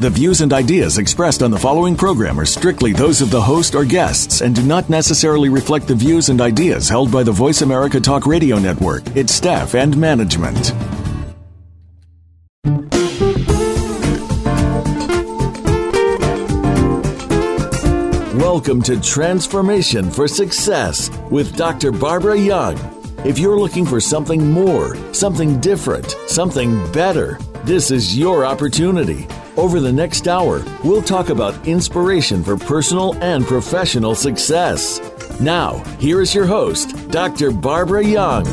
The 0.00 0.08
views 0.08 0.40
and 0.40 0.50
ideas 0.54 0.96
expressed 0.96 1.42
on 1.42 1.50
the 1.50 1.58
following 1.58 1.94
program 1.94 2.40
are 2.40 2.46
strictly 2.46 2.94
those 2.94 3.20
of 3.20 3.30
the 3.30 3.42
host 3.42 3.74
or 3.74 3.84
guests 3.84 4.40
and 4.40 4.54
do 4.54 4.62
not 4.62 4.88
necessarily 4.88 5.50
reflect 5.50 5.86
the 5.86 5.94
views 5.94 6.30
and 6.30 6.40
ideas 6.40 6.88
held 6.88 7.12
by 7.12 7.22
the 7.22 7.32
Voice 7.32 7.60
America 7.60 8.00
Talk 8.00 8.24
Radio 8.24 8.58
Network, 8.58 9.06
its 9.14 9.34
staff, 9.34 9.74
and 9.74 9.94
management. 9.98 10.72
Welcome 18.40 18.80
to 18.84 18.98
Transformation 19.02 20.10
for 20.10 20.26
Success 20.26 21.10
with 21.30 21.54
Dr. 21.56 21.92
Barbara 21.92 22.38
Young. 22.38 22.78
If 23.26 23.38
you're 23.38 23.60
looking 23.60 23.84
for 23.84 24.00
something 24.00 24.50
more, 24.50 24.96
something 25.12 25.60
different, 25.60 26.16
something 26.26 26.90
better, 26.90 27.38
this 27.64 27.90
is 27.90 28.16
your 28.16 28.46
opportunity. 28.46 29.28
Over 29.60 29.78
the 29.78 29.92
next 29.92 30.26
hour, 30.26 30.64
we'll 30.82 31.02
talk 31.02 31.28
about 31.28 31.68
inspiration 31.68 32.42
for 32.42 32.56
personal 32.56 33.14
and 33.22 33.44
professional 33.44 34.14
success. 34.14 34.98
Now, 35.38 35.84
here 35.98 36.22
is 36.22 36.34
your 36.34 36.46
host, 36.46 37.10
Dr. 37.10 37.50
Barbara 37.50 38.02
Young. 38.02 38.44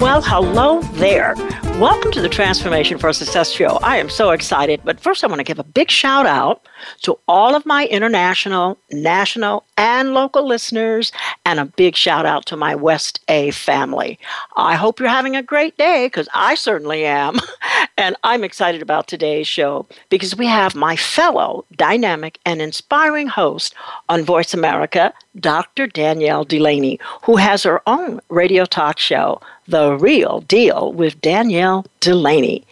Well, 0.00 0.22
hello 0.22 0.80
there. 0.94 1.36
Welcome 1.78 2.10
to 2.10 2.20
the 2.20 2.28
Transformation 2.28 2.98
for 2.98 3.12
Success 3.12 3.52
show. 3.52 3.78
I 3.84 3.98
am 3.98 4.10
so 4.10 4.32
excited, 4.32 4.80
but 4.84 4.98
first 4.98 5.22
I 5.22 5.28
want 5.28 5.38
to 5.38 5.44
give 5.44 5.60
a 5.60 5.62
big 5.62 5.92
shout 5.92 6.26
out 6.26 6.66
to 7.02 7.16
all 7.28 7.54
of 7.54 7.64
my 7.64 7.86
international, 7.86 8.78
national, 8.90 9.62
and 9.76 10.12
local 10.12 10.44
listeners, 10.44 11.12
and 11.46 11.60
a 11.60 11.66
big 11.66 11.94
shout 11.94 12.26
out 12.26 12.46
to 12.46 12.56
my 12.56 12.74
West 12.74 13.20
A 13.28 13.52
family. 13.52 14.18
I 14.56 14.74
hope 14.74 14.98
you're 14.98 15.08
having 15.08 15.36
a 15.36 15.42
great 15.42 15.78
day 15.78 16.06
because 16.06 16.28
I 16.34 16.56
certainly 16.56 17.06
am. 17.06 17.38
And 17.96 18.16
I'm 18.22 18.44
excited 18.44 18.80
about 18.80 19.08
today's 19.08 19.48
show 19.48 19.86
because 20.08 20.36
we 20.36 20.46
have 20.46 20.76
my 20.76 20.94
fellow 20.94 21.64
dynamic 21.76 22.38
and 22.44 22.62
inspiring 22.62 23.26
host 23.26 23.74
on 24.08 24.24
Voice 24.24 24.54
America, 24.54 25.12
Dr. 25.40 25.86
Danielle 25.86 26.44
Delaney, 26.44 26.98
who 27.24 27.36
has 27.36 27.62
her 27.62 27.82
own 27.86 28.20
radio 28.28 28.64
talk 28.64 28.98
show, 28.98 29.40
The 29.66 29.96
Real 29.96 30.40
Deal 30.42 30.92
with 30.92 31.20
Danielle 31.20 31.86
Delaney. 32.00 32.66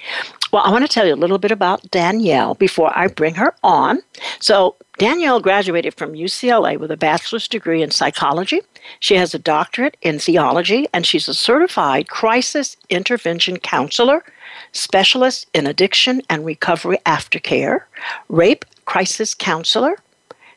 Well, 0.53 0.63
I 0.65 0.71
want 0.71 0.87
to 0.87 0.93
tell 0.93 1.07
you 1.07 1.15
a 1.15 1.17
little 1.17 1.39
bit 1.39 1.51
about 1.51 1.91
Danielle 1.91 2.55
before 2.55 2.97
I 2.97 3.09
bring 3.09 3.35
her 3.35 3.55
on. 3.63 4.01
So, 4.41 4.77
Danielle 4.99 5.41
graduated 5.41 5.95
from 5.95 6.15
UCLA 6.15 6.79
with 6.79 6.91
a 6.91 6.97
bachelor's 6.97 7.49
degree 7.49 7.83
in 7.83 7.91
psychology. 7.91 8.63
She 9.01 9.17
has 9.17 9.35
a 9.35 9.39
doctorate 9.39 9.97
in 10.01 10.19
theology, 10.19 10.87
and 10.95 11.05
she's 11.05 11.29
a 11.29 11.35
certified 11.35 12.09
crisis 12.09 12.77
intervention 12.89 13.59
counselor 13.59 14.25
specialist 14.73 15.47
in 15.53 15.67
addiction 15.67 16.23
and 16.31 16.45
recovery 16.45 16.99
aftercare, 17.05 17.83
rape 18.29 18.65
crisis 18.85 19.35
counselor, 19.35 19.97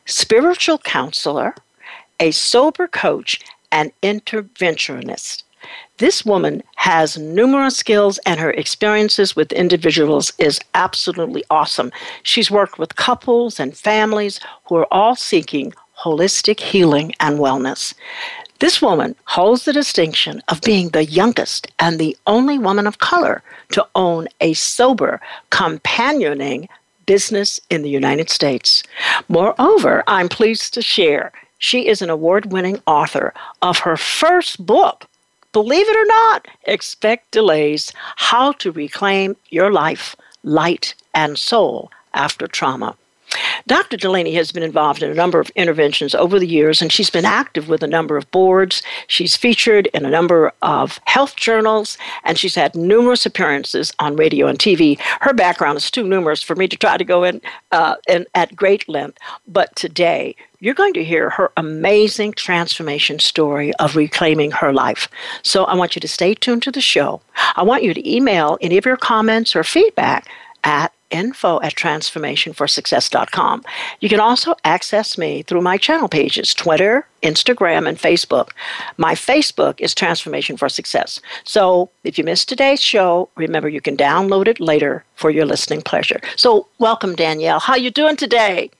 spiritual 0.06 0.78
counselor, 0.78 1.54
a 2.20 2.30
sober 2.30 2.86
coach, 2.86 3.40
and 3.72 3.92
interventionist. 4.02 5.42
This 5.98 6.24
woman 6.24 6.62
has 6.76 7.18
numerous 7.18 7.76
skills 7.76 8.18
and 8.24 8.40
her 8.40 8.50
experiences 8.52 9.36
with 9.36 9.52
individuals 9.52 10.32
is 10.38 10.60
absolutely 10.74 11.44
awesome. 11.50 11.92
She's 12.22 12.50
worked 12.50 12.78
with 12.78 12.96
couples 12.96 13.60
and 13.60 13.76
families 13.76 14.40
who 14.64 14.76
are 14.76 14.88
all 14.90 15.14
seeking 15.14 15.74
holistic 15.98 16.60
healing 16.60 17.12
and 17.20 17.38
wellness. 17.38 17.94
This 18.60 18.80
woman 18.80 19.14
holds 19.24 19.64
the 19.64 19.72
distinction 19.72 20.42
of 20.48 20.60
being 20.62 20.88
the 20.88 21.04
youngest 21.04 21.70
and 21.78 21.98
the 21.98 22.16
only 22.26 22.58
woman 22.58 22.86
of 22.86 22.98
color 22.98 23.42
to 23.72 23.86
own 23.94 24.28
a 24.40 24.54
sober, 24.54 25.20
companioning 25.50 26.68
business 27.06 27.60
in 27.70 27.82
the 27.82 27.90
United 27.90 28.30
States. 28.30 28.82
Moreover, 29.28 30.02
I'm 30.06 30.28
pleased 30.28 30.74
to 30.74 30.82
share 30.82 31.32
she 31.60 31.86
is 31.86 32.02
an 32.02 32.10
award 32.10 32.52
winning 32.52 32.82
author 32.86 33.32
of 33.62 33.78
her 33.80 33.96
first 33.96 34.66
book. 34.66 35.06
Believe 35.52 35.88
it 35.88 35.96
or 35.96 36.06
not, 36.06 36.48
Expect 36.64 37.30
Delays 37.30 37.92
How 38.16 38.52
to 38.52 38.72
Reclaim 38.72 39.36
Your 39.50 39.70
Life, 39.70 40.16
Light, 40.42 40.94
and 41.14 41.38
Soul 41.38 41.90
After 42.14 42.48
Trauma. 42.48 42.96
Dr. 43.66 43.96
Delaney 43.96 44.32
has 44.34 44.50
been 44.50 44.62
involved 44.62 45.02
in 45.02 45.10
a 45.10 45.14
number 45.14 45.38
of 45.38 45.50
interventions 45.50 46.14
over 46.14 46.38
the 46.38 46.46
years, 46.46 46.80
and 46.80 46.90
she's 46.90 47.10
been 47.10 47.24
active 47.24 47.68
with 47.68 47.82
a 47.82 47.86
number 47.86 48.16
of 48.16 48.28
boards. 48.30 48.82
She's 49.06 49.36
featured 49.36 49.86
in 49.88 50.04
a 50.04 50.10
number 50.10 50.52
of 50.62 50.98
health 51.04 51.36
journals, 51.36 51.98
and 52.24 52.38
she's 52.38 52.54
had 52.54 52.74
numerous 52.74 53.26
appearances 53.26 53.92
on 53.98 54.16
radio 54.16 54.46
and 54.46 54.58
TV. 54.58 54.98
Her 55.20 55.32
background 55.32 55.76
is 55.76 55.90
too 55.90 56.08
numerous 56.08 56.42
for 56.42 56.56
me 56.56 56.66
to 56.68 56.76
try 56.76 56.96
to 56.96 57.04
go 57.04 57.22
in, 57.22 57.40
uh, 57.70 57.96
in 58.08 58.26
at 58.34 58.56
great 58.56 58.88
length, 58.88 59.18
but 59.46 59.76
today 59.76 60.34
you're 60.60 60.74
going 60.74 60.92
to 60.94 61.04
hear 61.04 61.30
her 61.30 61.50
amazing 61.56 62.32
transformation 62.32 63.18
story 63.18 63.74
of 63.76 63.96
reclaiming 63.96 64.50
her 64.50 64.72
life. 64.72 65.08
So 65.42 65.64
I 65.64 65.74
want 65.74 65.96
you 65.96 66.00
to 66.00 66.08
stay 66.08 66.34
tuned 66.34 66.62
to 66.64 66.70
the 66.70 66.82
show. 66.82 67.22
I 67.56 67.62
want 67.62 67.82
you 67.82 67.94
to 67.94 68.10
email 68.10 68.58
any 68.60 68.76
of 68.76 68.84
your 68.84 68.98
comments 68.98 69.56
or 69.56 69.64
feedback 69.64 70.28
at 70.62 70.92
info 71.10 71.60
at 71.62 71.74
transformationforsuccess.com. 71.74 73.64
You 74.00 74.08
can 74.08 74.20
also 74.20 74.54
access 74.64 75.18
me 75.18 75.42
through 75.42 75.62
my 75.62 75.76
channel 75.76 76.08
pages 76.08 76.54
Twitter, 76.54 77.06
Instagram, 77.22 77.88
and 77.88 77.98
Facebook. 77.98 78.50
My 78.96 79.14
Facebook 79.14 79.80
is 79.80 79.94
Transformation 79.94 80.56
for 80.56 80.68
Success. 80.68 81.20
So 81.44 81.90
if 82.04 82.16
you 82.18 82.22
missed 82.22 82.48
today's 82.48 82.80
show, 82.80 83.28
remember 83.36 83.68
you 83.68 83.80
can 83.80 83.96
download 83.96 84.46
it 84.46 84.60
later 84.60 85.04
for 85.14 85.30
your 85.30 85.46
listening 85.46 85.82
pleasure. 85.82 86.20
So 86.36 86.68
welcome, 86.78 87.16
Danielle. 87.16 87.60
How 87.60 87.74
you 87.74 87.90
doing 87.90 88.16
today? 88.16 88.70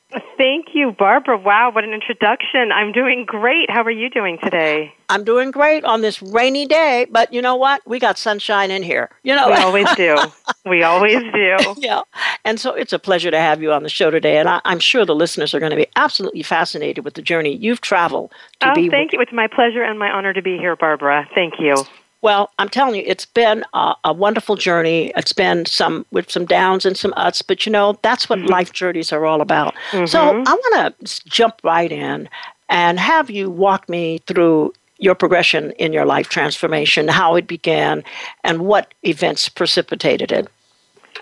You, 0.80 0.92
Barbara. 0.92 1.36
Wow, 1.36 1.72
what 1.74 1.84
an 1.84 1.92
introduction. 1.92 2.72
I'm 2.72 2.90
doing 2.90 3.26
great. 3.26 3.68
How 3.68 3.82
are 3.82 3.90
you 3.90 4.08
doing 4.08 4.38
today? 4.42 4.94
I'm 5.10 5.24
doing 5.24 5.50
great 5.50 5.84
on 5.84 6.00
this 6.00 6.22
rainy 6.22 6.64
day, 6.64 7.06
but 7.10 7.30
you 7.34 7.42
know 7.42 7.54
what? 7.54 7.82
We 7.86 7.98
got 7.98 8.16
sunshine 8.16 8.70
in 8.70 8.82
here. 8.82 9.10
You 9.22 9.36
know, 9.36 9.50
we 9.50 9.56
always 9.56 9.94
do. 9.94 10.16
we 10.64 10.82
always 10.82 11.20
do. 11.34 11.56
yeah. 11.76 12.00
And 12.46 12.58
so 12.58 12.72
it's 12.72 12.94
a 12.94 12.98
pleasure 12.98 13.30
to 13.30 13.38
have 13.38 13.60
you 13.60 13.72
on 13.72 13.82
the 13.82 13.90
show 13.90 14.10
today. 14.10 14.38
And 14.38 14.48
I, 14.48 14.62
am 14.64 14.78
sure 14.78 15.04
the 15.04 15.14
listeners 15.14 15.52
are 15.52 15.60
going 15.60 15.68
to 15.68 15.76
be 15.76 15.86
absolutely 15.96 16.42
fascinated 16.42 17.04
with 17.04 17.12
the 17.12 17.20
journey 17.20 17.54
you've 17.54 17.82
traveled 17.82 18.32
to 18.60 18.70
oh, 18.70 18.74
be. 18.74 18.88
Thank 18.88 19.12
you. 19.12 19.20
It's 19.20 19.34
my 19.34 19.48
pleasure 19.48 19.82
and 19.82 19.98
my 19.98 20.08
honor 20.08 20.32
to 20.32 20.40
be 20.40 20.56
here, 20.56 20.76
Barbara. 20.76 21.28
Thank 21.34 21.60
you. 21.60 21.76
Well, 22.22 22.50
I'm 22.58 22.68
telling 22.68 22.96
you, 22.96 23.02
it's 23.06 23.24
been 23.24 23.64
a, 23.72 23.94
a, 24.04 24.12
wonderful 24.12 24.56
journey. 24.56 25.10
It's 25.16 25.32
been 25.32 25.64
some 25.64 26.04
with 26.10 26.30
some 26.30 26.44
downs 26.44 26.84
and 26.84 26.96
some 26.96 27.14
ups, 27.16 27.40
but 27.40 27.64
you 27.64 27.72
know 27.72 27.98
that's 28.02 28.28
what 28.28 28.38
mm-hmm. 28.38 28.48
life 28.48 28.72
journeys 28.72 29.10
are 29.12 29.24
all 29.24 29.40
about. 29.40 29.74
Mm-hmm. 29.90 30.06
So 30.06 30.42
I 30.46 30.52
want 30.52 30.98
to 30.98 31.28
jump 31.28 31.60
right 31.64 31.90
in 31.90 32.28
and 32.68 33.00
have 33.00 33.30
you 33.30 33.50
walk 33.50 33.88
me 33.88 34.18
through 34.26 34.74
your 34.98 35.14
progression 35.14 35.72
in 35.72 35.92
your 35.92 36.04
life 36.04 36.28
transformation, 36.28 37.08
how 37.08 37.34
it 37.34 37.46
began, 37.46 38.04
and 38.44 38.66
what 38.66 38.92
events 39.02 39.48
precipitated 39.48 40.30
it. 40.30 40.48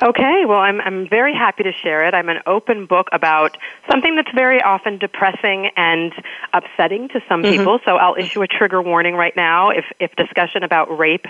Okay, 0.00 0.44
well, 0.47 0.60
I'm, 0.60 0.81
I'm 0.81 1.09
very 1.09 1.34
happy 1.34 1.65
to 1.65 1.72
share 1.72 2.06
it. 2.06 2.15
I'm 2.15 2.28
an 2.28 2.38
open 2.47 2.87
book 2.87 3.09
about 3.12 3.56
something 3.91 4.15
that's 4.15 4.31
very 4.34 4.62
often 4.62 4.99
depressing 4.99 5.71
and 5.76 6.12
upsetting 6.53 7.09
to 7.09 7.21
some 7.28 7.43
mm-hmm. 7.43 7.59
people, 7.59 7.81
so 7.84 7.97
I'll 7.97 8.15
issue 8.15 8.43
a 8.43 8.47
trigger 8.47 8.81
warning 8.81 9.15
right 9.15 9.34
now. 9.34 9.71
If, 9.71 9.84
if 9.98 10.15
discussion 10.15 10.62
about 10.62 10.97
rape 10.97 11.27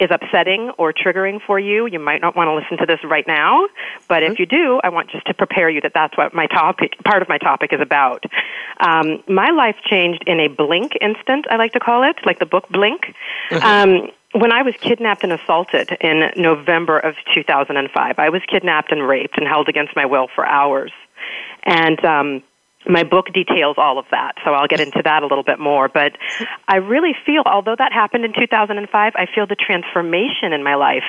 is 0.00 0.10
upsetting 0.10 0.70
or 0.76 0.92
triggering 0.92 1.40
for 1.46 1.58
you, 1.58 1.86
you 1.86 1.98
might 1.98 2.20
not 2.20 2.36
want 2.36 2.48
to 2.48 2.54
listen 2.54 2.76
to 2.78 2.86
this 2.86 3.02
right 3.04 3.26
now. 3.26 3.66
But 4.08 4.22
if 4.22 4.32
mm-hmm. 4.32 4.40
you 4.42 4.46
do, 4.46 4.80
I 4.82 4.88
want 4.88 5.10
just 5.10 5.26
to 5.26 5.34
prepare 5.34 5.70
you 5.70 5.80
that 5.82 5.92
that's 5.94 6.16
what 6.16 6.34
my 6.34 6.46
topic, 6.46 6.92
part 7.04 7.22
of 7.22 7.28
my 7.28 7.38
topic 7.38 7.72
is 7.72 7.80
about. 7.80 8.24
Um, 8.80 9.22
my 9.28 9.50
life 9.50 9.76
changed 9.88 10.24
in 10.26 10.40
a 10.40 10.48
blink 10.48 10.92
instant, 11.00 11.46
I 11.48 11.56
like 11.56 11.72
to 11.72 11.80
call 11.80 12.02
it, 12.02 12.16
like 12.26 12.38
the 12.38 12.46
book 12.46 12.68
Blink. 12.68 13.14
Mm-hmm. 13.50 13.64
Um, 13.64 14.10
when 14.34 14.52
I 14.52 14.62
was 14.62 14.74
kidnapped 14.80 15.22
and 15.22 15.32
assaulted 15.32 15.96
in 16.00 16.30
November 16.36 16.98
of 16.98 17.14
2005, 17.34 18.18
I 18.18 18.28
was 18.30 18.42
kidnapped 18.50 18.90
and 18.90 19.06
raped 19.06 19.38
and 19.38 19.46
held 19.46 19.68
against 19.68 19.94
my 19.94 20.06
will 20.06 20.26
for 20.34 20.44
hours. 20.44 20.92
And 21.62 22.04
um, 22.04 22.42
my 22.88 23.04
book 23.04 23.26
details 23.32 23.76
all 23.78 23.96
of 23.98 24.06
that, 24.10 24.32
so 24.44 24.50
I'll 24.50 24.66
get 24.66 24.80
into 24.80 25.00
that 25.04 25.22
a 25.22 25.26
little 25.26 25.44
bit 25.44 25.60
more. 25.60 25.88
But 25.88 26.18
I 26.66 26.76
really 26.76 27.14
feel, 27.24 27.42
although 27.46 27.76
that 27.78 27.92
happened 27.92 28.24
in 28.24 28.32
2005, 28.36 29.12
I 29.14 29.26
feel 29.32 29.46
the 29.46 29.54
transformation 29.54 30.52
in 30.52 30.64
my 30.64 30.74
life 30.74 31.06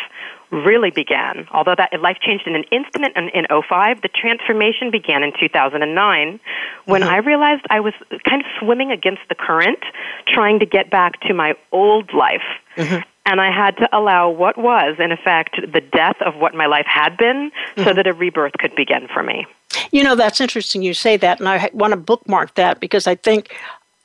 really 0.52 0.92
began. 0.92 1.48
Although 1.52 1.76
that 1.76 2.00
life 2.00 2.18
changed 2.22 2.46
in 2.46 2.56
an 2.56 2.66
instant 2.72 3.08
in, 3.16 3.30
in 3.30 3.46
05, 3.50 4.04
the 4.04 4.10
transformation 4.10 4.92
began 4.92 5.24
in 5.24 5.34
2009 5.40 6.40
when 6.86 7.02
mm-hmm. 7.02 7.10
I 7.10 7.18
realized 7.18 7.66
I 7.72 7.80
was 7.80 7.94
kind 8.30 8.42
of 8.42 8.48
swimming 8.62 8.92
against 8.92 9.22
the 9.30 9.36
current, 9.36 9.80
trying 10.28 10.60
to 10.60 10.68
get 10.68 10.92
back 10.92 11.20
to 11.22 11.34
my 11.34 11.56
old 11.72 12.14
life. 12.14 12.46
Mm-hmm 12.78 13.02
and 13.26 13.42
I 13.42 13.52
had 13.52 13.78
to 13.78 13.90
allow 13.98 14.30
what 14.30 14.58
was, 14.58 14.98
in 15.00 15.12
effect, 15.12 15.60
the 15.62 15.82
death 15.82 16.18
of 16.22 16.36
what 16.36 16.54
my 16.54 16.68
life 16.68 16.86
had 16.86 17.18
been 17.18 17.52
mm-hmm. 17.52 17.84
so 17.84 17.94
that 17.94 18.08
a 18.08 18.14
rebirth 18.14 18.54
could 18.54 18.76
begin 18.76 19.08
for 19.14 19.24
me. 19.24 19.46
You 19.92 20.04
know, 20.04 20.16
that's 20.16 20.40
interesting 20.40 20.84
you 20.84 20.94
say 20.94 21.18
that, 21.18 21.40
and 21.40 21.50
I 21.50 21.70
want 21.74 21.92
to 21.92 21.98
bookmark 21.98 22.56
that 22.56 22.80
because 22.80 23.08
I 23.08 23.16
think 23.16 23.54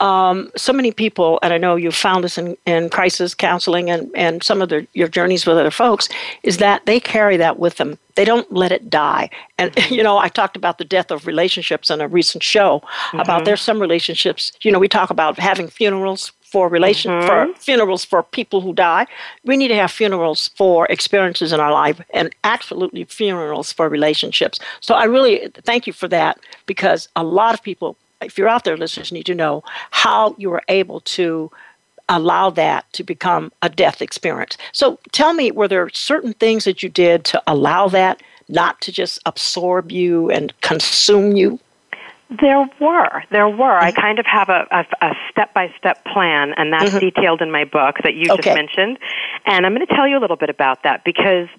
um, 0.01 0.51
so 0.57 0.73
many 0.73 0.91
people, 0.91 1.39
and 1.43 1.53
I 1.53 1.59
know 1.59 1.75
you've 1.75 1.95
found 1.95 2.23
this 2.23 2.37
in, 2.37 2.57
in 2.65 2.89
crisis 2.89 3.35
counseling 3.35 3.91
and, 3.91 4.09
and 4.15 4.41
some 4.41 4.61
of 4.61 4.69
their, 4.69 4.87
your 4.93 5.07
journeys 5.07 5.45
with 5.45 5.57
other 5.57 5.69
folks, 5.69 6.09
is 6.41 6.57
that 6.57 6.85
they 6.87 6.99
carry 6.99 7.37
that 7.37 7.59
with 7.59 7.77
them. 7.77 7.99
They 8.15 8.25
don't 8.25 8.51
let 8.51 8.71
it 8.71 8.89
die. 8.89 9.29
And, 9.59 9.71
you 9.91 10.01
know, 10.01 10.17
I 10.17 10.27
talked 10.27 10.57
about 10.57 10.79
the 10.79 10.85
death 10.85 11.11
of 11.11 11.27
relationships 11.27 11.91
in 11.91 12.01
a 12.01 12.07
recent 12.07 12.41
show 12.41 12.79
mm-hmm. 12.79 13.19
about 13.19 13.45
there's 13.45 13.61
some 13.61 13.79
relationships, 13.79 14.51
you 14.63 14.71
know, 14.71 14.79
we 14.79 14.87
talk 14.87 15.11
about 15.11 15.37
having 15.37 15.67
funerals 15.67 16.31
for 16.51 16.67
relation 16.67 17.11
mm-hmm. 17.11 17.27
for 17.27 17.59
funerals 17.59 18.03
for 18.03 18.21
people 18.23 18.61
who 18.61 18.73
die. 18.73 19.07
We 19.45 19.57
need 19.57 19.69
to 19.69 19.75
have 19.75 19.91
funerals 19.91 20.49
for 20.49 20.85
experiences 20.87 21.53
in 21.53 21.59
our 21.59 21.71
life 21.71 22.01
and 22.13 22.35
absolutely 22.43 23.05
funerals 23.05 23.71
for 23.71 23.87
relationships. 23.87 24.59
So 24.81 24.93
I 24.95 25.05
really 25.05 25.47
thank 25.63 25.87
you 25.87 25.93
for 25.93 26.07
that 26.09 26.39
because 26.65 27.07
a 27.15 27.23
lot 27.23 27.53
of 27.53 27.63
people 27.63 27.97
if 28.21 28.37
you're 28.37 28.47
out 28.47 28.65
there 28.65 28.77
listeners 28.77 29.11
need 29.11 29.25
to 29.25 29.33
know 29.33 29.63
how 29.89 30.35
you 30.37 30.49
were 30.49 30.61
able 30.67 30.99
to 31.01 31.49
allow 32.07 32.49
that 32.49 32.91
to 32.93 33.03
become 33.03 33.51
a 33.61 33.69
death 33.69 34.01
experience. 34.01 34.57
So 34.73 34.99
tell 35.11 35.33
me 35.33 35.51
were 35.51 35.67
there 35.67 35.89
certain 35.89 36.33
things 36.33 36.65
that 36.65 36.83
you 36.83 36.89
did 36.89 37.23
to 37.25 37.41
allow 37.47 37.87
that 37.87 38.21
not 38.49 38.79
to 38.81 38.91
just 38.91 39.19
absorb 39.25 39.91
you 39.91 40.29
and 40.29 40.53
consume 40.61 41.35
you? 41.35 41.59
There 42.39 42.69
were. 42.79 43.23
There 43.29 43.49
were. 43.49 43.77
I 43.77 43.91
mm-hmm. 43.91 44.01
kind 44.01 44.19
of 44.19 44.25
have 44.25 44.47
a, 44.47 44.85
a, 45.01 45.13
step-by-step 45.31 46.05
plan, 46.05 46.53
and 46.55 46.71
that's 46.71 46.91
mm-hmm. 46.91 46.99
detailed 46.99 47.41
in 47.41 47.51
my 47.51 47.65
book 47.65 47.97
that 48.03 48.13
you 48.13 48.31
okay. 48.31 48.41
just 48.41 48.55
mentioned. 48.55 48.99
And 49.45 49.65
I'm 49.65 49.75
going 49.75 49.85
to 49.85 49.93
tell 49.93 50.07
you 50.07 50.17
a 50.17 50.21
little 50.21 50.37
bit 50.37 50.49
about 50.49 50.83
that 50.83 51.03
because 51.03 51.49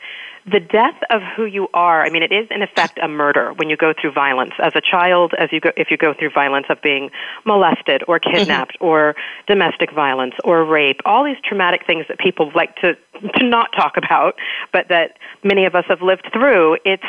the 0.51 0.61
death 0.61 0.99
of 1.11 1.21
who 1.37 1.45
you 1.45 1.69
are, 1.73 2.05
I 2.05 2.11
mean, 2.11 2.23
it 2.23 2.33
is 2.33 2.49
in 2.51 2.63
effect 2.63 2.99
a 3.03 3.07
murder 3.07 3.53
when 3.53 3.69
you 3.69 3.77
go 3.77 3.93
through 3.99 4.13
violence. 4.13 4.53
As 4.61 4.73
a 4.75 4.81
child, 4.81 5.35
as 5.39 5.51
you 5.53 5.61
go, 5.61 5.71
if 5.77 5.89
you 5.91 5.97
go 5.97 6.15
through 6.19 6.31
violence 6.31 6.67
of 6.71 6.81
being 6.83 7.11
molested 7.45 8.03
or 8.09 8.19
mm-hmm. 8.19 8.39
kidnapped 8.39 8.75
mm-hmm. 8.75 8.87
or 8.87 9.15
domestic 9.47 9.93
violence 9.93 10.35
or 10.43 10.65
rape, 10.65 11.01
all 11.05 11.23
these 11.23 11.37
traumatic 11.45 11.87
things 11.87 12.07
that 12.09 12.19
people 12.19 12.51
like 12.55 12.75
to, 12.77 12.95
to 13.37 13.47
not 13.47 13.69
talk 13.77 13.97
about, 13.97 14.35
but 14.73 14.89
that 14.89 15.19
many 15.45 15.67
of 15.67 15.75
us 15.75 15.85
have 15.89 16.01
lived 16.01 16.29
through, 16.33 16.79
it's, 16.85 17.05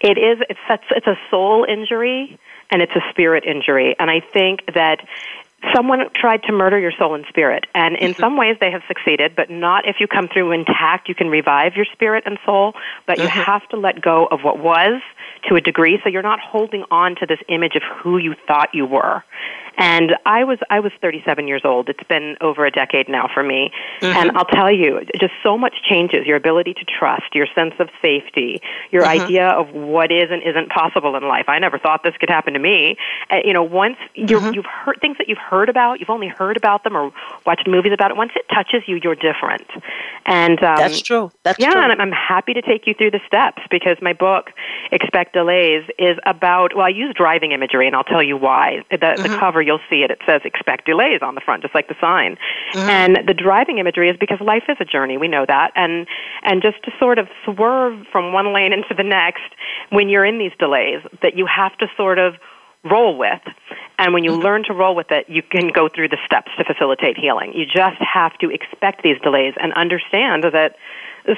it 0.00 0.16
is, 0.16 0.38
it's, 0.48 0.60
such 0.68 0.84
it's 0.90 1.06
a 1.06 1.18
soul 1.30 1.66
injury 1.68 2.38
and 2.70 2.82
it's 2.82 2.92
a 2.94 3.02
spirit 3.10 3.44
injury. 3.44 3.96
And 3.98 4.10
I 4.10 4.20
think 4.20 4.60
that 4.74 5.00
someone 5.74 6.00
tried 6.14 6.42
to 6.44 6.52
murder 6.52 6.78
your 6.78 6.92
soul 6.92 7.14
and 7.14 7.24
spirit. 7.28 7.66
And 7.74 7.96
in 7.96 8.12
mm-hmm. 8.12 8.20
some 8.20 8.36
ways 8.36 8.56
they 8.60 8.70
have 8.70 8.82
succeeded, 8.86 9.34
but 9.34 9.50
not 9.50 9.88
if 9.88 9.96
you 10.00 10.06
come 10.06 10.28
through 10.28 10.52
intact. 10.52 11.08
You 11.08 11.14
can 11.14 11.28
revive 11.28 11.74
your 11.74 11.86
spirit 11.92 12.24
and 12.26 12.38
soul, 12.44 12.74
but 13.06 13.18
you 13.18 13.24
mm-hmm. 13.24 13.40
have 13.40 13.68
to 13.70 13.76
let 13.76 14.00
go 14.00 14.26
of 14.26 14.40
what 14.42 14.58
was 14.58 15.00
to 15.48 15.56
a 15.56 15.60
degree 15.60 15.98
so 16.02 16.08
you're 16.08 16.22
not 16.22 16.40
holding 16.40 16.84
on 16.90 17.16
to 17.16 17.26
this 17.26 17.38
image 17.48 17.74
of 17.74 17.82
who 17.82 18.18
you 18.18 18.34
thought 18.46 18.70
you 18.74 18.86
were. 18.86 19.24
And 19.78 20.16
I 20.26 20.42
was 20.42 20.58
I 20.70 20.80
was 20.80 20.92
37 21.00 21.46
years 21.46 21.62
old. 21.64 21.88
It's 21.88 22.02
been 22.08 22.36
over 22.40 22.66
a 22.66 22.70
decade 22.70 23.08
now 23.08 23.30
for 23.32 23.44
me. 23.44 23.70
Mm-hmm. 24.00 24.16
And 24.16 24.36
I'll 24.36 24.44
tell 24.44 24.70
you, 24.70 25.00
just 25.20 25.32
so 25.42 25.56
much 25.56 25.76
changes. 25.88 26.26
Your 26.26 26.36
ability 26.36 26.74
to 26.74 26.84
trust, 26.84 27.34
your 27.34 27.46
sense 27.54 27.74
of 27.78 27.88
safety, 28.02 28.60
your 28.90 29.04
mm-hmm. 29.04 29.22
idea 29.22 29.48
of 29.48 29.72
what 29.72 30.10
is 30.10 30.30
and 30.30 30.42
isn't 30.42 30.68
possible 30.70 31.14
in 31.14 31.28
life. 31.28 31.44
I 31.48 31.60
never 31.60 31.78
thought 31.78 32.02
this 32.02 32.16
could 32.18 32.28
happen 32.28 32.54
to 32.54 32.58
me. 32.58 32.96
Uh, 33.30 33.38
you 33.44 33.52
know, 33.52 33.62
once 33.62 33.96
you 34.14 34.26
mm-hmm. 34.26 34.52
you've 34.52 34.66
heard 34.66 34.98
things 35.00 35.16
that 35.18 35.28
you've 35.28 35.38
heard 35.38 35.68
about, 35.68 36.00
you've 36.00 36.10
only 36.10 36.28
heard 36.28 36.56
about 36.56 36.82
them 36.82 36.96
or 36.96 37.12
watched 37.46 37.68
movies 37.68 37.92
about 37.92 38.10
it. 38.10 38.16
Once 38.16 38.32
it 38.34 38.46
touches 38.52 38.82
you, 38.88 38.98
you're 39.02 39.14
different. 39.14 39.68
And 40.26 40.62
um, 40.64 40.76
that's 40.76 41.00
true. 41.00 41.30
That's 41.44 41.58
yeah, 41.58 41.70
true. 41.70 41.80
and 41.82 42.02
I'm 42.02 42.12
happy 42.12 42.52
to 42.52 42.62
take 42.62 42.86
you 42.86 42.94
through 42.94 43.12
the 43.12 43.20
steps 43.26 43.62
because 43.70 43.96
my 44.02 44.12
book, 44.12 44.50
Expect 44.90 45.34
Delays, 45.34 45.84
is 45.98 46.18
about. 46.26 46.74
Well, 46.74 46.84
I 46.84 46.90
use 46.90 47.14
driving 47.14 47.52
imagery, 47.52 47.86
and 47.86 47.94
I'll 47.94 48.04
tell 48.04 48.22
you 48.22 48.36
why. 48.36 48.82
The, 48.90 48.96
the 48.98 49.06
mm-hmm. 49.06 49.38
cover 49.38 49.62
you'll 49.68 49.84
see 49.90 50.02
it. 50.02 50.10
It 50.10 50.20
says 50.24 50.40
expect 50.44 50.86
delays 50.86 51.20
on 51.20 51.34
the 51.34 51.42
front, 51.42 51.62
just 51.62 51.74
like 51.74 51.88
the 51.88 52.00
sign. 52.00 52.38
Mm-hmm. 52.72 52.88
And 52.88 53.28
the 53.28 53.34
driving 53.34 53.76
imagery 53.78 54.08
is 54.08 54.16
because 54.18 54.40
life 54.40 54.64
is 54.68 54.78
a 54.80 54.84
journey. 54.86 55.18
We 55.18 55.28
know 55.28 55.44
that. 55.46 55.72
And 55.76 56.06
and 56.42 56.62
just 56.62 56.82
to 56.84 56.90
sort 56.98 57.18
of 57.18 57.28
swerve 57.44 58.06
from 58.10 58.32
one 58.32 58.54
lane 58.54 58.72
into 58.72 58.94
the 58.96 59.04
next 59.04 59.52
when 59.90 60.08
you're 60.08 60.24
in 60.24 60.38
these 60.38 60.52
delays, 60.58 61.02
that 61.22 61.36
you 61.36 61.44
have 61.46 61.76
to 61.78 61.86
sort 61.96 62.18
of 62.18 62.34
roll 62.84 63.16
with. 63.18 63.42
And 63.98 64.14
when 64.14 64.24
you 64.24 64.32
mm-hmm. 64.32 64.42
learn 64.42 64.64
to 64.64 64.72
roll 64.72 64.94
with 64.94 65.10
it, 65.10 65.28
you 65.28 65.42
can 65.42 65.68
go 65.68 65.88
through 65.88 66.08
the 66.08 66.18
steps 66.24 66.50
to 66.56 66.64
facilitate 66.64 67.18
healing. 67.18 67.52
You 67.54 67.66
just 67.66 68.00
have 68.00 68.32
to 68.38 68.50
expect 68.50 69.02
these 69.02 69.20
delays 69.20 69.54
and 69.60 69.72
understand 69.74 70.44
that 70.44 70.76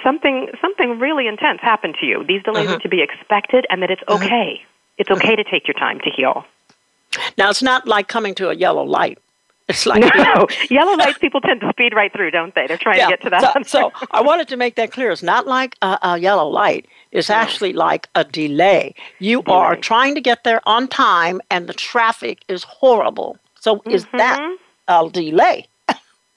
something 0.05 0.49
something 0.61 0.99
really 0.99 1.27
intense 1.27 1.61
happened 1.63 1.97
to 2.01 2.07
you. 2.07 2.25
These 2.27 2.43
delays 2.43 2.67
mm-hmm. 2.67 2.77
are 2.77 2.81
to 2.81 2.89
be 2.89 3.03
expected 3.03 3.67
and 3.71 3.83
that 3.83 3.91
it's 3.91 4.03
mm-hmm. 4.03 4.23
okay. 4.23 4.63
It's 4.99 5.11
okay 5.11 5.35
to 5.35 5.45
take 5.45 5.67
your 5.67 5.75
time 5.75 5.99
to 6.01 6.11
heal. 6.15 6.45
Now, 7.37 7.51
it's 7.51 7.63
not 7.63 7.87
like 7.87 8.09
coming 8.09 8.35
to 8.37 8.51
a 8.51 8.55
yellow 8.55 8.85
light. 8.85 9.19
It's 9.71 9.87
like 9.87 10.03
no, 10.03 10.49
yellow 10.71 10.97
lights. 10.97 11.19
People 11.19 11.41
tend 11.41 11.61
to 11.61 11.69
speed 11.71 11.95
right 11.95 12.13
through, 12.13 12.33
don't 12.33 12.55
they? 12.57 12.67
They're 12.67 12.77
trying 12.77 12.99
yeah. 12.99 13.07
to 13.07 13.11
get 13.11 13.23
to 13.23 13.31
that. 13.31 13.67
So, 13.67 13.91
so, 13.91 14.07
I 14.11 14.21
wanted 14.21 14.49
to 14.49 14.57
make 14.57 14.75
that 14.75 14.91
clear. 14.91 15.13
It's 15.13 15.23
not 15.23 15.47
like 15.47 15.77
a, 15.81 15.97
a 16.03 16.19
yellow 16.19 16.49
light. 16.49 16.87
It's 17.13 17.29
no. 17.29 17.37
actually 17.37 17.73
like 17.73 18.09
a 18.17 18.25
delay. 18.25 18.95
You 19.21 19.43
delay. 19.43 19.57
are 19.57 19.77
trying 19.77 20.17
to 20.17 20.21
get 20.21 20.43
there 20.43 20.61
on 20.69 20.89
time, 20.89 21.41
and 21.51 21.69
the 21.69 21.73
traffic 21.73 22.43
is 22.49 22.65
horrible. 22.65 23.39
So, 23.61 23.77
mm-hmm. 23.77 23.91
is 23.91 24.07
that 24.13 24.41
mm-hmm. 24.41 25.07
a 25.07 25.11
delay? 25.11 25.69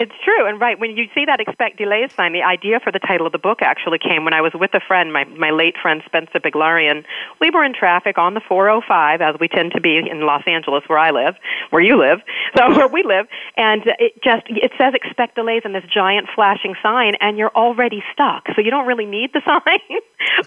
It's 0.03 0.11
true, 0.21 0.45
and 0.45 0.59
right 0.59 0.77
when 0.77 0.97
you 0.97 1.05
see 1.15 1.23
that 1.23 1.39
expect 1.39 1.77
delays 1.77 2.11
sign, 2.11 2.33
the 2.33 2.43
idea 2.43 2.81
for 2.83 2.91
the 2.91 2.99
title 2.99 3.25
of 3.25 3.31
the 3.31 3.37
book 3.39 3.61
actually 3.61 3.99
came 3.99 4.25
when 4.25 4.33
I 4.33 4.41
was 4.41 4.51
with 4.53 4.73
a 4.73 4.81
friend, 4.85 5.13
my 5.13 5.23
my 5.23 5.49
late 5.49 5.75
friend 5.81 6.01
Spencer 6.05 6.41
Biglarian. 6.41 7.05
We 7.39 7.51
were 7.51 7.63
in 7.63 7.73
traffic 7.73 8.17
on 8.17 8.33
the 8.33 8.41
405, 8.41 9.21
as 9.21 9.35
we 9.39 9.47
tend 9.47 9.71
to 9.71 9.79
be 9.79 9.95
in 9.95 10.25
Los 10.25 10.43
Angeles, 10.45 10.83
where 10.87 10.99
I 10.99 11.11
live, 11.11 11.35
where 11.69 11.81
you 11.81 11.97
live, 11.97 12.19
so 12.57 12.75
where 12.75 12.89
we 12.89 13.03
live, 13.03 13.27
and 13.55 13.83
it 13.97 14.21
just 14.21 14.43
it 14.49 14.73
says 14.77 14.93
expect 14.93 15.35
delays 15.35 15.61
in 15.63 15.71
this 15.71 15.85
giant 15.85 16.27
flashing 16.35 16.75
sign, 16.83 17.13
and 17.21 17.37
you're 17.37 17.55
already 17.55 18.03
stuck, 18.11 18.43
so 18.53 18.61
you 18.61 18.71
don't 18.71 18.85
really 18.85 19.05
need 19.05 19.31
the 19.31 19.41
sign, 19.47 20.01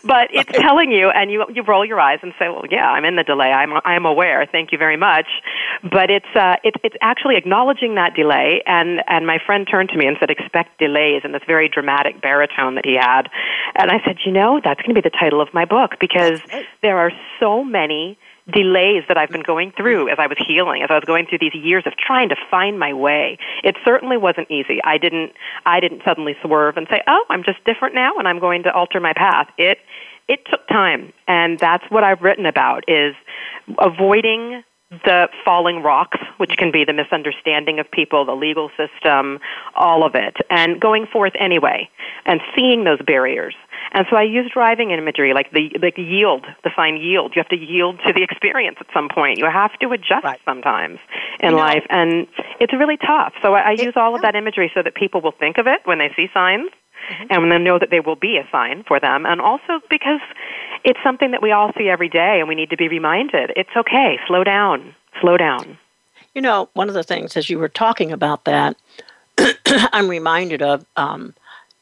but 0.04 0.28
it's 0.32 0.52
telling 0.52 0.92
you, 0.92 1.08
and 1.08 1.30
you 1.30 1.46
you 1.48 1.62
roll 1.62 1.86
your 1.86 1.98
eyes 1.98 2.18
and 2.22 2.34
say, 2.38 2.50
well, 2.50 2.64
yeah, 2.70 2.90
I'm 2.90 3.06
in 3.06 3.16
the 3.16 3.24
delay, 3.24 3.52
I'm 3.52 3.80
I'm 3.86 4.04
aware, 4.04 4.44
thank 4.44 4.70
you 4.70 4.76
very 4.76 4.98
much, 4.98 5.28
but 5.82 6.10
it's 6.10 6.36
uh, 6.36 6.56
it's 6.62 6.76
it's 6.84 6.96
actually 7.00 7.36
acknowledging 7.36 7.94
that 7.94 8.12
delay, 8.14 8.60
and 8.66 9.02
and 9.08 9.26
my 9.26 9.38
friend 9.46 9.66
turned 9.70 9.90
to 9.90 9.96
me 9.96 10.06
and 10.06 10.16
said, 10.18 10.30
expect 10.30 10.78
delays 10.78 11.22
in 11.24 11.32
this 11.32 11.42
very 11.46 11.68
dramatic 11.68 12.20
baritone 12.20 12.74
that 12.74 12.84
he 12.84 12.96
had. 12.96 13.28
And 13.76 13.90
I 13.90 14.02
said, 14.04 14.18
you 14.26 14.32
know, 14.32 14.60
that's 14.62 14.80
going 14.82 14.94
to 14.94 15.00
be 15.00 15.08
the 15.08 15.16
title 15.16 15.40
of 15.40 15.54
my 15.54 15.64
book 15.64 15.92
because 16.00 16.40
there 16.82 16.98
are 16.98 17.12
so 17.40 17.64
many 17.64 18.18
delays 18.52 19.02
that 19.08 19.16
I've 19.16 19.30
been 19.30 19.42
going 19.42 19.72
through 19.76 20.08
as 20.08 20.18
I 20.18 20.26
was 20.26 20.38
healing, 20.46 20.82
as 20.82 20.88
I 20.90 20.94
was 20.94 21.04
going 21.04 21.26
through 21.26 21.38
these 21.40 21.54
years 21.54 21.82
of 21.86 21.94
trying 21.96 22.28
to 22.28 22.36
find 22.50 22.78
my 22.78 22.92
way. 22.92 23.38
It 23.64 23.76
certainly 23.84 24.16
wasn't 24.16 24.50
easy. 24.50 24.78
I 24.84 24.98
didn't 24.98 25.32
I 25.64 25.80
didn't 25.80 26.02
suddenly 26.04 26.36
swerve 26.44 26.76
and 26.76 26.86
say, 26.88 27.02
"Oh, 27.08 27.24
I'm 27.28 27.42
just 27.42 27.64
different 27.64 27.94
now 27.94 28.12
and 28.18 28.28
I'm 28.28 28.38
going 28.38 28.62
to 28.64 28.72
alter 28.72 29.00
my 29.00 29.12
path." 29.14 29.48
It 29.58 29.78
it 30.28 30.40
took 30.50 30.66
time, 30.68 31.12
and 31.28 31.58
that's 31.58 31.84
what 31.88 32.04
I've 32.04 32.20
written 32.20 32.46
about 32.46 32.84
is 32.88 33.14
avoiding 33.78 34.62
the 34.90 35.28
falling 35.44 35.82
rocks, 35.82 36.18
which 36.36 36.56
can 36.56 36.70
be 36.70 36.84
the 36.84 36.92
misunderstanding 36.92 37.80
of 37.80 37.90
people, 37.90 38.24
the 38.24 38.36
legal 38.36 38.70
system, 38.76 39.40
all 39.74 40.06
of 40.06 40.14
it, 40.14 40.36
and 40.48 40.80
going 40.80 41.06
forth 41.06 41.32
anyway, 41.38 41.90
and 42.24 42.40
seeing 42.54 42.84
those 42.84 43.00
barriers. 43.04 43.54
And 43.92 44.06
so 44.10 44.16
I 44.16 44.22
use 44.22 44.50
driving 44.52 44.90
imagery, 44.90 45.34
like 45.34 45.50
the 45.50 45.70
like 45.82 45.98
yield, 45.98 46.46
the 46.62 46.70
sign 46.76 46.96
yield. 46.96 47.32
You 47.34 47.40
have 47.40 47.48
to 47.48 47.56
yield 47.56 48.00
to 48.06 48.12
the 48.12 48.22
experience 48.22 48.76
at 48.80 48.86
some 48.94 49.08
point. 49.08 49.38
You 49.38 49.46
have 49.50 49.72
to 49.80 49.90
adjust 49.90 50.24
right. 50.24 50.40
sometimes 50.44 50.98
in 51.40 51.50
you 51.50 51.56
know, 51.56 51.62
life, 51.62 51.84
and 51.90 52.26
it's 52.60 52.72
really 52.72 52.96
tough. 52.96 53.32
So 53.42 53.54
I, 53.54 53.70
I 53.70 53.72
use 53.72 53.94
all 53.96 54.14
of 54.14 54.22
that 54.22 54.36
imagery 54.36 54.70
so 54.74 54.82
that 54.82 54.94
people 54.94 55.20
will 55.20 55.34
think 55.38 55.58
of 55.58 55.66
it 55.66 55.80
when 55.84 55.98
they 55.98 56.12
see 56.14 56.26
signs, 56.32 56.70
mm-hmm. 57.10 57.26
and 57.30 57.52
they 57.52 57.58
know 57.58 57.78
that 57.78 57.90
there 57.90 58.02
will 58.02 58.16
be 58.16 58.36
a 58.36 58.48
sign 58.50 58.84
for 58.84 59.00
them, 59.00 59.26
and 59.26 59.40
also 59.40 59.80
because 59.90 60.20
it's 60.84 61.00
something 61.02 61.30
that 61.32 61.42
we 61.42 61.52
all 61.52 61.72
see 61.76 61.88
every 61.88 62.08
day, 62.08 62.38
and 62.40 62.48
we 62.48 62.54
need 62.54 62.70
to 62.70 62.76
be 62.76 62.88
reminded. 62.88 63.52
It's 63.56 63.70
okay. 63.76 64.18
Slow 64.26 64.44
down. 64.44 64.94
Slow 65.20 65.36
down. 65.36 65.78
You 66.34 66.42
know, 66.42 66.68
one 66.74 66.88
of 66.88 66.94
the 66.94 67.02
things 67.02 67.36
as 67.36 67.48
you 67.48 67.58
were 67.58 67.68
talking 67.68 68.12
about 68.12 68.44
that, 68.44 68.76
I'm 69.66 70.08
reminded 70.08 70.62
of. 70.62 70.84
Um, 70.96 71.34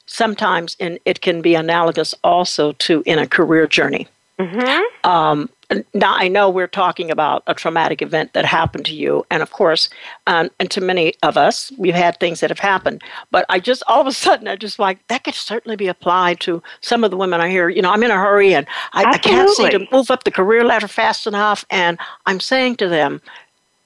sometimes 0.07 0.76
and 0.81 0.99
it 1.04 1.21
can 1.21 1.43
be 1.43 1.54
analogous 1.54 2.14
also 2.23 2.73
to 2.73 3.02
in 3.07 3.19
a 3.19 3.26
career 3.26 3.66
journey. 3.66 4.07
Mm-hmm. 4.38 5.09
Um, 5.09 5.49
now 5.95 6.14
I 6.14 6.28
know 6.28 6.50
we're 6.50 6.66
talking 6.66 7.11
about 7.11 7.43
a 7.47 7.54
traumatic 7.54 8.02
event 8.02 8.33
that 8.35 8.45
happened 8.45 8.85
to 8.87 8.95
you, 8.95 9.25
and 9.31 9.43
of 9.43 9.50
course, 9.50 9.88
um, 10.26 10.50
and 10.59 10.71
to 10.71 10.81
many 10.81 11.14
of 11.23 11.37
us, 11.37 11.73
we've 11.78 11.95
had 11.95 12.19
things 12.19 12.40
that 12.40 12.50
have 12.50 12.59
happened. 12.59 13.02
But 13.31 13.47
I 13.49 13.61
just 13.61 13.83
all 13.88 14.00
of 14.00 14.07
a 14.07 14.12
sudden, 14.12 14.49
I 14.49 14.57
just 14.57 14.78
like 14.78 15.07
that 15.09 15.25
could 15.25 15.35
certainly 15.35 15.76
be 15.76 15.88
applied 15.88 16.40
to 16.40 16.62
some 16.81 17.04
of 17.04 17.11
the 17.11 17.16
women 17.16 17.40
I 17.40 17.49
hear. 17.49 17.69
You 17.69 17.83
know, 17.83 17.90
I'm 17.90 18.02
in 18.02 18.11
a 18.11 18.16
hurry 18.16 18.54
and 18.54 18.66
I, 18.93 19.04
I 19.04 19.19
can't 19.19 19.50
seem 19.50 19.71
to 19.71 19.87
move 19.90 20.11
up 20.11 20.25
the 20.25 20.31
career 20.31 20.64
ladder 20.64 20.88
fast 20.88 21.26
enough, 21.26 21.64
and 21.71 21.99
I'm 22.26 22.40
saying 22.40 22.76
to 22.76 22.88
them, 22.88 23.21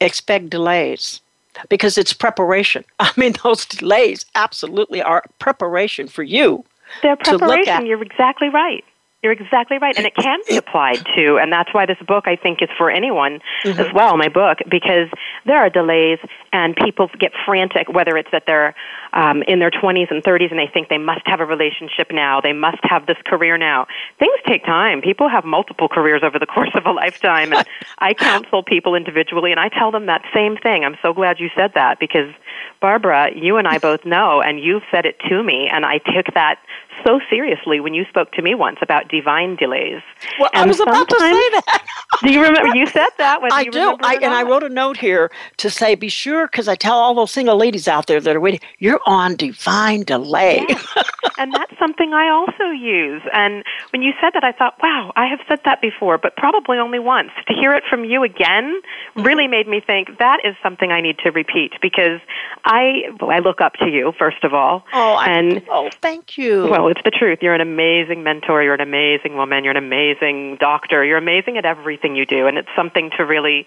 expect 0.00 0.50
delays 0.50 1.21
because 1.68 1.99
it's 1.99 2.12
preparation. 2.12 2.85
I 2.99 3.12
mean, 3.16 3.35
those 3.42 3.66
delays 3.66 4.26
absolutely 4.35 5.02
are 5.02 5.25
preparation 5.38 6.09
for 6.09 6.23
you. 6.23 6.64
They're 7.02 7.16
preparation. 7.16 7.87
You're 7.87 8.02
exactly 8.02 8.49
right. 8.49 8.85
You're 9.22 9.32
exactly 9.32 9.78
right. 9.78 9.96
And 9.96 10.06
it 10.06 10.14
can 10.14 10.38
be 10.48 10.56
applied 10.56 11.04
to, 11.16 11.38
and 11.38 11.52
that's 11.52 11.75
why 11.75 11.87
this 11.87 11.98
book, 12.06 12.28
I 12.28 12.37
think, 12.37 12.62
is 12.62 12.68
for 12.78 12.88
anyone 12.88 13.40
mm-hmm. 13.64 13.80
as 13.80 13.92
well, 13.92 14.16
my 14.16 14.28
book, 14.28 14.58
because 14.70 15.08
there 15.44 15.58
are 15.58 15.68
delays 15.68 16.20
and 16.52 16.76
people 16.76 17.10
get 17.18 17.32
frantic, 17.44 17.88
whether 17.88 18.16
it's 18.16 18.30
that 18.30 18.44
they're 18.46 18.76
um, 19.12 19.42
in 19.48 19.58
their 19.58 19.72
20s 19.72 20.12
and 20.12 20.22
30s 20.22 20.50
and 20.50 20.58
they 20.58 20.70
think 20.72 20.88
they 20.88 20.98
must 20.98 21.22
have 21.26 21.40
a 21.40 21.44
relationship 21.44 22.12
now, 22.12 22.40
they 22.40 22.52
must 22.52 22.78
have 22.84 23.06
this 23.06 23.16
career 23.26 23.58
now. 23.58 23.88
Things 24.20 24.38
take 24.46 24.64
time. 24.64 25.00
People 25.00 25.28
have 25.28 25.44
multiple 25.44 25.88
careers 25.88 26.22
over 26.22 26.38
the 26.38 26.46
course 26.54 26.70
of 26.75 26.87
a 26.87 26.92
lifetime. 26.92 27.52
And 27.52 27.66
I 27.98 28.14
counsel 28.14 28.62
people 28.62 28.94
individually, 28.94 29.50
and 29.50 29.58
I 29.58 29.68
tell 29.68 29.90
them 29.90 30.06
that 30.06 30.22
same 30.32 30.56
thing. 30.56 30.84
I'm 30.84 30.96
so 31.02 31.12
glad 31.12 31.40
you 31.40 31.50
said 31.56 31.72
that 31.75 31.98
because, 31.98 32.32
Barbara, 32.80 33.30
you 33.35 33.56
and 33.56 33.66
I 33.66 33.78
both 33.78 34.04
know, 34.04 34.40
and 34.40 34.61
you've 34.61 34.85
said 34.90 35.04
it 35.04 35.18
to 35.28 35.42
me, 35.42 35.68
and 35.73 35.85
I 35.85 35.99
took 35.99 36.26
that 36.35 36.58
so 37.04 37.20
seriously 37.30 37.80
when 37.80 37.94
you 37.94 38.04
spoke 38.06 38.32
to 38.32 38.42
me 38.42 38.54
once 38.54 38.78
about 38.82 39.08
divine 39.08 39.56
delays. 39.56 40.02
Well, 40.38 40.50
and 40.52 40.64
I 40.64 40.66
was 40.66 40.80
about 40.80 41.08
to 41.08 41.18
say 41.18 41.50
that. 41.50 41.85
do 42.23 42.32
you 42.32 42.42
remember? 42.42 42.76
You 42.76 42.87
said 42.87 43.08
that. 43.18 43.40
I 43.52 43.64
do. 43.64 43.97
I, 44.02 44.14
and 44.16 44.35
I 44.35 44.42
wrote 44.42 44.62
a 44.62 44.68
note 44.68 44.97
here 44.97 45.30
to 45.58 45.70
say, 45.70 45.94
be 45.94 46.08
sure, 46.08 46.47
because 46.47 46.68
I 46.68 46.75
tell 46.75 46.97
all 46.97 47.14
those 47.14 47.30
single 47.30 47.56
ladies 47.56 47.88
out 47.88 48.06
there 48.06 48.20
that 48.20 48.35
are 48.35 48.40
waiting, 48.40 48.61
you're 48.78 49.00
on 49.06 49.37
divine 49.37 50.02
delay. 50.02 50.64
Yeah. 50.68 51.02
and 51.38 51.52
that's 51.52 51.78
something 51.78 52.12
I 52.12 52.28
also 52.28 52.70
use. 52.70 53.23
And 53.32 53.64
when 53.90 54.02
you 54.02 54.12
said 54.20 54.30
that, 54.35 54.44
I 54.44 54.52
thought, 54.52 54.75
wow, 54.82 55.12
I 55.16 55.26
have 55.26 55.40
said 55.49 55.61
that 55.64 55.80
before, 55.80 56.18
but 56.18 56.37
probably 56.37 56.78
only 56.78 56.99
once. 56.99 57.30
To 57.47 57.54
hear 57.54 57.75
it 57.75 57.85
from 57.88 58.04
you 58.04 58.23
again 58.23 58.80
really 59.16 59.49
made 59.49 59.68
me 59.68 59.80
think 59.80 60.18
that 60.18 60.40
is 60.44 60.54
something 60.62 60.90
I 60.90 61.00
need 61.00 61.18
to 61.20 61.30
repeat 61.30 61.73
because 61.80 62.20
I 62.68 63.04
I 63.22 63.38
look 63.38 63.60
up 63.62 63.72
to 63.80 63.88
you 63.88 64.12
first 64.18 64.44
of 64.44 64.52
all. 64.52 64.84
Oh, 64.92 65.18
and 65.18 65.58
I, 65.58 65.64
oh, 65.70 65.88
thank 66.02 66.37
you. 66.37 66.68
Well, 66.68 66.88
it's 66.88 67.00
the 67.02 67.10
truth. 67.10 67.38
You're 67.40 67.54
an 67.54 67.62
amazing 67.62 68.22
mentor. 68.22 68.62
You're 68.62 68.75
an 68.75 68.82
amazing 68.82 69.37
woman. 69.37 69.64
You're 69.64 69.70
an 69.70 69.82
amazing 69.82 70.58
doctor. 70.60 71.02
You're 71.02 71.18
amazing 71.18 71.56
at 71.56 71.64
everything 71.64 72.14
you 72.14 72.26
do, 72.26 72.46
and 72.46 72.58
it's 72.58 72.68
something 72.76 73.10
to 73.16 73.25
really. 73.25 73.66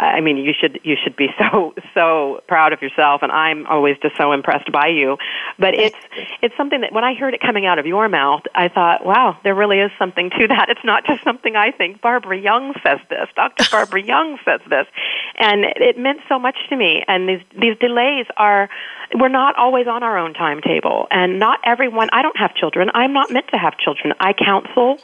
I 0.00 0.20
mean, 0.22 0.38
you 0.38 0.52
should 0.58 0.80
you 0.82 0.96
should 1.02 1.14
be 1.14 1.28
so 1.38 1.74
so 1.94 2.40
proud 2.48 2.72
of 2.72 2.80
yourself, 2.80 3.22
and 3.22 3.30
I'm 3.30 3.66
always 3.66 3.96
just 4.02 4.16
so 4.16 4.32
impressed 4.32 4.72
by 4.72 4.88
you. 4.88 5.18
But 5.58 5.74
it's 5.74 5.96
it's 6.42 6.56
something 6.56 6.80
that 6.80 6.92
when 6.92 7.04
I 7.04 7.14
heard 7.14 7.34
it 7.34 7.40
coming 7.40 7.66
out 7.66 7.78
of 7.78 7.86
your 7.86 8.08
mouth, 8.08 8.42
I 8.54 8.68
thought, 8.68 9.04
wow, 9.04 9.38
there 9.44 9.54
really 9.54 9.78
is 9.78 9.90
something 9.98 10.30
to 10.30 10.48
that. 10.48 10.70
It's 10.70 10.84
not 10.84 11.04
just 11.04 11.22
something 11.22 11.54
I 11.54 11.70
think. 11.70 12.00
Barbara 12.00 12.38
Young 12.38 12.72
says 12.82 12.98
this. 13.10 13.28
Dr. 13.36 13.64
Barbara 13.70 14.02
Young 14.02 14.38
says 14.44 14.60
this, 14.68 14.86
and 15.38 15.64
it 15.76 15.98
meant 15.98 16.20
so 16.28 16.38
much 16.38 16.56
to 16.70 16.76
me. 16.76 17.04
And 17.06 17.28
these 17.28 17.42
these 17.60 17.76
delays 17.78 18.26
are 18.38 18.70
we're 19.14 19.28
not 19.28 19.56
always 19.56 19.86
on 19.86 20.02
our 20.02 20.16
own 20.16 20.32
timetable, 20.32 21.08
and 21.10 21.38
not 21.38 21.58
everyone. 21.64 22.08
I 22.12 22.22
don't 22.22 22.38
have 22.38 22.54
children. 22.54 22.90
I'm 22.94 23.12
not 23.12 23.30
meant 23.30 23.48
to 23.48 23.58
have 23.58 23.76
children. 23.76 24.14
I 24.18 24.32
counsel 24.32 24.98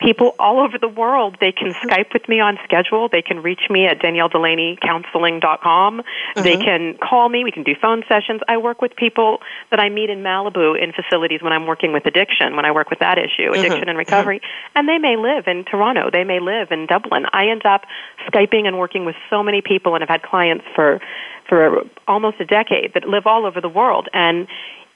people 0.00 0.34
all 0.38 0.60
over 0.60 0.78
the 0.78 0.88
world. 0.88 1.36
They 1.40 1.52
can 1.52 1.74
Skype 1.74 2.12
with 2.12 2.28
me 2.28 2.40
on 2.40 2.58
schedule. 2.64 3.08
They 3.10 3.22
can 3.22 3.42
reach 3.42 3.62
me 3.68 3.86
at 3.86 3.98
danielledelaneycounseling.com. 3.98 5.98
Mm-hmm. 5.98 6.42
They 6.42 6.56
can 6.56 6.96
call 6.98 7.28
me. 7.28 7.42
We 7.44 7.50
can 7.50 7.64
do 7.64 7.74
phone 7.80 8.04
sessions. 8.08 8.40
I 8.48 8.56
work 8.58 8.80
with 8.80 8.94
people 8.96 9.38
that 9.70 9.80
I 9.80 9.88
meet 9.88 10.10
in 10.10 10.22
Malibu 10.22 10.80
in 10.80 10.92
facilities 10.92 11.42
when 11.42 11.52
I'm 11.52 11.66
working 11.66 11.92
with 11.92 12.06
addiction, 12.06 12.54
when 12.56 12.64
I 12.64 12.70
work 12.70 12.90
with 12.90 13.00
that 13.00 13.18
issue, 13.18 13.50
mm-hmm. 13.50 13.54
addiction 13.54 13.80
mm-hmm. 13.80 13.88
and 13.88 13.98
recovery. 13.98 14.38
Mm-hmm. 14.38 14.78
And 14.78 14.88
they 14.88 14.98
may 14.98 15.16
live 15.16 15.48
in 15.48 15.64
Toronto. 15.64 16.10
They 16.12 16.22
may 16.24 16.38
live 16.40 16.70
in 16.70 16.86
Dublin. 16.86 17.26
I 17.32 17.48
end 17.48 17.66
up 17.66 17.82
Skyping 18.28 18.66
and 18.66 18.78
working 18.78 19.04
with 19.04 19.16
so 19.30 19.42
many 19.42 19.62
people 19.62 19.94
and 19.94 20.02
have 20.02 20.08
had 20.08 20.22
clients 20.22 20.64
for 20.74 21.00
for 21.48 21.82
almost 22.06 22.40
a 22.40 22.44
decade 22.44 22.94
that 22.94 23.08
live 23.08 23.26
all 23.26 23.46
over 23.46 23.60
the 23.60 23.68
world 23.68 24.08
and 24.12 24.46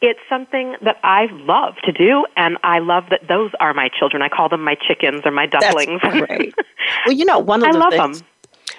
it's 0.03 0.21
something 0.29 0.75
that 0.83 0.99
I 1.05 1.27
love 1.31 1.77
to 1.85 1.93
do, 1.93 2.27
and 2.37 2.59
I 2.65 2.81
love 2.81 3.05
that 3.11 3.29
those 3.29 3.53
are 3.61 3.73
my 3.73 3.89
children. 3.89 4.21
I 4.21 4.29
call 4.29 4.49
them 4.49 4.63
my 4.63 4.75
chickens 4.75 5.23
or 5.25 5.31
my 5.31 5.47
ducklings. 5.47 6.01
That's 6.03 6.27
great. 6.27 6.55
well, 7.07 7.15
you 7.15 7.25
know, 7.25 7.39
one 7.39 7.63
of 7.63 7.69
I 7.69 7.73
the 7.73 7.79
love 7.79 7.93
things, 7.93 8.19
them. 8.19 8.29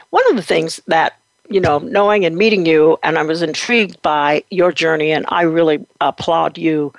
One 0.09 0.29
of 0.29 0.35
the 0.35 0.41
things 0.41 0.81
that 0.87 1.13
you 1.49 1.59
know, 1.59 1.79
knowing 1.79 2.25
and 2.25 2.35
meeting 2.35 2.65
you, 2.65 2.97
and 3.03 3.17
I 3.17 3.23
was 3.23 3.41
intrigued 3.41 4.01
by 4.01 4.43
your 4.49 4.71
journey, 4.71 5.11
and 5.11 5.25
I 5.29 5.43
really 5.43 5.85
applaud 6.01 6.57
you 6.57 6.93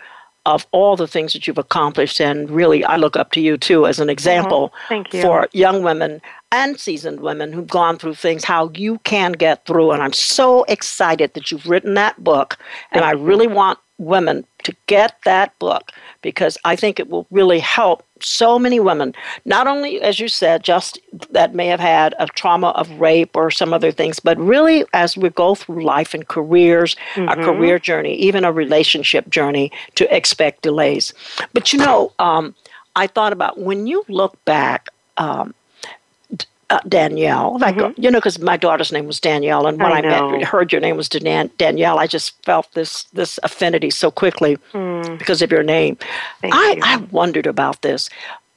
of 0.46 0.66
all 0.72 0.96
the 0.96 1.06
things 1.06 1.32
that 1.32 1.46
you've 1.46 1.58
accomplished. 1.58 2.20
And 2.20 2.50
really, 2.50 2.84
I 2.84 2.96
look 2.96 3.16
up 3.16 3.32
to 3.32 3.40
you 3.40 3.56
too 3.56 3.86
as 3.86 4.00
an 4.00 4.10
example 4.10 4.72
mm-hmm. 4.88 5.22
for 5.22 5.48
young 5.52 5.82
women 5.82 6.20
and 6.54 6.78
seasoned 6.78 7.20
women 7.20 7.52
who've 7.52 7.66
gone 7.66 7.98
through 7.98 8.14
things, 8.14 8.44
how 8.44 8.70
you 8.74 8.98
can 8.98 9.32
get 9.32 9.66
through. 9.66 9.90
And 9.90 10.02
I'm 10.02 10.12
so 10.12 10.64
excited 10.64 11.34
that 11.34 11.50
you've 11.50 11.66
written 11.66 11.94
that 11.94 12.22
book. 12.22 12.56
And 12.92 13.04
I 13.04 13.10
really 13.10 13.48
want 13.48 13.78
women 13.98 14.44
to 14.64 14.74
get 14.86 15.16
that 15.24 15.56
book 15.58 15.92
because 16.22 16.56
I 16.64 16.74
think 16.76 16.98
it 16.98 17.08
will 17.08 17.26
really 17.30 17.58
help 17.58 18.04
so 18.20 18.58
many 18.58 18.80
women. 18.80 19.14
Not 19.44 19.66
only, 19.66 20.00
as 20.00 20.18
you 20.18 20.28
said, 20.28 20.64
just 20.64 20.98
that 21.30 21.54
may 21.54 21.66
have 21.66 21.80
had 21.80 22.14
a 22.18 22.26
trauma 22.26 22.68
of 22.68 22.90
rape 23.00 23.36
or 23.36 23.50
some 23.50 23.72
other 23.72 23.92
things, 23.92 24.20
but 24.20 24.38
really 24.38 24.84
as 24.92 25.16
we 25.16 25.30
go 25.30 25.54
through 25.54 25.84
life 25.84 26.14
and 26.14 26.26
careers, 26.26 26.96
mm-hmm. 27.14 27.28
a 27.28 27.44
career 27.44 27.78
journey, 27.78 28.14
even 28.16 28.44
a 28.44 28.52
relationship 28.52 29.28
journey, 29.28 29.70
to 29.96 30.16
expect 30.16 30.62
delays. 30.62 31.12
But 31.52 31.72
you 31.72 31.78
know, 31.78 32.12
um, 32.18 32.54
I 32.96 33.06
thought 33.06 33.32
about 33.32 33.58
when 33.58 33.86
you 33.86 34.04
look 34.08 34.42
back. 34.44 34.88
Um, 35.16 35.54
uh, 36.70 36.80
Danielle. 36.88 37.58
Like, 37.58 37.76
mm-hmm. 37.76 38.00
you 38.00 38.10
know, 38.10 38.18
because 38.18 38.38
my 38.38 38.56
daughter's 38.56 38.92
name 38.92 39.06
was 39.06 39.20
Danielle, 39.20 39.66
and 39.66 39.78
when 39.78 39.92
I, 39.92 39.98
I 39.98 40.30
met, 40.32 40.44
heard 40.44 40.72
your 40.72 40.80
name 40.80 40.96
was 40.96 41.08
Dan- 41.08 41.50
Danielle, 41.58 41.98
I 41.98 42.06
just 42.06 42.42
felt 42.44 42.72
this 42.72 43.04
this 43.04 43.38
affinity 43.42 43.90
so 43.90 44.10
quickly 44.10 44.56
mm. 44.72 45.18
because 45.18 45.42
of 45.42 45.50
your 45.50 45.62
name. 45.62 45.96
Thank 46.40 46.54
I, 46.54 46.72
you. 46.72 46.82
I 46.82 46.96
wondered 47.10 47.46
about 47.46 47.82
this, 47.82 48.10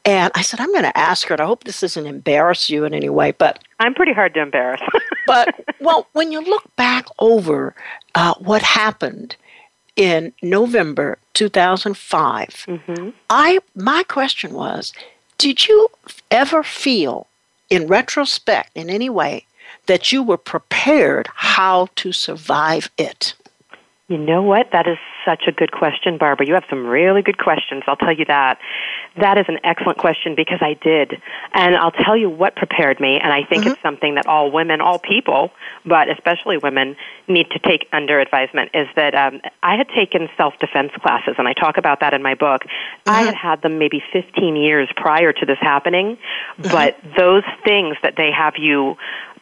and 0.08 0.32
I 0.36 0.42
said, 0.42 0.62
I'm 0.62 0.72
going 0.72 0.84
to 0.84 0.98
ask 0.98 1.28
her, 1.28 1.34
and 1.34 1.42
I 1.42 1.46
hope 1.46 1.66
this 1.66 1.82
doesn't 1.82 2.06
embarrass 2.06 2.70
you 2.70 2.86
in 2.86 2.94
any 2.94 3.10
way, 3.10 3.32
but 3.32 3.60
I'm 3.80 3.94
pretty 3.94 4.14
hard 4.14 4.34
to 4.36 4.42
embarrass. 4.42 4.82
but 5.28 5.54
well, 5.82 6.08
when 6.14 6.32
you 6.32 6.40
look 6.40 6.64
back 6.78 7.08
over 7.20 7.76
uh, 8.16 8.34
what 8.40 8.62
happened 8.62 9.36
in 9.98 10.32
November 10.42 11.18
2005, 11.34 12.48
mm-hmm. 12.48 13.10
I 13.30 13.60
my 13.76 14.04
question 14.04 14.54
was, 14.54 14.94
did 15.38 15.68
you 15.68 15.90
ever 16.32 16.64
feel 16.64 17.28
in 17.70 17.88
retrospect, 17.88 18.72
in 18.76 18.90
any 18.90 19.10
way, 19.10 19.46
that 19.88 20.12
you 20.12 20.24
were 20.24 20.38
prepared 20.38 21.28
how 21.34 21.88
to 21.96 22.12
survive 22.12 22.90
it? 22.98 23.34
You 24.10 24.18
know 24.18 24.42
what? 24.42 24.72
That 24.72 24.88
is 24.88 24.98
such 25.26 25.44
a 25.48 25.52
good 25.52 25.74
question, 25.74 26.18
Barbara. 26.18 26.48
You 26.48 26.54
have 26.54 26.64
some 26.70 26.88
really 26.88 27.22
good 27.22 27.38
questions. 27.38 27.84
I'll 27.88 27.98
tell 27.98 28.14
you 28.14 28.24
that. 28.26 28.58
That 29.18 29.38
is 29.38 29.44
an 29.50 29.60
excellent 29.66 29.98
question 29.98 30.34
because 30.34 30.60
I 30.62 30.76
did. 30.76 31.22
And 31.54 31.76
I'll 31.76 31.92
tell 31.92 32.16
you 32.16 32.30
what 32.30 32.56
prepared 32.56 33.02
me, 33.02 33.20
and 33.20 33.34
I 33.34 33.44
think 33.44 33.64
mm-hmm. 33.64 33.74
it's 33.74 33.82
something 33.82 34.16
that 34.16 34.26
all 34.26 34.50
women, 34.50 34.80
all 34.80 34.98
people, 34.98 35.52
but 35.86 36.10
especially 36.10 36.58
women, 36.58 36.96
need 37.28 37.50
to 37.52 37.60
take 37.60 37.90
under 37.92 38.22
advisement 38.22 38.72
is 38.74 38.88
that 38.96 39.14
um, 39.14 39.42
I 39.62 39.76
had 39.76 39.90
taken 39.90 40.30
self 40.38 40.58
defense 40.60 40.94
classes, 41.02 41.36
and 41.38 41.46
I 41.46 41.52
talk 41.52 41.78
about 41.78 42.00
that 42.00 42.14
in 42.14 42.24
my 42.24 42.36
book. 42.36 42.64
Mm-hmm. 42.64 43.10
I 43.10 43.24
had 43.24 43.36
had 43.36 43.62
them 43.62 43.78
maybe 43.78 44.02
15 44.14 44.56
years 44.56 44.88
prior 44.96 45.34
to 45.34 45.46
this 45.46 45.60
happening, 45.60 46.16
mm-hmm. 46.16 46.72
but 46.72 46.98
those 47.18 47.44
things 47.66 47.98
that 48.04 48.16
they 48.16 48.32
have 48.32 48.54
you 48.58 48.96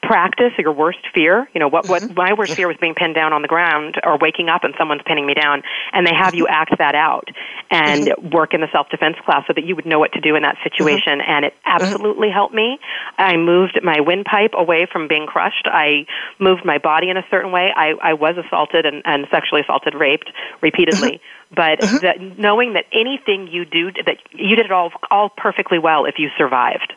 practice 0.06 0.52
your 0.58 0.72
worst 0.72 1.00
fear. 1.14 1.50
You 1.54 1.60
know, 1.60 1.68
what, 1.68 1.90
what 1.90 2.04
mm-hmm. 2.04 2.14
my 2.14 2.34
worst 2.34 2.54
fear 2.54 2.68
was 2.68 2.78
being 2.78 2.96
pinned 2.96 3.16
down 3.16 3.34
on 3.34 3.42
the 3.42 3.48
ground 3.48 3.96
or 4.04 4.18
waking 4.18 4.50
up 4.50 4.64
and 4.64 4.74
someone's 4.78 5.02
pinning 5.06 5.26
me 5.26 5.34
down, 5.34 5.64
and 5.92 6.06
they 6.06 6.14
have 6.16 6.36
you 6.36 6.48
act 6.48 6.78
that 6.78 6.96
out 6.96 7.30
and 7.72 8.08
mm-hmm. 8.08 8.30
work 8.30 8.54
in 8.54 8.62
the 8.62 8.68
self 8.72 8.90
defense 8.90 9.18
class 9.26 9.44
so 9.48 9.54
that 9.54 9.66
you 9.66 9.76
would 9.76 9.86
know 9.86 10.00
what 10.00 10.14
to 10.14 10.22
do 10.22 10.36
in 10.36 10.44
that 10.44 10.58
situation. 10.64 11.20
Mm-hmm. 11.20 11.32
And 11.32 11.46
it 11.46 11.54
absolutely 11.66 12.30
helped 12.30 12.54
me. 12.54 12.80
I 13.18 13.38
moved 13.38 13.80
my 13.84 14.00
windpipe 14.00 14.54
away 14.54 14.88
from 14.92 15.08
being 15.08 15.26
crushed. 15.26 15.66
I 15.66 16.06
moved 16.40 16.64
my 16.64 16.78
body 16.78 17.10
in 17.10 17.18
a 17.18 17.26
certain 17.30 17.52
way. 17.52 17.72
I, 17.76 17.94
I 18.02 18.14
was 18.14 18.36
assaulted 18.38 18.86
and, 18.86 19.02
and 19.06 19.28
sexually 19.32 19.62
assaulted, 19.62 19.96
raped 19.96 20.32
repeatedly. 20.62 21.22
But 21.56 21.80
that 22.02 22.18
knowing 22.38 22.74
that 22.74 22.86
anything 22.92 23.48
you 23.48 23.66
do, 23.66 23.92
that 24.06 24.18
you 24.32 24.56
did 24.56 24.66
it 24.66 24.72
all 24.72 24.92
all 25.10 25.30
perfectly 25.30 25.80
well 25.80 26.06
if 26.06 26.16
you 26.18 26.30
survived. 26.38 26.94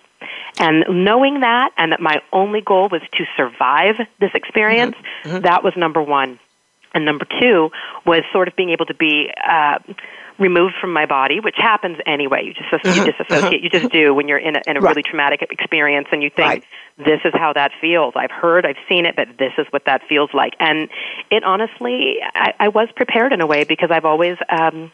And 0.58 0.84
knowing 1.04 1.40
that, 1.40 1.72
and 1.76 1.92
that 1.92 2.00
my 2.00 2.20
only 2.32 2.60
goal 2.60 2.88
was 2.90 3.02
to 3.14 3.24
survive 3.36 3.96
this 4.20 4.30
experience, 4.34 4.96
mm-hmm. 4.96 5.28
mm-hmm. 5.28 5.42
that 5.44 5.62
was 5.62 5.74
number 5.76 6.02
one. 6.02 6.38
And 6.94 7.04
number 7.04 7.26
two 7.40 7.70
was 8.06 8.22
sort 8.32 8.48
of 8.48 8.56
being 8.56 8.70
able 8.70 8.86
to 8.86 8.94
be 8.94 9.30
uh, 9.46 9.78
removed 10.38 10.74
from 10.80 10.92
my 10.92 11.04
body, 11.04 11.38
which 11.38 11.56
happens 11.58 11.98
anyway. 12.06 12.44
You 12.46 12.54
just 12.54 12.72
you 12.72 12.78
Mm-hmm. 13.02 13.10
disassociate. 13.10 13.62
You 13.62 13.68
just 13.68 13.92
do 13.92 14.14
when 14.14 14.26
you're 14.26 14.38
in 14.38 14.56
a, 14.56 14.62
in 14.66 14.76
a 14.76 14.80
Right. 14.80 14.90
really 14.90 15.02
traumatic 15.02 15.42
experience, 15.42 16.08
and 16.12 16.22
you 16.22 16.30
think 16.30 16.48
Right. 16.48 16.64
this 16.96 17.20
is 17.24 17.32
how 17.34 17.52
that 17.52 17.72
feels. 17.80 18.14
I've 18.16 18.30
heard, 18.30 18.64
I've 18.64 18.78
seen 18.88 19.04
it, 19.04 19.16
but 19.16 19.28
this 19.38 19.52
is 19.58 19.66
what 19.70 19.84
that 19.84 20.02
feels 20.08 20.30
like. 20.32 20.54
And 20.60 20.88
it 21.30 21.44
honestly, 21.44 22.18
I, 22.34 22.54
I 22.58 22.68
was 22.68 22.88
prepared 22.96 23.32
in 23.32 23.40
a 23.40 23.46
way 23.46 23.64
because 23.64 23.90
I've 23.90 24.06
always. 24.06 24.36
Um, 24.48 24.90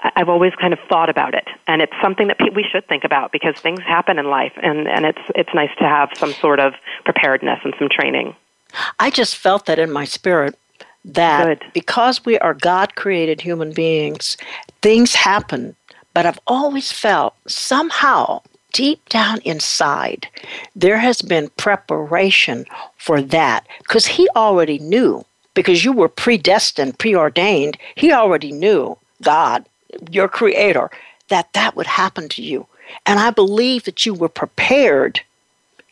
I've 0.00 0.28
always 0.28 0.54
kind 0.54 0.72
of 0.72 0.78
thought 0.88 1.08
about 1.08 1.34
it, 1.34 1.48
and 1.66 1.82
it's 1.82 1.92
something 2.02 2.28
that 2.28 2.38
we 2.54 2.64
should 2.64 2.86
think 2.86 3.04
about 3.04 3.32
because 3.32 3.56
things 3.56 3.80
happen 3.80 4.18
in 4.18 4.26
life, 4.26 4.52
and, 4.62 4.88
and 4.88 5.04
it's 5.06 5.22
it's 5.34 5.54
nice 5.54 5.74
to 5.78 5.84
have 5.84 6.10
some 6.16 6.32
sort 6.32 6.60
of 6.60 6.74
preparedness 7.04 7.60
and 7.64 7.74
some 7.78 7.88
training. 7.88 8.34
I 8.98 9.10
just 9.10 9.36
felt 9.36 9.66
that 9.66 9.78
in 9.78 9.90
my 9.90 10.04
spirit 10.04 10.58
that 11.04 11.46
Good. 11.46 11.64
because 11.72 12.24
we 12.24 12.38
are 12.38 12.54
God 12.54 12.96
created 12.96 13.40
human 13.40 13.72
beings, 13.72 14.36
things 14.82 15.14
happen. 15.14 15.76
But 16.14 16.26
I've 16.26 16.40
always 16.46 16.90
felt 16.90 17.34
somehow 17.46 18.40
deep 18.72 19.08
down 19.08 19.38
inside, 19.44 20.28
there 20.74 20.98
has 20.98 21.22
been 21.22 21.48
preparation 21.56 22.66
for 22.98 23.22
that 23.22 23.66
because 23.78 24.06
He 24.06 24.28
already 24.36 24.78
knew, 24.78 25.24
because 25.54 25.84
you 25.84 25.92
were 25.92 26.08
predestined, 26.08 26.98
preordained, 26.98 27.78
He 27.94 28.12
already 28.12 28.52
knew, 28.52 28.98
God, 29.22 29.64
your 30.10 30.28
creator, 30.28 30.90
that 31.28 31.52
that 31.52 31.76
would 31.76 31.86
happen 31.86 32.28
to 32.30 32.42
you. 32.42 32.66
And 33.04 33.18
I 33.18 33.30
believe 33.30 33.84
that 33.84 34.06
you 34.06 34.14
were 34.14 34.28
prepared 34.28 35.20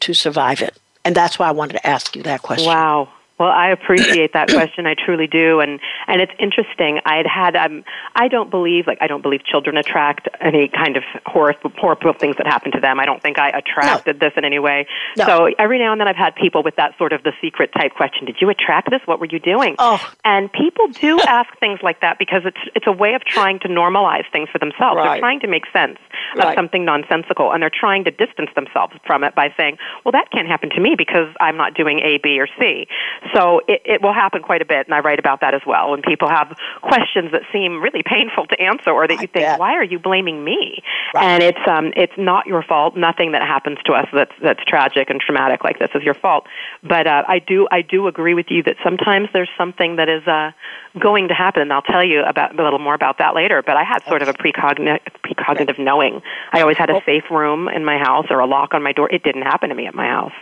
to 0.01 0.15
survive 0.15 0.63
it. 0.63 0.77
And 1.05 1.15
that's 1.15 1.39
why 1.39 1.49
I 1.49 1.53
wanted 1.53 1.75
to 1.75 1.87
ask 1.87 2.17
you 2.17 2.23
that 2.23 2.43
question. 2.43 2.69
Wow. 2.69 3.09
Well, 3.39 3.49
I 3.49 3.71
appreciate 3.71 4.33
that 4.35 4.49
question. 4.49 4.87
I 4.87 4.95
truly 4.95 5.27
do, 5.27 5.59
and 5.59 5.81
and 6.07 6.21
it's 6.21 6.33
interesting. 6.39 7.01
I 7.05 7.17
had 7.17 7.27
had 7.27 7.57
um, 7.57 7.85
I 8.15 8.29
don't 8.29 8.49
believe 8.49 8.87
like 8.87 8.99
I 9.01 9.09
don't 9.09 9.23
believe 9.23 9.45
children 9.45 9.77
attract 9.77 10.29
any 10.41 10.69
kind 10.69 10.97
of 10.97 11.03
horrible 11.27 11.73
horrible 11.77 12.13
things 12.13 12.37
that 12.37 12.47
happen 12.47 12.71
to 12.73 12.81
them. 12.81 13.01
I 13.01 13.07
don't 13.07 13.21
think 13.21 13.41
I 13.41 13.51
attracted 13.51 14.21
this 14.21 14.33
in 14.37 14.45
any 14.45 14.61
way. 14.61 14.87
No. 15.17 15.27
So 15.27 15.51
every 15.59 15.81
now 15.81 15.91
and 15.91 16.01
then 16.01 16.07
I've 16.07 16.15
had 16.15 16.37
people 16.37 16.63
with 16.63 16.77
that 16.77 16.97
sort 16.97 17.13
of 17.13 17.25
the 17.25 17.33
secret 17.43 17.73
type 17.77 17.95
question: 17.95 18.25
Did 18.25 18.37
you 18.41 18.51
attract 18.51 18.91
this? 18.91 19.01
What 19.05 19.19
were 19.19 19.27
you 19.27 19.41
doing? 19.41 19.75
Oh. 19.81 20.01
And 20.25 20.53
people 20.53 20.87
do 20.89 21.19
ask 21.27 21.51
things 21.59 21.81
like 21.83 22.03
that 22.03 22.21
because 22.21 22.43
it's 22.45 22.71
it's 22.77 22.87
a 22.87 22.93
way 22.93 23.15
of 23.15 23.25
trying 23.25 23.59
to 23.61 23.69
normalize 23.69 24.31
things 24.31 24.49
for 24.49 24.61
themselves. 24.61 24.97
Right. 24.97 25.15
They're 25.15 25.19
trying 25.19 25.41
to 25.41 25.49
make 25.49 25.65
sense 25.73 25.99
of 26.39 26.55
something 26.55 26.85
nonsensical, 26.85 27.51
and 27.51 27.61
they're 27.61 27.71
trying 27.71 28.05
to 28.05 28.13
distance 28.13 28.51
themselves 28.55 28.95
from 29.05 29.25
it 29.25 29.35
by 29.35 29.53
saying, 29.57 29.79
"Well, 30.05 30.13
that 30.13 30.31
can't 30.31 30.47
happen 30.47 30.71
to 30.71 30.81
me 30.81 30.95
because 30.97 31.35
I'm 31.41 31.57
not 31.57 31.75
doing 31.75 31.99
A, 31.99 32.19
B, 32.19 32.39
or 32.39 32.47
C." 32.61 32.87
So 33.35 33.61
it, 33.67 33.83
it 33.85 34.03
will 34.03 34.13
happen 34.13 34.43
quite 34.43 34.63
a 34.63 34.65
bit, 34.65 34.87
and 34.87 34.95
I 34.95 35.01
write 35.01 35.19
about 35.19 35.41
that 35.41 35.55
as 35.55 35.63
well. 35.67 35.91
When 35.91 36.03
people 36.03 36.29
have 36.29 36.57
questions 36.83 37.33
that 37.33 37.43
seem 37.53 37.81
really 37.81 38.03
painful 38.05 38.47
to 38.47 38.61
answer, 38.61 38.91
or 38.91 39.07
that 39.09 39.19
I 39.19 39.23
you 39.23 39.29
think, 39.29 39.47
bet. 39.47 39.59
"Why 39.59 39.75
are 39.75 39.85
you 39.85 39.99
blaming 39.99 40.45
me?" 40.45 40.83
Right. 41.15 41.25
And 41.25 41.43
it's 41.43 41.67
um, 41.67 41.93
it's 41.97 42.13
not 42.19 42.47
your 42.47 42.63
fault. 42.63 42.97
Nothing 42.97 43.33
that 43.33 43.43
happens 43.43 43.79
to 43.87 43.93
us 43.93 44.07
that's 44.13 44.33
that's 44.43 44.63
tragic 44.65 45.11
and 45.11 45.21
traumatic 45.21 45.65
like 45.65 45.79
this 45.79 45.91
is 45.95 46.03
your 46.03 46.15
fault. 46.15 46.47
But 46.83 47.07
uh, 47.07 47.25
I 47.27 47.39
do 47.39 47.67
I 47.71 47.83
do 47.83 48.07
agree 48.09 48.35
with 48.35 48.47
you 48.51 48.63
that 48.65 48.77
sometimes 48.83 49.29
there's 49.33 49.51
something 49.57 49.97
that 49.97 50.09
is 50.09 50.27
uh, 50.27 50.53
going 50.99 51.29
to 51.29 51.35
happen, 51.35 51.63
and 51.63 51.73
I'll 51.73 51.83
tell 51.83 52.05
you 52.05 52.23
about 52.23 52.59
a 52.59 52.63
little 52.63 52.79
more 52.79 52.95
about 52.95 53.19
that 53.19 53.35
later. 53.35 53.63
But 53.63 53.77
I 53.77 53.85
had 53.85 54.05
sort 54.05 54.23
of 54.23 54.29
a 54.29 54.35
precognitive 54.35 55.01
precognitive 55.25 55.79
knowing. 55.79 56.21
I 56.53 56.61
always 56.61 56.77
had 56.77 56.91
a 56.91 57.01
safe 57.07 57.31
room 57.31 57.69
in 57.69 57.85
my 57.85 57.99
house 57.99 58.27
or 58.31 58.41
a 58.41 58.47
lock 58.47 58.75
on 58.75 58.83
my 58.83 58.93
door. 58.93 59.11
It 59.11 59.23
didn't 59.23 59.43
happen 59.43 59.71
to 59.71 59.75
me 59.75 59.87
at 59.87 59.95
my 59.95 60.07
house. 60.07 60.33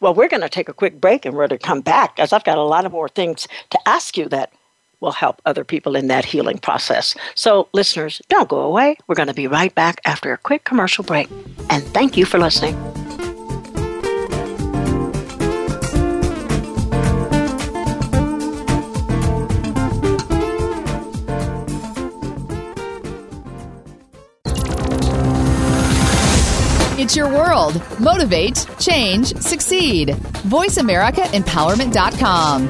Well, 0.00 0.14
we're 0.14 0.28
going 0.28 0.42
to 0.42 0.48
take 0.48 0.68
a 0.68 0.74
quick 0.74 1.00
break 1.00 1.24
and 1.24 1.34
we're 1.34 1.48
going 1.48 1.58
to 1.58 1.66
come 1.66 1.80
back 1.80 2.16
because 2.16 2.32
I've 2.32 2.44
got 2.44 2.58
a 2.58 2.62
lot 2.62 2.86
of 2.86 2.92
more 2.92 3.08
things 3.08 3.48
to 3.70 3.78
ask 3.86 4.16
you 4.16 4.28
that 4.28 4.52
will 5.00 5.12
help 5.12 5.42
other 5.44 5.64
people 5.64 5.96
in 5.96 6.06
that 6.06 6.24
healing 6.24 6.58
process. 6.58 7.14
So, 7.34 7.68
listeners, 7.72 8.22
don't 8.28 8.48
go 8.48 8.60
away. 8.60 8.96
We're 9.08 9.16
going 9.16 9.28
to 9.28 9.34
be 9.34 9.48
right 9.48 9.74
back 9.74 10.00
after 10.04 10.32
a 10.32 10.38
quick 10.38 10.64
commercial 10.64 11.02
break. 11.02 11.28
And 11.70 11.82
thank 11.88 12.16
you 12.16 12.24
for 12.24 12.38
listening. 12.38 13.01
It's 27.02 27.16
your 27.16 27.28
world. 27.28 27.82
Motivate, 27.98 28.64
change, 28.78 29.34
succeed. 29.38 30.10
VoiceAmericaEmpowerment.com. 30.46 32.68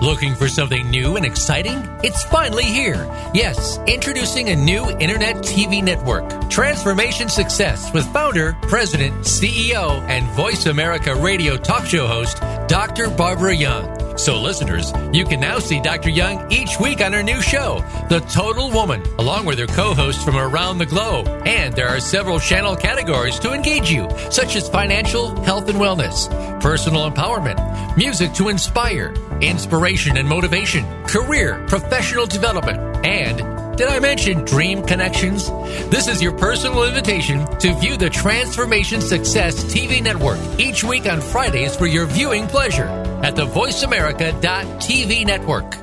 Looking 0.00 0.36
for 0.36 0.48
something 0.48 0.88
new 0.90 1.16
and 1.16 1.26
exciting? 1.26 1.82
It's 2.04 2.22
finally 2.22 2.62
here. 2.62 3.04
Yes, 3.34 3.80
introducing 3.88 4.50
a 4.50 4.56
new 4.56 4.88
internet 5.00 5.38
TV 5.38 5.82
network, 5.82 6.48
Transformation 6.48 7.28
Success, 7.28 7.92
with 7.92 8.06
founder, 8.12 8.56
president, 8.62 9.16
CEO, 9.24 10.00
and 10.02 10.24
Voice 10.36 10.66
America 10.66 11.16
radio 11.16 11.56
talk 11.56 11.84
show 11.84 12.06
host, 12.06 12.40
Dr. 12.68 13.08
Barbara 13.08 13.56
Young. 13.56 14.18
So, 14.18 14.38
listeners, 14.38 14.92
you 15.10 15.24
can 15.24 15.40
now 15.40 15.58
see 15.58 15.80
Dr. 15.80 16.10
Young 16.10 16.52
each 16.52 16.78
week 16.78 17.00
on 17.00 17.14
her 17.14 17.22
new 17.22 17.40
show, 17.40 17.82
The 18.10 18.20
Total 18.30 18.70
Woman, 18.70 19.02
along 19.18 19.46
with 19.46 19.58
her 19.58 19.66
co 19.66 19.94
hosts 19.94 20.22
from 20.22 20.36
around 20.36 20.76
the 20.76 20.84
globe. 20.84 21.28
And 21.46 21.74
there 21.74 21.88
are 21.88 21.98
several 21.98 22.38
channel 22.38 22.76
categories 22.76 23.38
to 23.38 23.52
engage 23.52 23.90
you, 23.90 24.06
such 24.30 24.54
as 24.54 24.68
financial, 24.68 25.34
health 25.44 25.70
and 25.70 25.78
wellness, 25.78 26.28
personal 26.60 27.10
empowerment, 27.10 27.96
music 27.96 28.34
to 28.34 28.48
inspire, 28.48 29.14
inspiration 29.40 30.18
and 30.18 30.28
motivation, 30.28 30.84
career, 31.04 31.64
professional 31.68 32.26
development, 32.26 33.06
and 33.06 33.57
did 33.78 33.86
I 33.86 34.00
mention 34.00 34.44
Dream 34.44 34.82
Connections? 34.82 35.48
This 35.88 36.08
is 36.08 36.20
your 36.20 36.32
personal 36.32 36.82
invitation 36.82 37.46
to 37.58 37.72
view 37.74 37.96
the 37.96 38.10
Transformation 38.10 39.00
Success 39.00 39.62
TV 39.62 40.02
network 40.02 40.40
each 40.58 40.82
week 40.82 41.06
on 41.06 41.20
Fridays 41.20 41.76
for 41.76 41.86
your 41.86 42.06
viewing 42.06 42.48
pleasure 42.48 42.88
at 43.22 43.36
the 43.36 43.46
VoiceAmerica.tv 43.46 45.24
network. 45.24 45.76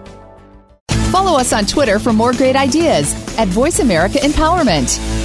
Follow 1.10 1.40
us 1.40 1.54
on 1.54 1.66
Twitter 1.66 1.98
for 1.98 2.12
more 2.12 2.34
great 2.34 2.58
ideas 2.58 3.14
at 3.38 3.48
Voice 3.48 3.80
America 3.80 4.18
Empowerment. 4.18 5.25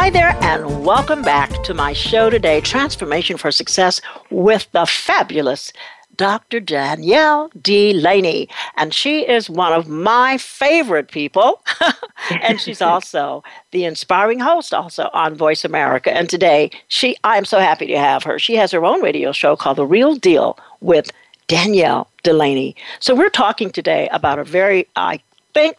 Hi 0.00 0.10
there, 0.10 0.36
and 0.42 0.84
welcome 0.84 1.22
back 1.22 1.50
to 1.64 1.74
my 1.74 1.92
show 1.92 2.30
today, 2.30 2.60
Transformation 2.60 3.36
for 3.36 3.50
Success, 3.50 4.00
with 4.30 4.70
the 4.70 4.86
fabulous 4.86 5.72
Dr. 6.14 6.60
Danielle 6.60 7.50
Delaney. 7.60 8.48
And 8.76 8.94
she 8.94 9.28
is 9.28 9.50
one 9.50 9.72
of 9.72 9.88
my 9.88 10.38
favorite 10.38 11.10
people. 11.10 11.64
and 12.30 12.60
she's 12.60 12.80
also 12.92 13.42
the 13.72 13.84
inspiring 13.84 14.38
host 14.38 14.72
also 14.72 15.10
on 15.12 15.34
Voice 15.34 15.64
America. 15.64 16.16
And 16.16 16.30
today, 16.30 16.70
she 16.86 17.16
I 17.24 17.36
am 17.36 17.44
so 17.44 17.58
happy 17.58 17.88
to 17.88 17.98
have 17.98 18.22
her. 18.22 18.38
She 18.38 18.54
has 18.54 18.70
her 18.70 18.84
own 18.84 19.02
radio 19.02 19.32
show 19.32 19.56
called 19.56 19.78
The 19.78 19.84
Real 19.84 20.14
Deal 20.14 20.56
with 20.80 21.10
Danielle 21.48 22.08
Delaney. 22.22 22.76
So 23.00 23.16
we're 23.16 23.30
talking 23.30 23.70
today 23.70 24.08
about 24.12 24.38
a 24.38 24.44
very, 24.44 24.86
I 24.94 25.20
think, 25.54 25.76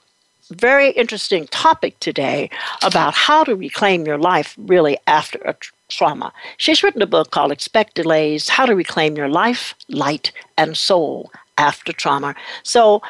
very 0.50 0.92
interesting 0.92 1.48
topic 1.48 2.00
today 2.00 2.50
about 2.82 3.14
how 3.14 3.44
to 3.44 3.56
reclaim 3.56 4.06
your 4.06 4.18
life 4.18 4.56
really 4.58 4.98
after 5.08 5.40
a 5.40 5.54
tr- 5.54 5.72
trauma. 5.90 6.32
She's 6.58 6.84
written 6.84 7.02
a 7.02 7.08
book 7.08 7.32
called 7.32 7.52
Expect 7.52 7.96
Delays 7.96 8.50
How 8.50 8.66
to 8.66 8.76
Reclaim 8.76 9.16
Your 9.16 9.30
Life, 9.30 9.76
Light, 9.88 10.32
and 10.58 10.78
Soul 10.78 11.32
After 11.58 11.92
Trauma. 11.92 12.36
So, 12.64 13.02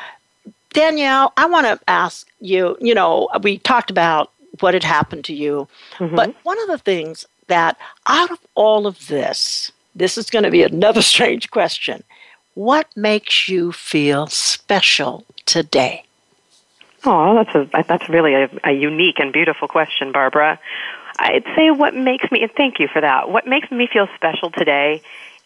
Danielle, 0.74 1.34
I 1.36 1.46
want 1.46 1.66
to 1.66 1.80
ask 1.88 2.28
you 2.40 2.78
you 2.80 2.94
know, 2.94 3.30
we 3.42 3.58
talked 3.60 3.92
about 3.92 4.32
what 4.60 4.74
had 4.74 4.84
happened 4.84 5.26
to 5.26 5.34
you, 5.34 5.68
mm-hmm. 5.98 6.16
but 6.16 6.36
one 6.44 6.60
of 6.62 6.68
the 6.68 6.78
things 6.78 7.26
that 7.48 7.78
out 8.08 8.32
of 8.32 8.40
all 8.56 8.88
of 8.88 9.08
this, 9.08 9.72
this 9.96 10.18
is 10.18 10.30
going 10.30 10.44
to 10.44 10.52
be 10.52 10.64
another 10.64 11.02
strange 11.14 11.52
question. 11.52 12.04
What 12.56 12.88
makes 12.96 13.48
you 13.48 13.72
feel 13.72 14.28
special 14.28 15.26
today? 15.46 16.06
Oh, 17.06 17.36
that's 17.36 17.56
a 17.56 17.84
that's 17.88 18.10
really 18.10 18.34
a, 18.34 18.50
a 18.64 18.72
unique 18.72 19.20
and 19.20 19.32
beautiful 19.32 19.68
question, 19.68 20.12
Barbara. 20.12 20.60
I'd 21.18 21.44
say 21.56 21.70
what 21.70 21.94
makes 21.94 22.32
me, 22.32 22.42
and 22.42 22.52
thank 22.52 22.80
you 22.80 22.88
for 22.88 23.02
that, 23.02 23.30
what 23.30 23.46
makes 23.46 23.70
me 23.70 23.88
feel 23.92 24.08
special 24.16 24.52
today 24.52 25.02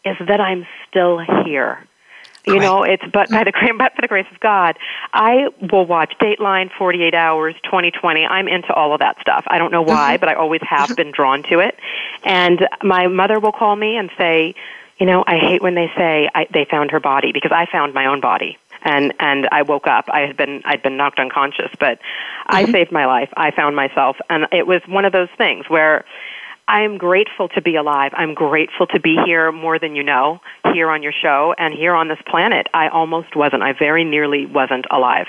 is 0.06 0.16
that 0.28 0.40
I'm 0.40 0.68
still 0.88 1.20
here. 1.44 1.86
You 2.46 2.60
know, 2.60 2.84
it's 2.84 3.04
but 3.14 3.30
by 3.30 3.46
the 3.46 3.54
but 3.78 3.96
for 3.96 4.02
the 4.02 4.08
grace 4.08 4.26
of 4.30 4.40
God, 4.42 4.78
I 5.14 5.48
will 5.72 5.86
watch 5.86 6.14
Dateline, 6.20 6.72
48 6.78 7.14
Hours, 7.14 7.56
2020. 7.64 8.26
I'm 8.26 8.50
into 8.50 8.74
all 8.74 8.94
of 8.94 9.00
that 9.00 9.18
stuff. 9.22 9.46
I 9.48 9.58
don't 9.58 9.72
know 9.72 9.82
why, 9.82 10.16
mm-hmm. 10.16 10.20
but 10.20 10.28
I 10.30 10.34
always 10.34 10.62
have 10.64 10.90
mm-hmm. 10.90 10.96
been 10.96 11.12
drawn 11.12 11.44
to 11.44 11.60
it. 11.60 11.80
And 12.26 12.68
my 12.84 13.08
mother 13.08 13.40
will 13.40 13.54
call 13.54 13.74
me 13.74 13.96
and 13.96 14.12
say, 14.18 14.56
you 15.00 15.06
know, 15.06 15.24
I 15.26 15.38
hate 15.38 15.62
when 15.62 15.76
they 15.76 15.90
say 15.96 16.30
I, 16.36 16.48
they 16.54 16.66
found 16.66 16.92
her 16.92 17.00
body 17.00 17.32
because 17.32 17.54
I 17.54 17.66
found 17.72 17.94
my 17.94 18.08
own 18.08 18.20
body 18.20 18.58
and 18.84 19.14
and 19.20 19.48
I 19.52 19.62
woke 19.62 19.88
up. 19.88 20.06
I 20.10 20.22
had 20.22 20.38
been 20.38 20.62
I'd 20.66 20.84
been 20.84 20.98
knocked 20.98 21.20
unconscious, 21.20 21.72
but 21.80 22.00
mm-hmm. 22.00 22.56
I 22.56 22.72
saved 22.72 22.92
my 22.92 23.06
life. 23.06 23.30
I 23.36 23.52
found 23.52 23.76
myself, 23.76 24.18
and 24.30 24.48
it 24.52 24.68
was 24.68 24.82
one 24.88 25.06
of 25.06 25.12
those 25.12 25.30
things 25.38 25.70
where 25.70 26.06
I'm 26.68 26.98
grateful 26.98 27.50
to 27.50 27.62
be 27.62 27.76
alive. 27.76 28.14
I'm 28.16 28.34
grateful 28.34 28.88
to 28.88 29.00
be 29.00 29.18
here 29.26 29.52
more 29.52 29.80
than 29.80 29.96
you 29.96 30.04
know, 30.04 30.40
here 30.74 30.90
on 30.90 31.04
your 31.04 31.12
show 31.12 31.54
and 31.58 31.74
here 31.74 31.94
on 31.94 32.08
this 32.08 32.20
planet. 32.26 32.68
I 32.74 32.88
almost 32.88 33.36
wasn't. 33.36 33.64
I 33.64 33.74
very 33.74 34.06
nearly 34.06 34.46
wasn't 34.46 34.86
alive. 34.90 35.28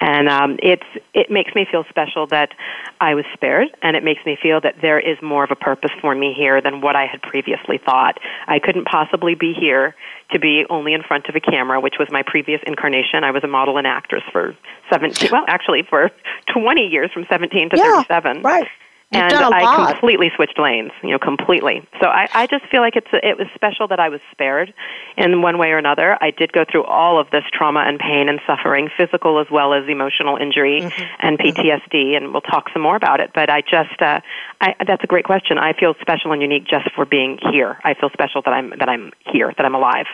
And 0.00 0.28
um, 0.28 0.58
it's, 0.62 0.86
it 1.14 1.30
makes 1.30 1.52
me 1.56 1.66
feel 1.68 1.84
special 1.88 2.28
that 2.28 2.52
I 3.00 3.14
was 3.14 3.24
spared, 3.34 3.68
and 3.82 3.96
it 3.96 4.04
makes 4.04 4.24
me 4.24 4.38
feel 4.40 4.60
that 4.60 4.76
there 4.80 5.00
is 5.00 5.20
more 5.20 5.42
of 5.42 5.50
a 5.50 5.56
purpose 5.56 5.90
for 6.00 6.14
me 6.14 6.32
here 6.32 6.60
than 6.60 6.80
what 6.80 6.94
I 6.94 7.06
had 7.06 7.22
previously 7.22 7.78
thought. 7.84 8.20
I 8.46 8.60
couldn't 8.60 8.86
possibly 8.86 9.34
be 9.34 9.54
here 9.54 9.96
to 10.30 10.38
be 10.38 10.64
only 10.70 10.94
in 10.94 11.02
front 11.02 11.28
of 11.28 11.34
a 11.34 11.40
camera, 11.40 11.80
which 11.80 11.94
was 11.98 12.08
my 12.12 12.22
previous 12.22 12.60
incarnation. 12.64 13.24
I 13.24 13.32
was 13.32 13.42
a 13.42 13.48
model 13.48 13.78
and 13.78 13.86
actress 13.86 14.22
for 14.30 14.56
17, 14.92 15.30
well, 15.32 15.44
actually 15.48 15.82
for 15.82 16.10
20 16.54 16.86
years 16.86 17.10
from 17.12 17.26
17 17.28 17.70
to 17.70 17.76
yeah, 17.76 18.02
37. 18.04 18.42
Right 18.42 18.68
and 19.10 19.32
I 19.32 19.92
completely 19.92 20.30
switched 20.36 20.58
lanes, 20.58 20.90
you 21.02 21.10
know, 21.10 21.18
completely. 21.18 21.86
So 22.00 22.08
I, 22.08 22.28
I 22.34 22.46
just 22.46 22.66
feel 22.66 22.82
like 22.82 22.94
it's 22.94 23.08
it 23.12 23.38
was 23.38 23.46
special 23.54 23.88
that 23.88 23.98
I 23.98 24.10
was 24.10 24.20
spared 24.32 24.74
in 25.16 25.40
one 25.40 25.56
way 25.56 25.70
or 25.70 25.78
another. 25.78 26.18
I 26.20 26.30
did 26.30 26.52
go 26.52 26.64
through 26.70 26.84
all 26.84 27.18
of 27.18 27.30
this 27.30 27.44
trauma 27.50 27.80
and 27.80 27.98
pain 27.98 28.28
and 28.28 28.38
suffering, 28.46 28.90
physical 28.96 29.40
as 29.40 29.46
well 29.50 29.72
as 29.72 29.88
emotional 29.88 30.36
injury 30.36 30.82
mm-hmm. 30.82 31.04
and 31.20 31.38
PTSD, 31.38 31.92
mm-hmm. 31.92 32.24
and 32.24 32.32
we'll 32.32 32.42
talk 32.42 32.68
some 32.72 32.82
more 32.82 32.96
about 32.96 33.20
it. 33.20 33.30
But 33.34 33.48
I 33.48 33.62
just, 33.62 34.00
uh, 34.00 34.20
I, 34.60 34.74
that's 34.86 35.02
a 35.02 35.06
great 35.06 35.24
question. 35.24 35.56
I 35.56 35.72
feel 35.72 35.94
special 36.02 36.32
and 36.32 36.42
unique 36.42 36.66
just 36.66 36.90
for 36.94 37.06
being 37.06 37.38
here. 37.50 37.78
I 37.84 37.94
feel 37.94 38.10
special 38.10 38.42
that 38.42 38.52
I'm 38.52 38.74
that 38.78 38.90
I'm 38.90 39.12
here, 39.32 39.54
that 39.56 39.64
I'm 39.64 39.74
alive. 39.74 40.06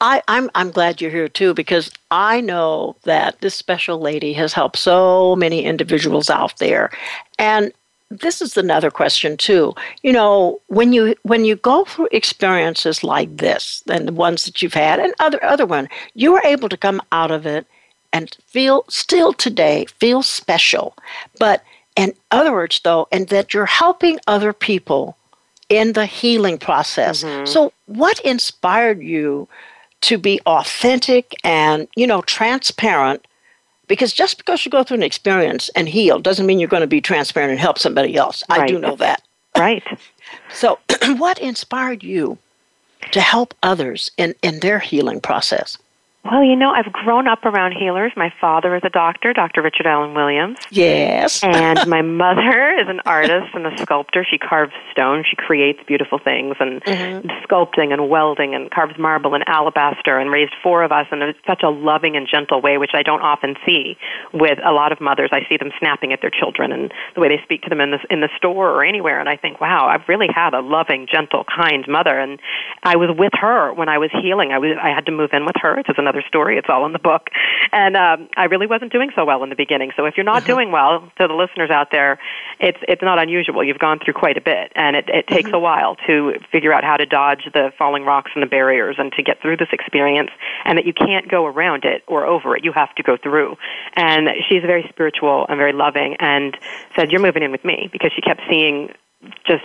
I, 0.00 0.22
I'm 0.28 0.48
I'm 0.54 0.70
glad 0.70 1.00
you're 1.00 1.10
here 1.10 1.28
too 1.28 1.54
because 1.54 1.90
I 2.10 2.40
know 2.40 2.96
that 3.04 3.40
this 3.40 3.54
special 3.54 3.98
lady 3.98 4.32
has 4.34 4.52
helped 4.52 4.78
so 4.78 5.34
many 5.34 5.64
individuals 5.64 6.30
out 6.30 6.58
there, 6.58 6.90
and 7.38 7.72
this 8.10 8.40
is 8.40 8.56
another 8.56 8.90
question 8.90 9.36
too. 9.36 9.74
You 10.02 10.12
know 10.12 10.60
when 10.68 10.92
you 10.92 11.14
when 11.22 11.44
you 11.44 11.56
go 11.56 11.84
through 11.84 12.08
experiences 12.12 13.02
like 13.02 13.36
this 13.36 13.82
and 13.88 14.06
the 14.06 14.12
ones 14.12 14.44
that 14.44 14.62
you've 14.62 14.74
had 14.74 15.00
and 15.00 15.14
other 15.18 15.42
other 15.42 15.66
one 15.66 15.88
you 16.14 16.34
are 16.34 16.44
able 16.44 16.68
to 16.68 16.76
come 16.76 17.00
out 17.12 17.30
of 17.30 17.46
it 17.46 17.66
and 18.12 18.36
feel 18.46 18.84
still 18.88 19.32
today 19.32 19.86
feel 19.98 20.22
special. 20.22 20.94
But 21.38 21.64
in 21.96 22.14
other 22.30 22.52
words 22.52 22.80
though 22.84 23.08
and 23.10 23.28
that 23.28 23.52
you're 23.52 23.66
helping 23.66 24.18
other 24.26 24.52
people 24.52 25.16
in 25.68 25.94
the 25.94 26.06
healing 26.06 26.58
process. 26.58 27.24
Mm-hmm. 27.24 27.46
so 27.46 27.72
what 27.86 28.20
inspired 28.20 29.02
you 29.02 29.48
to 30.02 30.16
be 30.18 30.40
authentic 30.46 31.34
and 31.42 31.88
you 31.96 32.06
know 32.06 32.22
transparent 32.22 33.26
because 33.86 34.12
just 34.12 34.38
because 34.38 34.64
you 34.64 34.70
go 34.70 34.82
through 34.82 34.98
an 34.98 35.02
experience 35.02 35.68
and 35.70 35.88
heal 35.88 36.18
doesn't 36.18 36.46
mean 36.46 36.58
you're 36.58 36.68
going 36.68 36.82
to 36.82 36.86
be 36.86 37.00
transparent 37.00 37.52
and 37.52 37.60
help 37.60 37.78
somebody 37.78 38.16
else. 38.16 38.42
Right. 38.48 38.60
I 38.60 38.66
do 38.66 38.78
know 38.78 38.96
that. 38.96 39.22
Right. 39.56 39.82
so, 40.52 40.78
what 41.16 41.38
inspired 41.38 42.02
you 42.02 42.38
to 43.12 43.20
help 43.20 43.54
others 43.62 44.10
in, 44.16 44.34
in 44.42 44.60
their 44.60 44.78
healing 44.78 45.20
process? 45.20 45.78
Well, 46.30 46.42
you 46.42 46.56
know, 46.56 46.70
I've 46.70 46.92
grown 46.92 47.28
up 47.28 47.44
around 47.44 47.72
healers. 47.72 48.12
My 48.16 48.32
father 48.40 48.74
is 48.74 48.82
a 48.84 48.90
doctor, 48.90 49.32
Dr. 49.32 49.62
Richard 49.62 49.86
Allen 49.86 50.14
Williams. 50.14 50.58
Yes. 50.70 51.40
and 51.44 51.86
my 51.86 52.02
mother 52.02 52.72
is 52.80 52.88
an 52.88 53.00
artist 53.06 53.54
and 53.54 53.66
a 53.66 53.76
sculptor. 53.78 54.26
She 54.28 54.36
carves 54.36 54.72
stone. 54.90 55.24
She 55.28 55.36
creates 55.36 55.78
beautiful 55.86 56.18
things 56.18 56.56
and 56.58 56.82
mm-hmm. 56.82 57.28
sculpting 57.44 57.92
and 57.92 58.08
welding 58.08 58.54
and 58.54 58.70
carves 58.70 58.98
marble 58.98 59.34
and 59.34 59.44
alabaster 59.46 60.18
and 60.18 60.30
raised 60.30 60.52
four 60.62 60.82
of 60.82 60.90
us 60.90 61.06
in 61.12 61.20
such 61.46 61.62
a 61.62 61.70
loving 61.70 62.16
and 62.16 62.26
gentle 62.28 62.60
way, 62.60 62.76
which 62.76 62.92
I 62.94 63.02
don't 63.02 63.22
often 63.22 63.54
see 63.64 63.96
with 64.32 64.58
a 64.64 64.72
lot 64.72 64.90
of 64.90 65.00
mothers. 65.00 65.30
I 65.32 65.46
see 65.48 65.56
them 65.56 65.70
snapping 65.78 66.12
at 66.12 66.20
their 66.22 66.30
children 66.30 66.72
and 66.72 66.92
the 67.14 67.20
way 67.20 67.28
they 67.28 67.40
speak 67.44 67.62
to 67.62 67.70
them 67.70 67.80
in 67.80 67.92
the, 67.92 67.98
in 68.10 68.20
the 68.20 68.30
store 68.36 68.70
or 68.70 68.84
anywhere. 68.84 69.20
And 69.20 69.28
I 69.28 69.36
think, 69.36 69.60
wow, 69.60 69.86
I've 69.86 70.08
really 70.08 70.28
had 70.34 70.54
a 70.54 70.60
loving, 70.60 71.06
gentle, 71.10 71.44
kind 71.44 71.84
mother. 71.86 72.18
And 72.18 72.40
I 72.82 72.96
was 72.96 73.10
with 73.16 73.32
her 73.40 73.72
when 73.72 73.88
I 73.88 73.98
was 73.98 74.10
healing. 74.10 74.50
I, 74.50 74.58
was, 74.58 74.76
I 74.82 74.88
had 74.88 75.06
to 75.06 75.12
move 75.12 75.30
in 75.32 75.44
with 75.44 75.56
her. 75.62 75.78
It's 75.78 75.88
another 75.96 76.15
another 76.16 76.26
story. 76.28 76.58
It's 76.58 76.68
all 76.68 76.86
in 76.86 76.92
the 76.92 76.98
book. 76.98 77.28
And 77.72 77.96
um, 77.96 78.28
I 78.36 78.44
really 78.44 78.66
wasn't 78.66 78.92
doing 78.92 79.10
so 79.14 79.24
well 79.24 79.42
in 79.42 79.50
the 79.50 79.56
beginning. 79.56 79.92
So 79.96 80.06
if 80.06 80.16
you're 80.16 80.24
not 80.24 80.42
mm-hmm. 80.42 80.52
doing 80.52 80.72
well, 80.72 81.00
to 81.18 81.28
the 81.28 81.34
listeners 81.34 81.70
out 81.70 81.88
there, 81.90 82.18
it's 82.60 82.78
it's 82.88 83.02
not 83.02 83.18
unusual. 83.18 83.62
You've 83.64 83.78
gone 83.78 83.98
through 84.02 84.14
quite 84.14 84.36
a 84.36 84.40
bit, 84.40 84.72
and 84.74 84.96
it, 84.96 85.08
it 85.08 85.26
takes 85.26 85.48
mm-hmm. 85.48 85.56
a 85.56 85.60
while 85.60 85.96
to 86.06 86.34
figure 86.50 86.72
out 86.72 86.84
how 86.84 86.96
to 86.96 87.06
dodge 87.06 87.48
the 87.52 87.70
falling 87.78 88.04
rocks 88.04 88.30
and 88.34 88.42
the 88.42 88.48
barriers, 88.48 88.96
and 88.98 89.12
to 89.12 89.22
get 89.22 89.40
through 89.42 89.56
this 89.58 89.68
experience. 89.72 90.30
And 90.64 90.78
that 90.78 90.86
you 90.86 90.92
can't 90.92 91.28
go 91.28 91.46
around 91.46 91.84
it 91.84 92.02
or 92.06 92.26
over 92.26 92.56
it. 92.56 92.64
You 92.64 92.72
have 92.72 92.94
to 92.96 93.02
go 93.02 93.16
through. 93.16 93.56
And 93.94 94.28
she's 94.48 94.62
very 94.62 94.86
spiritual 94.88 95.46
and 95.48 95.58
very 95.58 95.72
loving, 95.72 96.16
and 96.18 96.56
said, 96.94 97.10
"You're 97.10 97.20
moving 97.20 97.42
in 97.42 97.52
with 97.52 97.64
me," 97.64 97.88
because 97.92 98.12
she 98.14 98.22
kept 98.22 98.42
seeing 98.48 98.90
just 99.46 99.64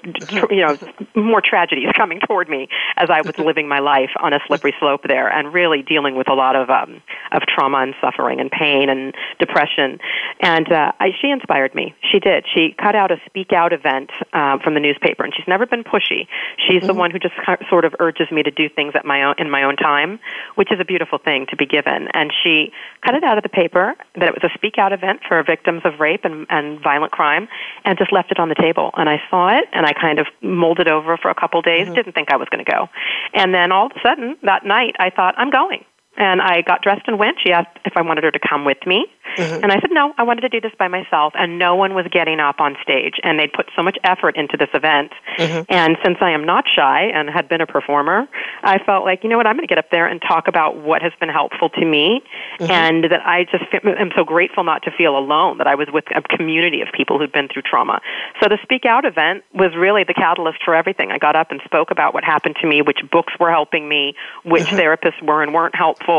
you 0.49 0.65
know 0.65 0.77
more 1.15 1.41
tragedies 1.43 1.89
coming 1.97 2.19
toward 2.25 2.49
me 2.49 2.67
as 2.95 3.09
I 3.09 3.21
was 3.21 3.37
living 3.37 3.67
my 3.67 3.79
life 3.79 4.11
on 4.19 4.33
a 4.33 4.39
slippery 4.47 4.73
slope 4.79 5.01
there 5.07 5.27
and 5.27 5.53
really 5.53 5.81
dealing 5.81 6.15
with 6.15 6.29
a 6.29 6.33
lot 6.33 6.55
of 6.55 6.69
um, 6.69 7.01
of 7.31 7.41
trauma 7.43 7.79
and 7.79 7.93
suffering 7.99 8.39
and 8.39 8.49
pain 8.49 8.89
and 8.89 9.13
depression. 9.39 9.99
And 10.39 10.71
uh, 10.71 10.91
I, 10.99 11.09
she 11.21 11.29
inspired 11.29 11.75
me. 11.75 11.93
She 12.11 12.19
did. 12.19 12.45
She 12.53 12.75
cut 12.81 12.95
out 12.95 13.11
a 13.11 13.17
speak 13.25 13.51
out 13.51 13.73
event 13.73 14.11
uh, 14.33 14.57
from 14.63 14.73
the 14.73 14.79
newspaper, 14.79 15.23
and 15.23 15.33
she's 15.35 15.47
never 15.47 15.65
been 15.65 15.83
pushy. 15.83 16.27
She's 16.57 16.79
mm-hmm. 16.79 16.87
the 16.87 16.93
one 16.93 17.11
who 17.11 17.19
just 17.19 17.35
sort 17.69 17.85
of 17.85 17.95
urges 17.99 18.31
me 18.31 18.43
to 18.43 18.51
do 18.51 18.69
things 18.69 18.93
at 18.95 19.05
my 19.05 19.23
own 19.23 19.35
in 19.37 19.49
my 19.49 19.63
own 19.63 19.75
time, 19.75 20.19
which 20.55 20.71
is 20.71 20.79
a 20.79 20.85
beautiful 20.85 21.17
thing 21.17 21.45
to 21.49 21.57
be 21.57 21.65
given. 21.65 22.07
And 22.13 22.31
she 22.43 22.71
cut 23.05 23.15
it 23.15 23.23
out 23.23 23.37
of 23.37 23.43
the 23.43 23.49
paper 23.49 23.95
that 24.15 24.29
it 24.29 24.33
was 24.33 24.49
a 24.49 24.53
speak 24.53 24.77
out 24.77 24.93
event 24.93 25.21
for 25.27 25.41
victims 25.43 25.81
of 25.83 25.99
rape 25.99 26.21
and, 26.23 26.47
and 26.49 26.81
violent 26.81 27.11
crime, 27.11 27.47
and 27.83 27.97
just 27.97 28.13
left 28.13 28.31
it 28.31 28.39
on 28.39 28.49
the 28.49 28.55
table. 28.55 28.91
And 28.95 29.09
I 29.09 29.21
saw 29.29 29.40
it 29.49 29.65
and 29.73 29.85
I 29.85 29.93
kind 29.93 30.19
of 30.19 30.27
molded 30.41 30.87
over 30.87 31.17
for 31.17 31.29
a 31.29 31.35
couple 31.35 31.61
days. 31.61 31.85
Mm-hmm. 31.85 31.95
Didn't 31.95 32.13
think 32.13 32.31
I 32.31 32.37
was 32.37 32.49
going 32.49 32.63
to 32.63 32.71
go, 32.71 32.89
and 33.33 33.53
then 33.53 33.71
all 33.71 33.87
of 33.87 33.91
a 33.95 33.99
sudden 34.01 34.37
that 34.43 34.65
night 34.65 34.95
I 34.99 35.09
thought 35.09 35.35
I'm 35.37 35.49
going. 35.49 35.85
And 36.17 36.41
I 36.41 36.61
got 36.61 36.81
dressed 36.81 37.07
and 37.07 37.17
went. 37.17 37.37
She 37.43 37.51
asked 37.51 37.77
if 37.85 37.93
I 37.95 38.01
wanted 38.01 38.23
her 38.25 38.31
to 38.31 38.39
come 38.39 38.65
with 38.65 38.77
me. 38.85 39.07
Mm-hmm. 39.37 39.63
And 39.63 39.71
I 39.71 39.79
said, 39.79 39.91
no, 39.91 40.13
I 40.17 40.23
wanted 40.23 40.41
to 40.41 40.49
do 40.49 40.59
this 40.59 40.73
by 40.77 40.89
myself. 40.89 41.31
And 41.37 41.57
no 41.57 41.75
one 41.75 41.93
was 41.93 42.05
getting 42.11 42.41
up 42.41 42.59
on 42.59 42.75
stage. 42.83 43.15
And 43.23 43.39
they'd 43.39 43.53
put 43.53 43.67
so 43.77 43.81
much 43.81 43.97
effort 44.03 44.35
into 44.35 44.57
this 44.57 44.67
event. 44.73 45.13
Mm-hmm. 45.37 45.63
And 45.69 45.97
since 46.03 46.17
I 46.19 46.31
am 46.31 46.45
not 46.45 46.65
shy 46.75 47.03
and 47.13 47.29
had 47.29 47.47
been 47.47 47.61
a 47.61 47.65
performer, 47.65 48.27
I 48.61 48.79
felt 48.83 49.05
like, 49.05 49.23
you 49.23 49.29
know 49.29 49.37
what, 49.37 49.47
I'm 49.47 49.55
going 49.55 49.67
to 49.67 49.71
get 49.71 49.77
up 49.77 49.89
there 49.89 50.05
and 50.05 50.21
talk 50.21 50.49
about 50.49 50.75
what 50.75 51.01
has 51.01 51.13
been 51.19 51.29
helpful 51.29 51.69
to 51.69 51.85
me. 51.85 52.21
Mm-hmm. 52.59 52.71
And 52.71 53.03
that 53.05 53.25
I 53.25 53.45
just 53.45 53.63
am 53.85 54.11
so 54.15 54.25
grateful 54.25 54.65
not 54.65 54.83
to 54.83 54.91
feel 54.91 55.17
alone, 55.17 55.59
that 55.59 55.67
I 55.67 55.75
was 55.75 55.87
with 55.93 56.05
a 56.13 56.21
community 56.21 56.81
of 56.81 56.89
people 56.93 57.17
who'd 57.19 57.31
been 57.31 57.47
through 57.47 57.63
trauma. 57.63 58.01
So 58.43 58.49
the 58.49 58.57
Speak 58.63 58.85
Out 58.85 59.05
event 59.05 59.45
was 59.53 59.71
really 59.77 60.03
the 60.03 60.13
catalyst 60.13 60.59
for 60.65 60.75
everything. 60.75 61.11
I 61.11 61.17
got 61.17 61.37
up 61.37 61.51
and 61.51 61.61
spoke 61.63 61.89
about 61.89 62.13
what 62.13 62.25
happened 62.25 62.57
to 62.61 62.67
me, 62.67 62.81
which 62.81 62.99
books 63.09 63.31
were 63.39 63.49
helping 63.49 63.87
me, 63.87 64.13
which 64.43 64.63
mm-hmm. 64.63 64.75
therapists 64.75 65.25
were 65.25 65.41
and 65.41 65.53
weren't 65.53 65.75
helpful, 65.75 66.10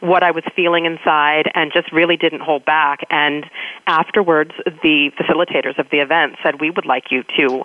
what 0.00 0.22
I 0.22 0.30
was 0.30 0.44
feeling 0.54 0.84
inside, 0.84 1.50
and 1.54 1.72
just 1.72 1.92
really 1.92 2.16
didn't 2.16 2.40
hold 2.40 2.64
back. 2.64 3.00
And 3.10 3.44
afterwards, 3.86 4.52
the 4.82 5.10
facilitators 5.18 5.78
of 5.78 5.90
the 5.90 5.98
event 5.98 6.36
said, 6.42 6.60
We 6.60 6.70
would 6.70 6.86
like 6.86 7.10
you 7.10 7.24
to 7.38 7.64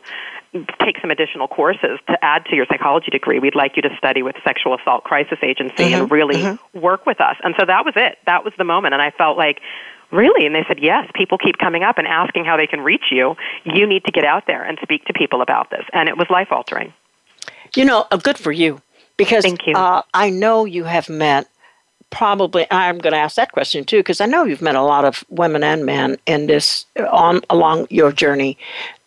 take 0.80 1.00
some 1.02 1.10
additional 1.10 1.48
courses 1.48 2.00
to 2.08 2.24
add 2.24 2.46
to 2.46 2.56
your 2.56 2.66
psychology 2.68 3.10
degree. 3.10 3.40
We'd 3.40 3.56
like 3.56 3.76
you 3.76 3.82
to 3.82 3.96
study 3.98 4.22
with 4.22 4.36
Sexual 4.44 4.76
Assault 4.76 5.04
Crisis 5.04 5.40
Agency 5.42 5.84
mm-hmm, 5.84 6.02
and 6.02 6.12
really 6.12 6.36
mm-hmm. 6.36 6.80
work 6.80 7.06
with 7.06 7.20
us. 7.20 7.36
And 7.44 7.56
so 7.60 7.66
that 7.66 7.86
was 7.86 7.96
it. 7.96 8.20
That 8.26 8.44
was 8.44 8.54
the 8.58 8.64
moment. 8.64 8.94
And 8.94 9.02
I 9.02 9.12
felt 9.12 9.38
like, 9.38 9.60
Really? 10.12 10.46
And 10.46 10.54
they 10.54 10.64
said, 10.68 10.78
yes, 10.80 11.10
people 11.16 11.40
keep 11.40 11.58
coming 11.58 11.82
up 11.82 11.98
and 11.98 12.06
asking 12.06 12.46
how 12.46 12.56
they 12.56 12.68
can 12.68 12.82
reach 12.82 13.06
you. 13.10 13.36
You 13.66 13.88
need 13.88 14.06
to 14.06 14.12
get 14.12 14.24
out 14.24 14.44
there 14.46 14.64
and 14.64 14.78
speak 14.84 15.06
to 15.06 15.14
people 15.14 15.42
about 15.42 15.72
this. 15.72 15.84
And 15.92 16.08
it 16.08 16.16
was 16.16 16.28
life 16.30 16.50
altering. 16.52 16.94
You 17.76 17.86
know, 17.86 18.06
uh, 18.12 18.18
good 18.18 18.38
for 18.38 18.52
you. 18.52 18.80
Because 19.18 19.44
Thank 19.44 19.66
you. 19.66 19.74
Uh, 19.76 20.04
I 20.14 20.30
know 20.30 20.66
you 20.66 20.84
have 20.84 21.10
met 21.10 21.48
probably 22.14 22.68
I'm 22.70 23.00
going 23.00 23.14
to 23.14 23.20
ask 23.20 23.36
that 23.38 23.52
question 23.52 23.84
too 23.84 23.98
because 23.98 24.22
I 24.22 24.28
know 24.28 24.44
you've 24.44 24.62
met 24.62 24.76
a 24.76 24.84
lot 24.84 25.04
of 25.04 25.26
women 25.30 25.64
and 25.64 25.84
men 25.84 26.18
in 26.28 26.46
this 26.46 26.86
on 27.10 27.42
along 27.50 27.88
your 27.90 28.12
journey 28.12 28.56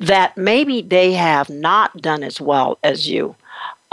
that 0.00 0.36
maybe 0.36 0.82
they 0.82 1.12
have 1.12 1.48
not 1.48 1.96
done 2.02 2.24
as 2.24 2.40
well 2.40 2.78
as 2.82 3.08
you 3.08 3.36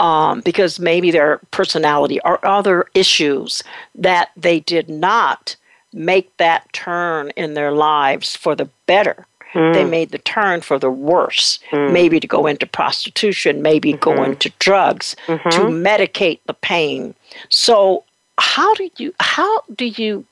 um, 0.00 0.40
because 0.40 0.80
maybe 0.80 1.12
their 1.12 1.38
personality 1.52 2.18
or 2.24 2.44
other 2.44 2.86
issues 2.94 3.62
that 3.94 4.30
they 4.36 4.58
did 4.58 4.88
not 4.88 5.54
make 5.92 6.36
that 6.38 6.70
turn 6.72 7.30
in 7.36 7.54
their 7.54 7.70
lives 7.70 8.34
for 8.34 8.56
the 8.56 8.68
better 8.86 9.26
mm. 9.54 9.72
they 9.72 9.84
made 9.84 10.10
the 10.10 10.18
turn 10.18 10.60
for 10.60 10.78
the 10.78 10.90
worse, 10.90 11.60
mm. 11.70 11.92
maybe 11.92 12.20
to 12.20 12.26
go 12.26 12.46
into 12.46 12.66
prostitution, 12.66 13.62
maybe 13.62 13.92
mm-hmm. 13.92 14.16
go 14.16 14.24
into 14.24 14.50
drugs 14.58 15.16
mm-hmm. 15.26 15.48
to 15.50 15.58
medicate 15.60 16.40
the 16.46 16.54
pain. 16.54 17.14
So, 17.48 18.04
how 18.38 18.74
do 18.74 18.90
you 18.98 19.14
how 19.20 19.60
do 19.74 19.86
you 19.86 20.24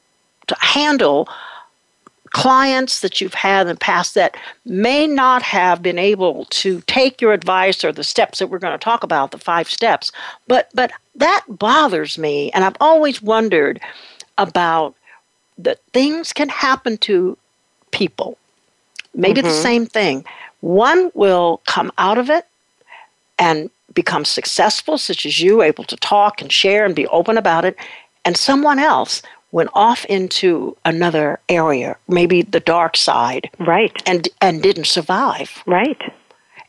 handle 0.60 1.28
clients 2.30 3.00
that 3.00 3.20
you've 3.20 3.34
had 3.34 3.62
in 3.62 3.66
the 3.68 3.78
past 3.78 4.14
that 4.14 4.36
may 4.64 5.06
not 5.06 5.42
have 5.42 5.82
been 5.82 5.98
able 5.98 6.46
to 6.46 6.80
take 6.86 7.20
your 7.20 7.34
advice 7.34 7.84
or 7.84 7.92
the 7.92 8.02
steps 8.02 8.38
that 8.38 8.46
we're 8.46 8.58
going 8.58 8.72
to 8.72 8.82
talk 8.82 9.02
about 9.02 9.30
the 9.30 9.38
five 9.38 9.68
steps? 9.68 10.12
But 10.46 10.70
but 10.74 10.92
that 11.14 11.44
bothers 11.46 12.16
me 12.16 12.50
and 12.52 12.64
i've 12.64 12.76
always 12.80 13.20
wondered 13.20 13.78
about 14.38 14.94
that 15.58 15.78
things 15.92 16.32
can 16.32 16.48
happen 16.48 16.96
to 16.98 17.36
people. 17.90 18.38
Maybe 19.14 19.40
mm-hmm. 19.40 19.48
the 19.48 19.54
same 19.54 19.86
thing. 19.86 20.24
One 20.60 21.10
will 21.14 21.60
come 21.66 21.92
out 21.98 22.18
of 22.18 22.30
it 22.30 22.46
and 23.38 23.70
become 23.94 24.24
successful 24.24 24.98
such 24.98 25.26
as 25.26 25.40
you 25.40 25.62
able 25.62 25.84
to 25.84 25.96
talk 25.96 26.40
and 26.40 26.52
share 26.52 26.84
and 26.84 26.94
be 26.94 27.06
open 27.08 27.36
about 27.36 27.64
it 27.64 27.76
and 28.24 28.36
someone 28.36 28.78
else 28.78 29.22
went 29.50 29.70
off 29.74 30.04
into 30.06 30.76
another 30.84 31.38
area, 31.48 31.96
maybe 32.08 32.42
the 32.42 32.60
dark 32.60 32.96
side. 32.96 33.50
Right. 33.58 33.92
And 34.06 34.28
and 34.40 34.62
didn't 34.62 34.86
survive. 34.86 35.62
Right. 35.66 36.00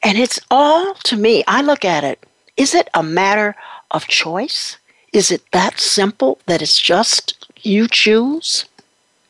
And 0.04 0.18
it's 0.18 0.40
all 0.52 0.94
to 1.06 1.16
me, 1.16 1.44
I 1.48 1.62
look 1.62 1.86
at 1.86 2.04
it, 2.04 2.24
is 2.58 2.76
it 2.76 2.90
a 2.94 3.02
matter 3.02 3.56
of 3.92 4.08
choice? 4.08 4.78
Is 5.14 5.32
it 5.32 5.44
that 5.52 5.80
simple 5.80 6.40
that 6.46 6.62
it's 6.62 6.80
just 6.80 7.48
you 7.62 7.88
choose? 7.88 8.66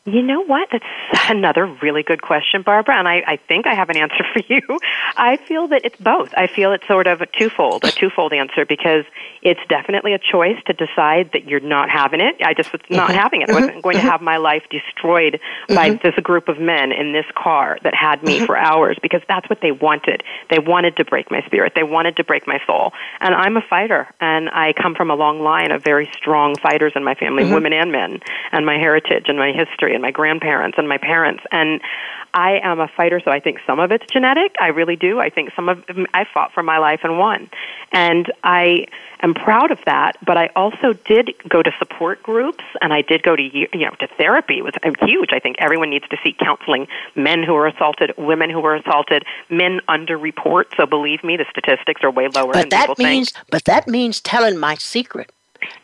You 0.04 0.22
know 0.22 0.44
what? 0.44 0.68
That's 0.72 0.84
another 1.28 1.66
really 1.66 2.02
good 2.02 2.22
question, 2.22 2.62
Barbara, 2.62 2.98
and 2.98 3.08
I, 3.08 3.22
I 3.26 3.36
think 3.36 3.66
I 3.66 3.74
have 3.74 3.90
an 3.90 3.96
answer 3.96 4.24
for 4.32 4.42
you. 4.48 4.62
I 5.16 5.36
feel 5.36 5.68
that 5.68 5.82
it's 5.84 5.96
both. 5.96 6.32
I 6.36 6.46
feel 6.46 6.72
it's 6.72 6.86
sort 6.86 7.06
of 7.06 7.20
a 7.20 7.26
twofold, 7.26 7.84
a 7.84 7.90
twofold 7.90 8.32
answer 8.32 8.64
because 8.66 9.04
it's 9.42 9.60
definitely 9.68 10.14
a 10.14 10.18
choice 10.18 10.56
to 10.66 10.72
decide 10.72 11.30
that 11.32 11.44
you're 11.46 11.60
not 11.60 11.90
having 11.90 12.20
it. 12.20 12.36
I 12.42 12.54
just 12.54 12.72
was 12.72 12.80
not 12.90 13.10
mm-hmm. 13.10 13.18
having 13.18 13.42
it. 13.42 13.50
I 13.50 13.52
wasn't 13.52 13.72
mm-hmm. 13.72 13.80
going 13.80 13.96
to 13.96 14.02
have 14.02 14.20
my 14.20 14.38
life 14.38 14.62
destroyed 14.70 15.40
by 15.68 15.90
mm-hmm. 15.90 16.02
this 16.02 16.14
group 16.22 16.48
of 16.48 16.58
men 16.58 16.92
in 16.92 17.12
this 17.12 17.26
car 17.36 17.78
that 17.82 17.94
had 17.94 18.22
me 18.22 18.36
mm-hmm. 18.36 18.46
for 18.46 18.56
hours 18.56 18.98
because 19.02 19.20
that's 19.28 19.48
what 19.48 19.60
they 19.60 19.72
wanted. 19.72 20.22
They 20.50 20.58
wanted 20.58 20.96
to 20.96 21.04
break 21.04 21.30
my 21.30 21.42
spirit. 21.46 21.72
They 21.74 21.82
wanted 21.82 22.16
to 22.16 22.24
break 22.24 22.46
my 22.46 22.58
soul. 22.66 22.92
And 23.20 23.34
I'm 23.34 23.56
a 23.56 23.62
fighter, 23.68 24.08
and 24.20 24.48
I 24.50 24.72
come 24.72 24.94
from 24.94 25.10
a 25.10 25.14
long 25.14 25.40
line 25.40 25.70
of 25.70 25.82
very 25.82 26.10
strong 26.16 26.56
fighters 26.56 26.92
in 26.96 27.04
my 27.04 27.14
family, 27.14 27.44
mm-hmm. 27.44 27.54
women 27.54 27.72
and 27.72 27.92
men, 27.92 28.20
and 28.52 28.64
my 28.66 28.78
heritage 28.78 29.24
and 29.28 29.38
my 29.38 29.52
history 29.52 29.92
and 29.94 30.02
my 30.02 30.10
grandparents 30.10 30.78
and 30.78 30.88
my 30.88 30.98
parents. 31.04 31.42
And 31.52 31.80
I 32.34 32.58
am 32.64 32.80
a 32.80 32.88
fighter, 32.88 33.20
so 33.24 33.30
I 33.30 33.38
think 33.38 33.60
some 33.64 33.78
of 33.78 33.92
it's 33.92 34.04
genetic. 34.12 34.56
I 34.60 34.68
really 34.68 34.96
do. 34.96 35.20
I 35.20 35.30
think 35.30 35.50
some 35.54 35.68
of 35.68 35.84
I 36.12 36.24
fought 36.24 36.52
for 36.52 36.64
my 36.64 36.78
life 36.78 37.00
and 37.04 37.16
won, 37.16 37.48
and 37.92 38.30
I 38.42 38.86
am 39.22 39.34
proud 39.34 39.70
of 39.70 39.78
that. 39.86 40.16
But 40.26 40.36
I 40.36 40.50
also 40.56 40.94
did 41.06 41.32
go 41.48 41.62
to 41.62 41.70
support 41.78 42.24
groups, 42.24 42.64
and 42.82 42.92
I 42.92 43.02
did 43.02 43.22
go 43.22 43.36
to 43.36 43.42
you 43.42 43.68
know 43.72 43.94
to 44.00 44.08
therapy. 44.18 44.58
It 44.58 44.64
was 44.64 44.74
huge. 45.02 45.30
I 45.32 45.38
think 45.38 45.56
everyone 45.60 45.90
needs 45.90 46.08
to 46.08 46.16
seek 46.24 46.36
counseling. 46.38 46.88
Men 47.14 47.44
who 47.44 47.54
are 47.54 47.68
assaulted, 47.68 48.12
women 48.18 48.50
who 48.50 48.64
are 48.64 48.74
assaulted, 48.74 49.24
men 49.48 49.80
underreport. 49.88 50.64
So 50.76 50.86
believe 50.86 51.22
me, 51.22 51.36
the 51.36 51.46
statistics 51.48 52.02
are 52.02 52.10
way 52.10 52.26
lower. 52.26 52.52
But 52.52 52.70
that 52.70 52.98
means, 52.98 53.30
think. 53.30 53.46
but 53.50 53.64
that 53.66 53.86
means 53.86 54.20
telling 54.20 54.58
my 54.58 54.74
secret. 54.74 55.30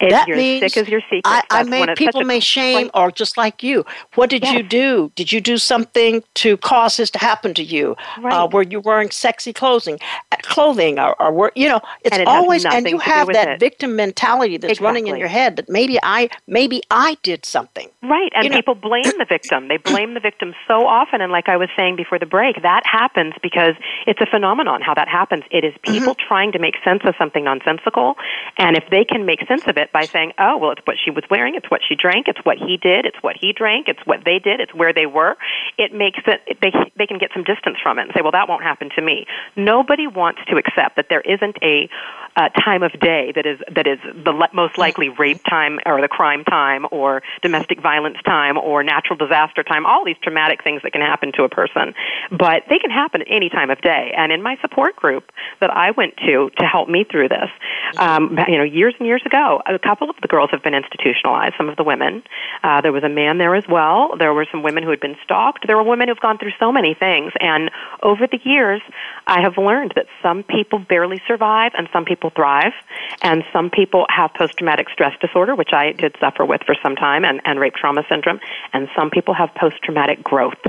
If 0.01 0.11
that 0.11 0.29
you're 0.29 0.37
means 0.37 0.61
sick 0.61 0.77
as 0.77 0.89
your 0.89 1.01
secret. 1.03 1.23
I, 1.25 1.43
I 1.51 1.63
may, 1.65 1.95
people 1.95 2.25
may 2.25 2.41
shame 2.41 2.91
or 2.95 3.11
just 3.11 3.37
like 3.37 3.63
you. 3.63 3.85
What 4.15 4.31
did 4.31 4.43
yes. 4.43 4.55
you 4.55 4.63
do? 4.63 5.13
Did 5.15 5.33
you 5.33 5.41
do 5.41 5.59
something 5.59 6.23
to 6.35 6.57
cause 6.59 6.97
this 6.97 7.11
to 7.11 7.19
happen 7.19 7.55
to 7.55 7.63
you? 7.63 7.97
Uh, 8.17 8.23
right. 8.23 8.33
Uh, 8.33 8.49
were 8.51 8.63
you 8.63 8.81
wearing 8.81 9.11
sexy 9.11 9.53
clothing, 9.53 9.99
uh, 10.33 10.37
clothing, 10.43 10.99
or, 10.99 11.21
or 11.21 11.33
were 11.33 11.53
you 11.55 11.69
know? 11.69 11.81
It's 12.05 12.13
and 12.13 12.23
it 12.23 12.29
always 12.29 12.65
and 12.65 12.89
you 12.89 12.99
have 12.99 13.29
that 13.29 13.49
it. 13.49 13.61
victim 13.61 13.97
mentality 13.97 14.57
that's 14.57 14.73
exactly. 14.73 14.87
running 14.87 15.07
in 15.09 15.17
your 15.17 15.29
head 15.29 15.57
that 15.57 15.69
maybe 15.69 15.99
I 16.03 16.31
maybe 16.47 16.83
I 16.91 17.17
did 17.23 17.45
something. 17.45 17.89
Right, 18.03 18.33
and 18.35 18.45
you 18.45 18.51
people 18.51 18.75
know. 18.75 18.81
blame 18.81 19.13
the 19.19 19.27
victim. 19.29 19.69
They 19.69 19.77
blame 19.77 20.15
the 20.15 20.21
victim 20.21 20.55
so 20.67 20.87
often, 20.87 21.21
and 21.21 21.31
like 21.31 21.49
I 21.49 21.57
was 21.57 21.69
saying 21.77 21.97
before 21.97 22.19
the 22.19 22.27
break, 22.27 22.63
that 22.63 22.83
happens 22.87 23.35
because 23.43 23.75
it's 24.07 24.21
a 24.21 24.27
phenomenon. 24.27 24.81
How 24.83 24.95
that 24.95 25.09
happens, 25.09 25.45
it 25.51 25.65
is 25.65 25.75
people 25.83 26.15
mm-hmm. 26.15 26.29
trying 26.29 26.53
to 26.53 26.59
make 26.59 26.75
sense 26.83 27.03
of 27.05 27.15
something 27.19 27.45
nonsensical, 27.45 28.17
and 28.59 28.77
if 28.77 28.85
they 28.91 29.05
can 29.05 29.27
make 29.27 29.47
sense 29.47 29.67
of 29.71 29.79
it 29.79 29.91
by 29.93 30.05
saying, 30.05 30.33
"Oh, 30.39 30.59
well, 30.59 30.73
it's 30.73 30.83
what 30.85 30.97
she 31.03 31.11
was 31.11 31.25
wearing, 31.31 31.55
it's 31.55 31.71
what 31.71 31.81
she 31.89 31.95
drank, 31.97 32.29
it's 32.29 32.45
what 32.45 32.59
he 32.59 32.77
did, 32.77 33.07
it's 33.07 33.23
what 33.23 33.37
he 33.37 33.55
drank, 33.55 33.89
it's 33.89 34.05
what 34.05 34.25
they 34.25 34.39
did, 34.39 34.61
it's 34.61 34.75
where 34.75 34.93
they 34.93 35.07
were," 35.07 35.39
it 35.79 35.95
makes 35.95 36.21
it 36.27 36.59
they 36.61 36.73
they 36.97 37.07
can 37.07 37.19
get 37.19 37.31
some 37.33 37.45
distance 37.45 37.79
from 37.83 37.99
it 37.99 38.03
and 38.03 38.11
say, 38.15 38.21
"Well, 38.21 38.33
that 38.33 38.49
won't 38.49 38.63
happen 38.63 38.91
to 38.97 39.03
me." 39.03 39.27
Nobody 39.57 40.07
wants 40.07 40.41
to 40.51 40.57
accept 40.57 40.97
that 40.97 41.09
there 41.09 41.23
isn't 41.23 41.57
a 41.63 41.89
uh, 42.37 42.49
time 42.51 42.83
of 42.83 42.93
day 43.01 43.33
that 43.35 43.47
is 43.47 43.59
that 43.75 43.87
is 43.87 43.99
the 44.25 44.33
le- 44.33 44.49
most 44.53 44.79
likely 44.79 45.09
rape 45.09 45.43
time 45.49 45.79
or 45.87 46.01
the 46.01 46.09
crime 46.09 46.45
time 46.45 46.87
or 46.91 47.23
domestic 47.43 47.81
violence 47.81 48.17
time 48.25 48.57
or 48.57 48.83
natural 48.83 49.17
disaster 49.17 49.63
time. 49.63 49.87
All 49.87 50.05
these 50.05 50.17
traumatic 50.23 50.63
things 50.63 50.83
that 50.83 50.93
can 50.93 51.01
happen 51.01 51.33
to 51.37 51.45
a 51.45 51.49
person, 51.49 51.95
but 52.31 52.65
they 52.69 52.79
can 52.79 52.91
happen 52.91 53.23
at 53.23 53.27
any 53.31 53.49
time 53.49 53.71
of 53.71 53.81
day. 53.81 54.13
And 54.17 54.33
in 54.33 54.43
my 54.43 54.57
support 54.61 54.97
group 54.97 55.31
that 55.61 55.71
I 55.71 55.91
went 55.91 56.17
to 56.19 56.51
to 56.59 56.65
help 56.67 56.89
me 56.89 57.05
through 57.11 57.29
this, 57.29 57.51
um, 57.99 58.39
you 58.49 58.59
know, 58.59 58.65
years 58.65 58.95
and 58.99 59.07
years 59.07 59.23
ago, 59.25 59.63
a 59.67 59.79
couple 59.79 60.11
of 60.11 60.17
the 60.21 60.29
girls 60.29 60.51
have 60.53 60.63
been 60.63 60.75
institutionalized. 60.75 61.55
Some 61.57 61.69
of 61.69 61.77
the 61.77 61.85
women. 61.85 62.23
Uh, 62.63 62.81
there 62.81 62.93
was 62.93 63.05
a 63.05 63.09
man 63.09 63.39
there 63.39 63.55
as 63.55 63.65
well. 63.69 64.17
There 64.19 64.33
were 64.35 64.47
some 64.51 64.63
women 64.63 64.83
who 64.85 64.91
had 64.91 65.01
been 65.01 65.17
stalked. 65.25 65.67
There 65.67 65.77
were 65.77 65.83
women 65.83 66.09
who've 66.09 66.21
gone 66.21 66.39
through 66.39 66.53
so 66.59 66.71
many 66.71 66.95
things. 66.95 67.33
And 67.41 67.71
over 68.03 68.27
the 68.27 68.39
years, 68.45 68.83
I 69.27 69.41
have 69.41 69.57
learned 69.57 69.93
that 69.97 70.07
some 70.23 70.43
people 70.43 70.79
barely 70.79 71.21
survive 71.27 71.73
and 71.77 71.89
some 71.93 72.05
people 72.05 72.20
thrive. 72.29 72.75
And 73.23 73.43
some 73.55 73.71
people 73.71 74.05
have 74.11 74.35
post 74.35 74.59
traumatic 74.59 74.89
stress 74.93 75.15
disorder, 75.23 75.55
which 75.55 75.73
I 75.73 75.93
did 75.93 76.15
suffer 76.21 76.45
with 76.45 76.61
for 76.67 76.75
some 76.83 76.97
time, 76.97 77.25
and, 77.25 77.41
and 77.47 77.59
rape 77.59 77.75
trauma 77.75 78.05
syndrome. 78.11 78.41
And 78.75 78.89
some 78.95 79.09
people 79.09 79.33
have 79.33 79.55
post 79.55 79.77
traumatic 79.83 80.23
growth. 80.23 80.61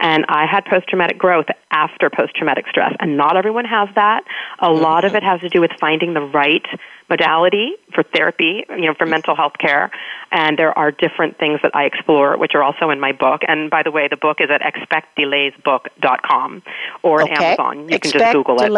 And 0.00 0.24
I 0.28 0.46
had 0.46 0.64
post 0.64 0.88
traumatic 0.88 1.18
growth 1.18 1.46
after 1.70 2.10
post 2.10 2.34
traumatic 2.34 2.66
stress. 2.68 2.94
And 3.00 3.16
not 3.16 3.36
everyone 3.36 3.64
has 3.64 3.88
that. 3.94 4.24
A 4.60 4.70
lot 4.70 5.04
of 5.04 5.14
it 5.14 5.22
has 5.22 5.40
to 5.40 5.48
do 5.48 5.60
with 5.60 5.72
finding 5.80 6.14
the 6.14 6.20
right 6.20 6.64
modality 7.08 7.74
for 7.94 8.02
therapy, 8.02 8.64
you 8.68 8.86
know, 8.86 8.94
for 8.94 9.06
mental 9.06 9.34
health 9.34 9.54
care. 9.58 9.90
And 10.30 10.58
there 10.58 10.78
are 10.78 10.92
different 10.92 11.38
things 11.38 11.60
that 11.62 11.74
I 11.74 11.84
explore, 11.84 12.36
which 12.36 12.54
are 12.54 12.62
also 12.62 12.90
in 12.90 13.00
my 13.00 13.12
book. 13.12 13.40
And 13.48 13.70
by 13.70 13.82
the 13.82 13.90
way, 13.90 14.08
the 14.08 14.16
book 14.16 14.38
is 14.40 14.50
at 14.50 14.60
expectdelaysbook.com 14.60 16.62
or 17.02 17.22
okay. 17.22 17.32
Amazon. 17.32 17.88
You 17.88 17.96
Expect 17.96 18.02
can 18.02 18.20
just 18.20 18.32
Google 18.34 18.60
it. 18.60 18.70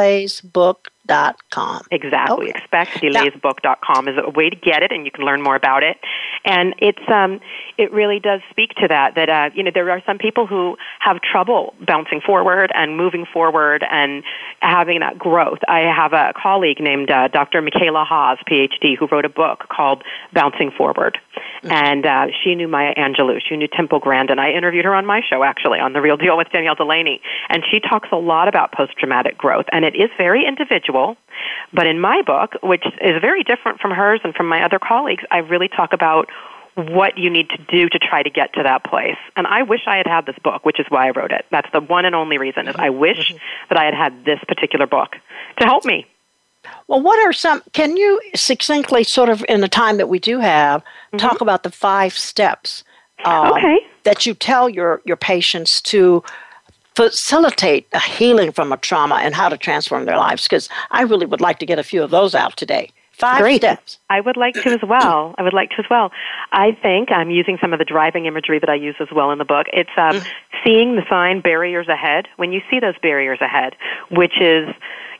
Delaysbook.com. 1.10 1.82
Exactly. 1.90 2.50
Okay. 2.50 2.60
Expectdelaysbook.com 2.60 4.08
is 4.08 4.14
a 4.22 4.30
way 4.30 4.50
to 4.50 4.56
get 4.56 4.82
it, 4.82 4.92
and 4.92 5.04
you 5.04 5.10
can 5.10 5.24
learn 5.24 5.42
more 5.42 5.56
about 5.56 5.82
it. 5.82 5.98
And 6.44 6.74
it's 6.78 7.02
um, 7.08 7.40
it 7.76 7.92
really 7.92 8.20
does 8.20 8.40
speak 8.50 8.70
to 8.76 8.88
that. 8.88 9.14
That 9.16 9.28
uh, 9.28 9.50
you 9.54 9.62
know, 9.62 9.70
there 9.72 9.90
are 9.90 10.02
some 10.06 10.18
people 10.18 10.46
who 10.46 10.76
have 11.00 11.20
trouble 11.20 11.74
bouncing 11.86 12.20
forward 12.24 12.70
and 12.74 12.96
moving 12.96 13.26
forward 13.32 13.84
and 13.90 14.22
having 14.60 15.00
that 15.00 15.18
growth. 15.18 15.58
I 15.68 15.80
have 15.80 16.12
a 16.12 16.32
colleague 16.40 16.80
named 16.80 17.10
uh, 17.10 17.28
Dr. 17.28 17.62
Michaela 17.62 18.04
Haas, 18.04 18.38
PhD, 18.48 18.96
who 18.98 19.06
wrote 19.10 19.24
a 19.24 19.30
book 19.30 19.66
called 19.70 20.02
Bouncing 20.32 20.70
Forward. 20.76 21.18
Mm-hmm. 21.62 21.72
And 21.72 22.06
uh, 22.06 22.26
she 22.42 22.54
knew 22.54 22.68
Maya 22.68 22.94
Angelou. 22.94 23.38
She 23.46 23.56
knew 23.56 23.68
Temple 23.68 23.98
Grandin. 23.98 24.32
And 24.32 24.40
I 24.40 24.52
interviewed 24.52 24.84
her 24.84 24.94
on 24.94 25.04
my 25.04 25.20
show, 25.28 25.42
actually, 25.42 25.78
on 25.78 25.92
The 25.92 26.00
Real 26.00 26.16
Deal 26.16 26.36
with 26.36 26.48
Danielle 26.52 26.74
Delaney. 26.74 27.20
And 27.48 27.62
she 27.70 27.80
talks 27.80 28.08
a 28.12 28.16
lot 28.16 28.48
about 28.48 28.72
post 28.72 28.92
traumatic 28.98 29.36
growth. 29.36 29.66
And 29.72 29.84
it 29.84 29.94
is 29.94 30.10
very 30.16 30.46
individual. 30.46 30.99
But 31.72 31.86
in 31.86 32.00
my 32.00 32.22
book, 32.22 32.54
which 32.62 32.84
is 33.00 33.20
very 33.20 33.44
different 33.44 33.80
from 33.80 33.92
hers 33.92 34.20
and 34.24 34.34
from 34.34 34.48
my 34.48 34.64
other 34.64 34.78
colleagues, 34.78 35.24
I 35.30 35.38
really 35.38 35.68
talk 35.68 35.92
about 35.92 36.28
what 36.74 37.18
you 37.18 37.30
need 37.30 37.48
to 37.50 37.58
do 37.68 37.88
to 37.88 37.98
try 37.98 38.22
to 38.22 38.30
get 38.30 38.52
to 38.54 38.62
that 38.62 38.84
place. 38.84 39.18
And 39.36 39.46
I 39.46 39.62
wish 39.62 39.80
I 39.86 39.96
had 39.96 40.06
had 40.06 40.26
this 40.26 40.36
book, 40.42 40.64
which 40.64 40.80
is 40.80 40.86
why 40.88 41.08
I 41.08 41.10
wrote 41.10 41.32
it. 41.32 41.44
That's 41.50 41.70
the 41.72 41.80
one 41.80 42.04
and 42.04 42.14
only 42.14 42.38
reason 42.38 42.68
is 42.68 42.74
I 42.78 42.90
wish 42.90 43.32
mm-hmm. 43.32 43.36
that 43.68 43.78
I 43.78 43.84
had 43.84 43.94
had 43.94 44.24
this 44.24 44.38
particular 44.46 44.86
book 44.86 45.16
to 45.58 45.64
help 45.64 45.84
me 45.84 46.06
well, 46.88 47.00
what 47.00 47.18
are 47.20 47.32
some, 47.32 47.62
can 47.72 47.96
you 47.96 48.20
succinctly, 48.34 49.04
sort 49.04 49.28
of 49.28 49.44
in 49.48 49.60
the 49.60 49.68
time 49.68 49.96
that 49.96 50.08
we 50.08 50.18
do 50.18 50.40
have, 50.40 50.82
mm-hmm. 50.82 51.18
talk 51.18 51.40
about 51.40 51.62
the 51.62 51.70
five 51.70 52.16
steps 52.16 52.84
um, 53.24 53.52
okay. 53.52 53.78
that 54.04 54.26
you 54.26 54.34
tell 54.34 54.68
your, 54.68 55.00
your 55.04 55.16
patients 55.16 55.80
to 55.82 56.22
facilitate 57.00 57.86
a 57.92 58.00
healing 58.00 58.52
from 58.52 58.72
a 58.72 58.76
trauma 58.76 59.16
and 59.16 59.34
how 59.34 59.48
to 59.48 59.56
transform 59.56 60.04
their 60.04 60.18
lives? 60.18 60.44
Because 60.44 60.68
I 60.90 61.02
really 61.02 61.24
would 61.24 61.40
like 61.40 61.58
to 61.60 61.66
get 61.66 61.78
a 61.78 61.82
few 61.82 62.02
of 62.02 62.10
those 62.10 62.34
out 62.34 62.56
today. 62.58 62.90
Five 63.12 63.40
Great. 63.40 63.60
steps. 63.62 63.98
I 64.08 64.20
would 64.20 64.36
like 64.36 64.54
to 64.54 64.70
as 64.70 64.80
well. 64.86 65.34
I 65.38 65.42
would 65.42 65.52
like 65.52 65.70
to 65.70 65.76
as 65.78 65.86
well. 65.90 66.10
I 66.52 66.72
think 66.82 67.10
I'm 67.10 67.30
using 67.30 67.58
some 67.60 67.72
of 67.72 67.78
the 67.78 67.84
driving 67.84 68.26
imagery 68.26 68.58
that 68.58 68.68
I 68.68 68.74
use 68.74 68.96
as 69.00 69.08
well 69.14 69.30
in 69.30 69.38
the 69.38 69.44
book. 69.44 69.66
It's 69.72 69.90
um, 69.96 70.16
mm. 70.16 70.26
seeing 70.64 70.96
the 70.96 71.02
sign 71.08 71.40
barriers 71.40 71.88
ahead. 71.88 72.28
When 72.36 72.52
you 72.52 72.60
see 72.70 72.80
those 72.80 72.98
barriers 73.02 73.40
ahead, 73.40 73.76
which 74.10 74.40
is 74.40 74.68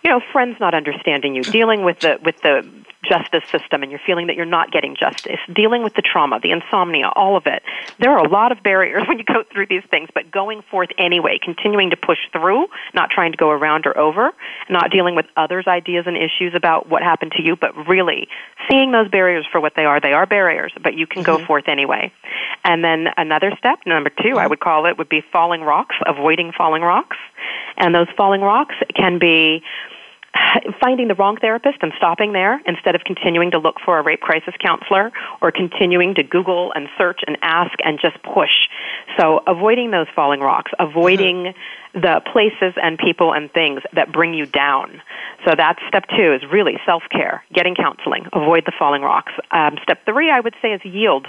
you 0.03 0.11
know, 0.11 0.21
friends 0.33 0.57
not 0.61 0.75
understanding 0.75 1.35
you, 1.35 1.43
dealing 1.43 1.85
with 1.85 2.01
the 2.01 2.19
with 2.23 2.41
the 2.43 2.67
justice 3.03 3.45
system 3.51 3.83
and 3.83 3.91
you're 3.91 4.01
feeling 4.05 4.27
that 4.27 4.37
you're 4.37 4.45
not 4.45 4.71
getting 4.71 4.95
justice, 4.95 5.39
dealing 5.55 5.83
with 5.83 5.95
the 5.95 6.03
trauma, 6.03 6.39
the 6.41 6.51
insomnia, 6.51 7.11
all 7.17 7.37
of 7.37 7.47
it. 7.47 7.63
There 7.99 8.11
are 8.11 8.19
a 8.19 8.29
lot 8.29 8.53
of 8.53 8.63
barriers 8.63 9.05
when 9.09 9.19
you 9.19 9.25
go 9.25 9.43
through 9.51 9.67
these 9.67 9.83
things, 9.91 10.09
but 10.15 10.31
going 10.31 10.63
forth 10.71 10.91
anyway, 10.99 11.39
continuing 11.43 11.91
to 11.91 11.97
push 11.97 12.19
through, 12.33 12.67
not 12.95 13.11
trying 13.11 13.33
to 13.33 13.39
go 13.39 13.51
around 13.51 13.87
or 13.87 13.97
over, 13.97 14.33
not 14.69 14.91
dealing 14.91 15.15
with 15.15 15.27
others' 15.37 15.67
ideas 15.67 16.05
and 16.07 16.17
issues 16.17 16.55
about 16.55 16.89
what 16.89 17.03
happened 17.03 17.33
to 17.33 17.43
you, 17.43 17.57
but 17.57 17.75
really 17.89 18.29
seeing 18.69 18.93
those 18.93 19.09
barriers 19.09 19.47
for 19.51 19.61
what 19.61 19.75
they 19.77 19.85
are. 19.85 20.01
They 20.01 20.13
are 20.13 20.27
barriers, 20.27 20.73
but 20.83 20.95
you 20.95 21.07
can 21.07 21.23
mm-hmm. 21.23 21.41
go 21.41 21.47
forth 21.47 21.69
anyway. 21.69 22.13
And 22.65 22.85
then 22.85 23.09
another 23.17 23.53
step, 23.59 23.79
number 23.87 24.11
2, 24.23 24.37
I 24.37 24.47
would 24.47 24.61
call 24.61 24.87
it, 24.87 24.99
would 24.99 25.09
be 25.09 25.23
falling 25.33 25.63
rocks, 25.63 25.97
avoiding 26.07 26.53
falling 26.53 26.83
rocks. 26.83 27.17
And 27.79 27.95
those 27.95 28.09
falling 28.17 28.43
rocks 28.43 28.75
can 28.95 29.19
be 29.19 29.63
finding 30.81 31.09
the 31.09 31.15
wrong 31.15 31.37
therapist 31.37 31.79
and 31.83 31.93
stopping 31.97 32.33
there 32.33 32.61
instead 32.67 32.95
of 32.95 33.03
continuing 33.05 33.51
to 33.51 33.59
look 33.59 33.77
for 33.85 33.99
a 33.99 34.03
rape 34.03 34.21
crisis 34.21 34.55
counselor 34.61 35.13
or 35.41 35.51
continuing 35.51 36.15
to 36.15 36.23
Google 36.23 36.73
and 36.75 36.89
search 36.97 37.21
and 37.27 37.37
ask 37.43 37.73
and 37.85 37.99
just 38.01 38.23
push. 38.23 38.69
So 39.19 39.41
avoiding 39.47 39.91
those 39.91 40.07
falling 40.15 40.41
rocks, 40.41 40.73
avoiding 40.79 41.37
mm-hmm. 41.45 42.01
the 42.01 42.21
places 42.33 42.75
and 42.83 42.99
people 42.99 43.33
and 43.33 43.53
things 43.53 43.83
that 43.93 44.13
bring 44.13 44.35
you 44.35 44.47
down. 44.47 45.03
So 45.45 45.55
that's 45.57 45.81
step 45.89 46.05
two 46.17 46.33
is 46.33 46.43
really 46.51 46.79
self-care, 46.87 47.45
getting 47.53 47.75
counseling, 47.75 48.27
avoid 48.33 48.65
the 48.67 48.73
falling 48.79 49.03
rocks. 49.03 49.33
Um, 49.51 49.79
step 49.83 50.05
three, 50.05 50.31
I 50.31 50.41
would 50.41 50.55
say, 50.63 50.73
is 50.73 50.81
yield. 50.85 51.27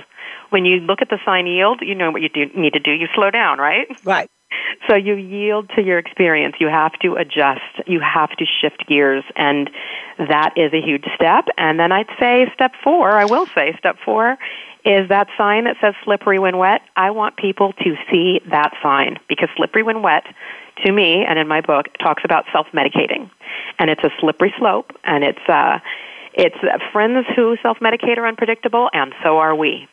When 0.49 0.65
you 0.65 0.77
look 0.77 1.01
at 1.01 1.09
the 1.09 1.19
sign 1.25 1.47
yield, 1.47 1.79
you 1.81 1.95
know 1.95 2.11
what 2.11 2.21
you 2.21 2.29
do, 2.29 2.45
need 2.55 2.73
to 2.73 2.79
do. 2.79 2.91
You 2.91 3.07
slow 3.15 3.31
down, 3.31 3.57
right? 3.57 3.87
Right. 4.03 4.29
So 4.89 4.95
you 4.95 5.15
yield 5.15 5.69
to 5.75 5.83
your 5.83 5.99
experience. 5.99 6.55
You 6.59 6.67
have 6.67 6.93
to 7.03 7.13
adjust. 7.13 7.61
You 7.85 7.99
have 7.99 8.31
to 8.31 8.45
shift 8.45 8.87
gears. 8.87 9.23
And 9.35 9.69
that 10.17 10.53
is 10.57 10.73
a 10.73 10.81
huge 10.81 11.05
step. 11.15 11.45
And 11.57 11.79
then 11.79 11.91
I'd 11.91 12.09
say 12.19 12.51
step 12.55 12.73
four, 12.83 13.11
I 13.11 13.25
will 13.25 13.45
say 13.55 13.75
step 13.77 13.97
four 14.03 14.37
is 14.83 15.07
that 15.09 15.27
sign 15.37 15.65
that 15.65 15.77
says 15.79 15.93
slippery 16.03 16.39
when 16.39 16.57
wet. 16.57 16.81
I 16.95 17.11
want 17.11 17.37
people 17.37 17.73
to 17.83 17.95
see 18.09 18.41
that 18.49 18.73
sign 18.81 19.17
because 19.29 19.49
slippery 19.55 19.83
when 19.83 20.01
wet, 20.01 20.23
to 20.83 20.91
me 20.91 21.23
and 21.23 21.37
in 21.37 21.47
my 21.47 21.61
book, 21.61 21.85
talks 21.99 22.23
about 22.25 22.45
self 22.51 22.67
medicating. 22.73 23.29
And 23.77 23.89
it's 23.89 24.03
a 24.03 24.09
slippery 24.19 24.53
slope 24.57 24.91
and 25.03 25.23
it's, 25.23 25.47
uh, 25.47 25.79
it's 26.33 26.57
friends 26.91 27.27
who 27.35 27.57
self 27.61 27.77
medicate 27.79 28.17
are 28.17 28.25
unpredictable, 28.25 28.89
and 28.93 29.13
so 29.23 29.37
are 29.37 29.55
we. 29.55 29.87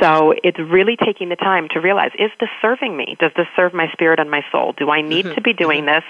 So 0.00 0.34
it's 0.44 0.58
really 0.58 0.96
taking 0.96 1.28
the 1.28 1.36
time 1.36 1.68
to 1.70 1.80
realize 1.80 2.10
is 2.18 2.30
this 2.40 2.50
serving 2.60 2.96
me? 2.96 3.16
Does 3.20 3.32
this 3.36 3.46
serve 3.56 3.74
my 3.74 3.90
spirit 3.92 4.20
and 4.20 4.30
my 4.30 4.42
soul? 4.52 4.74
Do 4.76 4.90
I 4.90 5.02
need 5.02 5.26
mm-hmm. 5.26 5.34
to 5.34 5.40
be 5.40 5.52
doing 5.52 5.84
mm-hmm. 5.84 5.94
this? 5.94 6.04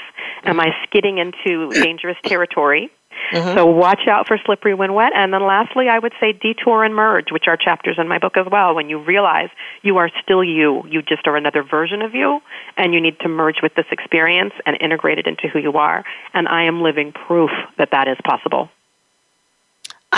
Am 0.44 0.60
I 0.60 0.70
skidding 0.84 1.18
into 1.18 1.70
dangerous 1.70 2.16
territory? 2.24 2.90
Mm-hmm. 3.32 3.56
So 3.56 3.66
watch 3.66 4.06
out 4.08 4.26
for 4.26 4.38
slippery 4.44 4.74
when 4.74 4.94
wet. 4.94 5.12
And 5.14 5.32
then 5.32 5.42
lastly, 5.42 5.86
I 5.88 5.98
would 5.98 6.12
say 6.20 6.32
detour 6.32 6.84
and 6.84 6.94
merge, 6.94 7.30
which 7.30 7.44
are 7.46 7.56
chapters 7.56 7.96
in 7.98 8.08
my 8.08 8.18
book 8.18 8.36
as 8.36 8.46
well. 8.50 8.74
When 8.74 8.88
you 8.88 8.98
realize 8.98 9.48
you 9.82 9.98
are 9.98 10.10
still 10.22 10.42
you, 10.42 10.82
you 10.88 11.02
just 11.02 11.26
are 11.26 11.36
another 11.36 11.62
version 11.62 12.02
of 12.02 12.14
you, 12.14 12.40
and 12.76 12.94
you 12.94 13.00
need 13.00 13.18
to 13.20 13.28
merge 13.28 13.56
with 13.62 13.74
this 13.74 13.86
experience 13.90 14.52
and 14.66 14.76
integrate 14.80 15.18
it 15.18 15.26
into 15.26 15.48
who 15.48 15.58
you 15.58 15.72
are. 15.72 16.04
And 16.32 16.48
I 16.48 16.64
am 16.64 16.82
living 16.82 17.12
proof 17.12 17.50
that 17.76 17.90
that 17.90 18.08
is 18.08 18.16
possible. 18.24 18.70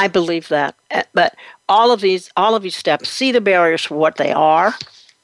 I 0.01 0.09
believe 0.09 0.49
that. 0.49 0.75
Eh, 0.91 1.03
but 1.13 1.35
all 1.69 1.93
of 1.93 2.01
these, 2.01 2.31
all 2.37 2.55
of 2.55 2.63
these 2.63 2.77
steps, 2.77 3.09
see 3.09 3.33
the 3.33 3.41
barriers 3.41 3.85
for 3.85 3.97
what 3.97 4.17
they 4.17 4.33
are, 4.33 4.75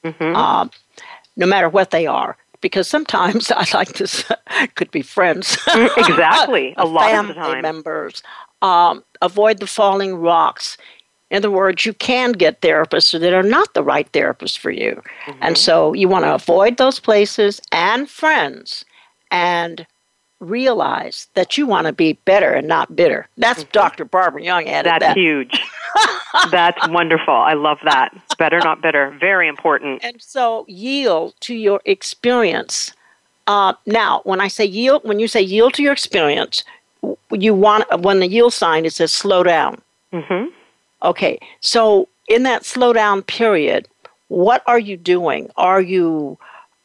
mm-hmm. 0.03 0.35
uh, 0.35 0.67
no 1.35 1.45
matter 1.45 1.67
what 1.67 1.91
they 1.91 2.05
are. 2.05 2.37
Because 2.61 2.87
sometimes 2.87 3.51
I 3.55 3.65
like 3.73 3.93
this 3.93 4.23
could 4.75 4.91
be 4.91 5.01
friends, 5.01 5.57
mm, 5.57 5.97
exactly. 5.97 6.73
A 6.77 6.85
lot 6.85 7.11
family 7.11 7.31
of 7.31 7.35
the 7.35 7.41
time, 7.41 7.61
members. 7.61 8.23
Um, 8.61 9.03
avoid 9.21 9.59
the 9.59 9.67
falling 9.67 10.15
rocks. 10.15 10.77
In 11.29 11.37
other 11.37 11.51
words, 11.51 11.85
you 11.85 11.93
can 11.93 12.31
get 12.31 12.61
therapists 12.61 13.19
that 13.19 13.33
are 13.33 13.43
not 13.43 13.73
the 13.73 13.83
right 13.83 14.07
therapist 14.09 14.59
for 14.59 14.71
you, 14.71 15.01
mm-hmm. 15.25 15.39
and 15.41 15.57
so 15.57 15.93
you 15.93 16.07
want 16.07 16.23
to 16.25 16.33
avoid 16.33 16.77
those 16.77 16.99
places 16.99 17.59
and 17.71 18.09
friends, 18.09 18.85
and 19.29 19.85
realize 20.39 21.27
that 21.33 21.57
you 21.57 21.65
want 21.65 21.87
to 21.87 21.93
be 21.93 22.13
better 22.25 22.53
and 22.53 22.67
not 22.67 22.95
bitter. 22.95 23.27
That's 23.37 23.63
mm-hmm. 23.63 23.71
Dr. 23.71 24.05
Barbara 24.05 24.43
Young 24.43 24.67
added 24.67 24.91
That's 24.91 25.05
that. 25.05 25.17
huge. 25.17 25.59
That's 26.51 26.87
wonderful. 26.89 27.33
I 27.33 27.53
love 27.53 27.79
that. 27.83 28.15
Better, 28.37 28.59
not 28.59 28.81
bitter. 28.81 29.15
Very 29.19 29.47
important. 29.47 30.03
And 30.03 30.21
so 30.21 30.65
yield 30.67 31.33
to 31.41 31.55
your 31.55 31.81
experience. 31.85 32.93
Uh, 33.47 33.73
now, 33.85 34.21
when 34.23 34.39
I 34.41 34.47
say 34.47 34.65
yield, 34.65 35.03
when 35.03 35.19
you 35.19 35.27
say 35.27 35.41
yield 35.41 35.73
to 35.75 35.83
your 35.83 35.93
experience, 35.93 36.63
you 37.31 37.53
want 37.53 37.85
when 38.01 38.19
the 38.19 38.27
yield 38.27 38.53
sign 38.53 38.85
it 38.85 38.93
says 38.93 39.13
slow 39.13 39.43
down. 39.43 39.81
Mm-hmm. 40.13 40.49
Okay, 41.03 41.39
so 41.61 42.07
in 42.27 42.43
that 42.43 42.65
slow 42.65 42.91
down 42.91 43.21
period, 43.21 43.87
what 44.27 44.63
are 44.67 44.79
you 44.79 44.97
doing? 44.97 45.49
Are 45.55 45.81
you 45.81 46.37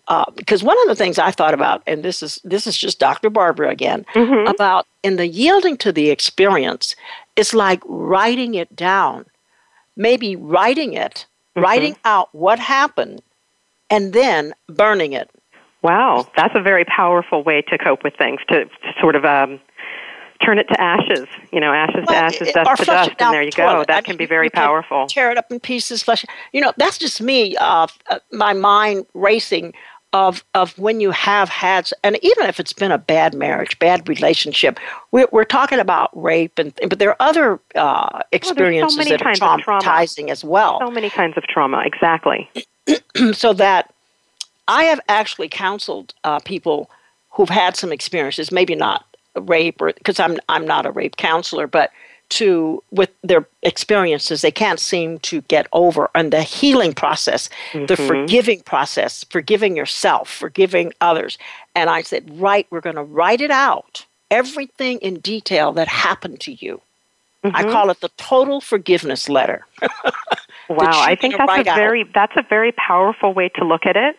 uh, 0.08 0.30
because 0.34 0.62
one 0.62 0.80
of 0.82 0.88
the 0.88 0.96
things 0.96 1.18
I 1.18 1.30
thought 1.30 1.54
about, 1.54 1.82
and 1.86 2.02
this 2.02 2.22
is 2.22 2.40
this 2.44 2.66
is 2.66 2.76
just 2.76 2.98
Dr. 2.98 3.30
Barbara 3.30 3.70
again, 3.70 4.04
mm-hmm. 4.14 4.48
about 4.48 4.86
in 5.02 5.16
the 5.16 5.26
yielding 5.26 5.76
to 5.78 5.92
the 5.92 6.10
experience, 6.10 6.96
it's 7.36 7.54
like 7.54 7.80
writing 7.86 8.54
it 8.54 8.74
down, 8.74 9.26
maybe 9.96 10.34
writing 10.34 10.94
it, 10.94 11.26
mm-hmm. 11.56 11.62
writing 11.62 11.96
out 12.04 12.28
what 12.34 12.58
happened, 12.58 13.22
and 13.90 14.12
then 14.12 14.54
burning 14.66 15.12
it. 15.12 15.30
Wow, 15.82 16.28
that's 16.36 16.54
a 16.56 16.62
very 16.62 16.84
powerful 16.84 17.42
way 17.42 17.62
to 17.62 17.78
cope 17.78 18.02
with 18.04 18.14
things. 18.16 18.40
To, 18.48 18.64
to 18.64 18.94
sort 19.00 19.14
of 19.14 19.24
um, 19.24 19.60
turn 20.44 20.58
it 20.58 20.68
to 20.68 20.80
ashes. 20.80 21.26
You 21.52 21.60
know, 21.60 21.72
ashes 21.72 22.04
well, 22.06 22.06
to 22.06 22.16
ashes, 22.16 22.52
dust 22.52 22.80
to 22.80 22.84
dust, 22.84 23.10
and 23.18 23.34
there 23.34 23.42
you 23.42 23.52
go. 23.52 23.84
That 23.86 23.96
I 23.96 24.00
can 24.00 24.16
be 24.16 24.26
very 24.26 24.50
powerful. 24.50 25.06
Tear 25.06 25.30
it 25.30 25.38
up 25.38 25.50
in 25.50 25.60
pieces, 25.60 26.02
flesh. 26.02 26.24
You 26.52 26.60
know, 26.60 26.72
that's 26.76 26.98
just 26.98 27.20
me. 27.20 27.56
Uh, 27.56 27.86
uh, 28.10 28.18
my 28.32 28.52
mind 28.52 29.06
racing 29.14 29.72
of 30.12 30.44
of 30.55 30.79
when 30.79 31.01
you 31.01 31.11
have 31.11 31.48
had, 31.48 31.90
and 32.05 32.18
even 32.22 32.46
if 32.46 32.61
it's 32.61 32.72
been 32.72 32.92
a 32.92 32.98
bad 32.98 33.35
marriage, 33.35 33.79
bad 33.79 34.09
relationship, 34.09 34.79
we're, 35.11 35.29
we're 35.33 35.44
talking 35.44 35.79
about 35.79 36.11
rape, 36.20 36.59
and 36.59 36.72
but 36.88 36.98
there 36.98 37.11
are 37.11 37.16
other 37.20 37.61
uh, 37.75 38.20
experiences 38.31 38.96
well, 38.96 39.07
so 39.07 39.11
that 39.11 39.42
are 39.42 39.57
traumatizing 39.57 40.29
as 40.29 40.44
well. 40.44 40.81
So 40.81 40.90
many 40.90 41.09
kinds 41.09 41.37
of 41.37 41.44
trauma, 41.44 41.83
exactly. 41.85 42.51
so 43.33 43.53
that 43.55 43.92
I 44.68 44.85
have 44.85 45.01
actually 45.09 45.48
counseled 45.48 46.14
uh, 46.25 46.40
people 46.40 46.90
who've 47.31 47.48
had 47.48 47.77
some 47.77 47.92
experiences, 47.92 48.53
maybe 48.53 48.75
not 48.75 49.07
rape, 49.35 49.81
or 49.81 49.92
because 49.94 50.20
I'm 50.20 50.38
I'm 50.48 50.66
not 50.66 50.85
a 50.85 50.90
rape 50.90 51.16
counselor, 51.16 51.66
but 51.66 51.90
to 52.33 52.83
with 52.90 53.11
their 53.23 53.47
experiences 53.62 54.40
they 54.40 54.51
can't 54.51 54.81
seem 54.81 55.18
to 55.18 55.42
get 55.42 55.66
over 55.75 56.09
and 56.14 56.33
the 56.33 56.42
healing 56.42 56.95
process 56.95 57.51
mm-hmm. 57.73 57.85
the 57.87 57.97
forgiving 57.97 58.61
process 58.61 59.23
forgiving 59.25 59.77
yourself 59.77 60.31
forgiving 60.31 60.92
others 61.03 61.37
and 61.75 61.90
i 61.90 62.01
said 62.01 62.25
right 62.40 62.66
we're 62.71 62.81
going 62.81 62.97
to 62.97 63.03
write 63.03 63.42
it 63.42 63.51
out 63.51 64.07
everything 64.31 64.99
in 65.01 65.16
detail 65.21 65.73
that 65.73 65.88
happened 65.88 66.40
to 66.40 66.53
you 66.64 66.81
mm-hmm. 67.45 67.55
i 67.55 67.62
call 67.64 67.90
it 67.90 68.01
the 68.01 68.11
total 68.16 68.62
forgiveness 68.62 69.29
letter 69.29 69.66
wow 70.71 71.03
i 71.03 71.14
think 71.14 71.37
that's 71.37 71.61
a 71.61 71.64
very 71.64 72.01
out. 72.01 72.09
that's 72.14 72.37
a 72.37 72.47
very 72.49 72.73
powerful 72.73 73.35
way 73.35 73.51
to 73.51 73.62
look 73.62 73.85
at 73.85 73.97
it 73.97 74.16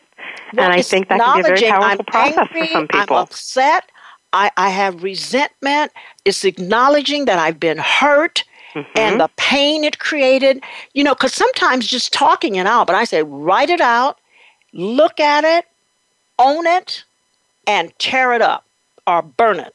well, 0.54 0.66
and 0.66 0.74
i 0.74 0.84
think 0.84 1.10
that 1.10 1.20
can 1.20 1.36
be 1.36 1.40
a 1.40 1.44
very 1.44 1.62
powerful 1.68 2.00
I'm 2.00 2.06
process 2.06 2.38
angry, 2.38 2.68
for 2.68 2.74
some 2.74 2.88
people 2.88 3.16
i'm 3.16 3.24
upset 3.24 3.90
I, 4.34 4.52
I 4.58 4.70
have 4.70 5.04
resentment. 5.04 5.92
It's 6.26 6.44
acknowledging 6.44 7.26
that 7.26 7.40
I've 7.40 7.60
been 7.60 7.78
hurt 7.78 8.44
mm-hmm. 8.74 8.98
and 8.98 9.22
the 9.22 9.30
pain 9.38 9.84
it 9.84 10.00
created. 10.00 10.64
You 10.94 11.04
know, 11.04 11.14
because 11.14 11.34
sometimes 11.34 11.88
just 11.88 12.12
talking 12.12 12.56
it 12.56 12.66
out, 12.66 12.88
but 12.88 12.96
I 12.96 13.06
say 13.06 13.24
write 13.24 13.70
it 13.70 13.82
out, 13.82 14.20
look 14.74 15.20
at 15.20 15.44
it, 15.44 15.66
own 16.40 16.66
it, 16.66 17.04
and 17.68 17.98
tear 18.00 18.34
it 18.34 18.42
up 18.42 18.66
or 19.08 19.22
burn 19.22 19.60
it. 19.60 19.74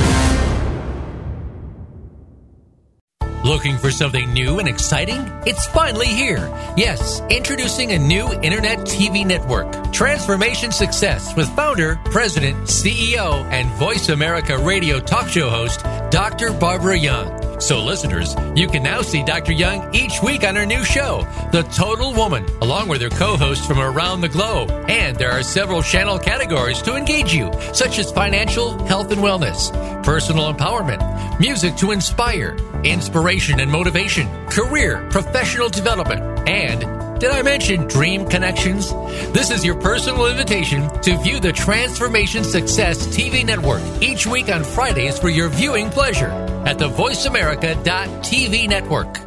Looking 3.44 3.78
for 3.78 3.92
something 3.92 4.32
new 4.32 4.60
and 4.60 4.70
exciting? 4.70 5.30
It's 5.46 5.68
finally 5.68 6.08
here. 6.08 6.50
Yes, 6.78 7.22
introducing 7.30 7.92
a 7.92 8.00
new 8.00 8.32
internet 8.42 8.80
TV 8.80 9.26
network, 9.26 9.92
Transformation 9.92 10.72
Success, 10.72 11.36
with 11.36 11.54
founder, 11.54 12.00
president, 12.06 12.56
CEO, 12.68 13.44
and 13.52 13.70
Voice 13.72 14.08
America 14.08 14.58
radio 14.58 14.98
talk 15.02 15.28
show 15.28 15.50
host, 15.50 15.82
Dr. 16.10 16.54
Barbara 16.54 16.98
Young. 16.98 17.53
So, 17.64 17.82
listeners, 17.82 18.36
you 18.58 18.68
can 18.68 18.84
now 18.84 19.02
see 19.02 19.24
Dr. 19.24 19.54
Young 19.54 19.96
each 19.96 20.22
week 20.22 20.44
on 20.44 20.54
her 20.58 20.66
new 20.66 20.84
show, 20.84 21.26
The 21.54 21.64
Total 21.74 22.14
Woman, 22.14 22.46
along 22.62 22.90
with 22.90 23.02
her 23.02 23.10
co 23.10 23.38
hosts 23.38 23.66
from 23.66 23.80
around 23.80 24.20
the 24.20 24.28
globe. 24.28 24.70
And 24.90 25.16
there 25.16 25.32
are 25.32 25.44
several 25.44 25.82
channel 25.82 26.20
categories 26.20 26.82
to 26.82 26.98
engage 26.98 27.34
you, 27.34 27.50
such 27.72 28.00
as 28.00 28.12
financial, 28.12 28.78
health 28.86 29.14
and 29.14 29.22
wellness, 29.22 29.72
personal 30.04 30.54
empowerment, 30.54 31.40
music 31.40 31.78
to 31.78 31.92
inspire, 31.92 32.58
inspiration 32.84 33.62
and 33.62 33.72
motivation, 33.72 34.28
career, 34.48 35.08
professional 35.10 35.70
development, 35.70 36.50
and 36.50 36.82
did 37.22 37.32
I 37.32 37.44
mention 37.44 37.88
Dream 37.88 38.28
Connections? 38.28 38.92
This 39.32 39.50
is 39.50 39.64
your 39.64 39.76
personal 39.76 40.26
invitation 40.26 40.90
to 41.04 41.18
view 41.20 41.40
the 41.40 41.54
Transformation 41.54 42.44
Success 42.44 43.08
TV 43.08 43.46
network 43.46 43.82
each 44.02 44.28
week 44.28 44.50
on 44.50 44.66
Fridays 44.66 45.18
for 45.18 45.30
your 45.30 45.48
viewing 45.48 45.90
pleasure 45.90 46.43
at 46.66 46.80
the 46.80 46.90
VoiceAmerica.tv 46.90 48.68
network. 48.68 49.18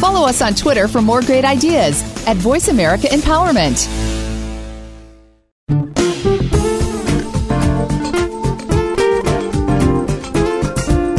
Follow 0.00 0.26
us 0.28 0.42
on 0.42 0.54
Twitter 0.54 0.88
for 0.88 1.00
more 1.00 1.22
great 1.22 1.44
ideas 1.44 2.02
at 2.26 2.36
Voice 2.36 2.68
America 2.68 3.06
Empowerment. 3.06 3.86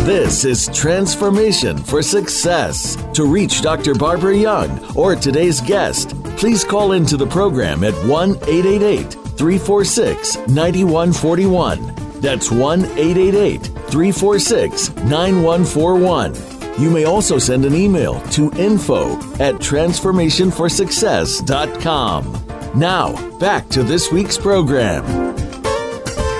This 0.06 0.46
is 0.46 0.70
Transformation 0.74 1.78
for 1.78 2.02
Success. 2.02 2.96
To 3.14 3.26
reach 3.26 3.62
Dr. 3.62 3.94
Barbara 3.94 4.38
Young 4.38 4.96
or 4.96 5.16
today's 5.16 5.60
guest, 5.62 6.10
please 6.38 6.64
call 6.64 6.92
into 6.92 7.18
the 7.18 7.28
program 7.28 7.84
at 7.84 7.94
1 8.06 8.30
888 8.32 9.12
346 9.12 10.38
9141. 10.48 11.94
That's 12.22 12.52
1 12.52 12.86
888 12.86 13.77
346 13.90 14.96
9141. 14.96 16.36
You 16.80 16.92
may 16.92 17.06
also 17.06 17.40
send 17.40 17.66
an 17.66 17.74
email 17.74 18.22
to 18.32 18.52
info 18.52 19.14
at 19.40 19.56
transformationforsuccess.com. 19.56 22.44
Now, 22.76 23.38
back 23.40 23.68
to 23.70 23.82
this 23.82 24.12
week's 24.12 24.38
program. 24.38 25.04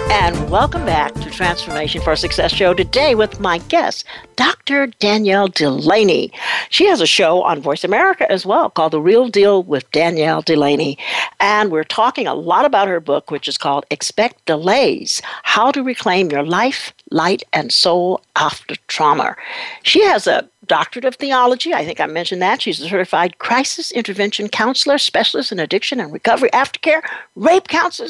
And 0.10 0.50
welcome 0.50 0.86
back 0.86 1.14
to 1.16 1.30
Transformation 1.30 2.02
for 2.02 2.16
Success 2.16 2.54
show 2.54 2.74
today 2.74 3.14
with 3.14 3.42
my 3.42 3.58
guest, 3.58 4.06
Dr. 4.38 4.88
Danielle 4.88 5.50
Delaney. 5.50 6.32
She 6.70 6.86
has 6.88 7.02
a 7.02 7.06
show 7.06 7.44
on 7.44 7.62
Voice 7.62 7.84
America 7.84 8.30
as 8.32 8.46
well 8.46 8.70
called 8.70 8.94
The 8.94 9.02
Real 9.02 9.28
Deal 9.28 9.64
with 9.64 9.92
Danielle 9.92 10.42
Delaney. 10.42 10.98
And 11.42 11.72
we're 11.72 11.84
talking 11.84 12.26
a 12.26 12.34
lot 12.34 12.64
about 12.64 12.88
her 12.88 13.02
book, 13.02 13.32
which 13.32 13.50
is 13.50 13.58
called 13.58 13.86
Expect 13.92 14.46
Delays 14.46 15.22
How 15.44 15.72
to 15.72 15.84
Reclaim 15.84 16.32
Your 16.32 16.44
Life, 16.44 16.94
Light, 17.12 17.44
and 17.52 17.74
Soul 17.74 18.22
After 18.38 18.76
Trauma. 18.88 19.36
She 19.84 20.02
has 20.06 20.26
a 20.26 20.50
doctorate 20.68 21.06
of 21.06 21.16
theology. 21.16 21.74
I 21.74 21.84
think 21.84 22.00
I 22.00 22.06
mentioned 22.06 22.42
that. 22.42 22.62
She's 22.62 22.80
a 22.80 22.88
certified 22.88 23.40
crisis 23.40 23.92
intervention 23.92 24.48
counselor, 24.48 24.98
specialist 24.98 25.52
in 25.52 25.60
addiction 25.60 26.00
and 26.00 26.14
recovery 26.14 26.50
aftercare, 26.52 27.02
rape 27.36 27.68
counselor, 27.68 28.10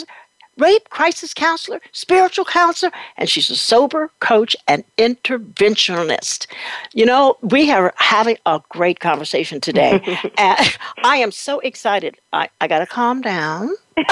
rape 0.57 0.89
crisis 0.89 1.33
counselor, 1.33 1.79
spiritual 1.91 2.45
counselor, 2.45 2.91
and 3.17 3.29
she's 3.29 3.49
a 3.49 3.55
sober 3.55 4.11
coach 4.19 4.55
and 4.67 4.83
interventionist. 4.97 6.47
You 6.93 7.05
know, 7.05 7.37
we 7.41 7.71
are 7.71 7.93
having 7.97 8.37
a 8.45 8.61
great 8.69 8.99
conversation 8.99 9.61
today. 9.61 10.01
and 10.37 10.77
I 11.03 11.17
am 11.17 11.31
so 11.31 11.59
excited. 11.59 12.17
I, 12.33 12.49
I 12.61 12.67
got 12.67 12.79
to 12.79 12.85
calm 12.85 13.21
down. 13.21 13.71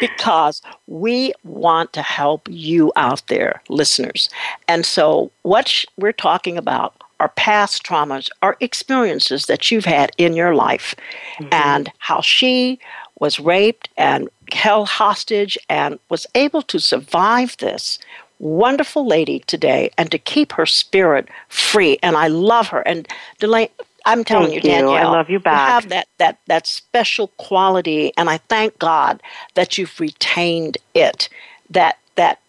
because 0.00 0.60
we 0.86 1.32
want 1.44 1.94
to 1.94 2.02
help 2.02 2.46
you 2.50 2.92
out 2.94 3.26
there, 3.28 3.62
listeners. 3.70 4.28
And 4.68 4.84
so, 4.84 5.30
what 5.42 5.68
sh- 5.68 5.86
we're 5.96 6.12
talking 6.12 6.58
about 6.58 6.94
are 7.20 7.30
past 7.30 7.84
traumas, 7.84 8.28
are 8.42 8.56
experiences 8.60 9.46
that 9.46 9.70
you've 9.70 9.84
had 9.84 10.12
in 10.18 10.34
your 10.34 10.54
life, 10.54 10.94
mm-hmm. 11.38 11.48
and 11.52 11.90
how 11.98 12.20
she 12.20 12.78
was 13.18 13.40
raped 13.40 13.88
and 13.96 14.28
held 14.52 14.88
hostage 14.88 15.58
and 15.68 15.98
was 16.08 16.26
able 16.34 16.62
to 16.62 16.78
survive 16.78 17.56
this 17.58 17.98
wonderful 18.38 19.06
lady 19.06 19.40
today 19.40 19.90
and 19.98 20.10
to 20.10 20.18
keep 20.18 20.52
her 20.52 20.66
spirit 20.66 21.28
free. 21.48 21.98
And 22.02 22.16
I 22.16 22.28
love 22.28 22.68
her. 22.68 22.80
And 22.86 23.08
Delane, 23.40 23.70
I'm 24.06 24.24
telling 24.24 24.52
thank 24.52 24.64
you, 24.64 24.70
Danielle, 24.70 25.08
I 25.08 25.18
love 25.18 25.30
you 25.30 25.40
back. 25.40 25.68
You 25.68 25.72
have 25.72 25.88
that 25.90 26.08
that 26.18 26.38
that 26.46 26.66
special 26.66 27.28
quality, 27.36 28.12
and 28.16 28.30
I 28.30 28.38
thank 28.48 28.78
God 28.78 29.22
that 29.54 29.76
you've 29.76 29.98
retained 30.00 30.78
it. 30.94 31.28
That 31.70 31.98
that 32.14 32.40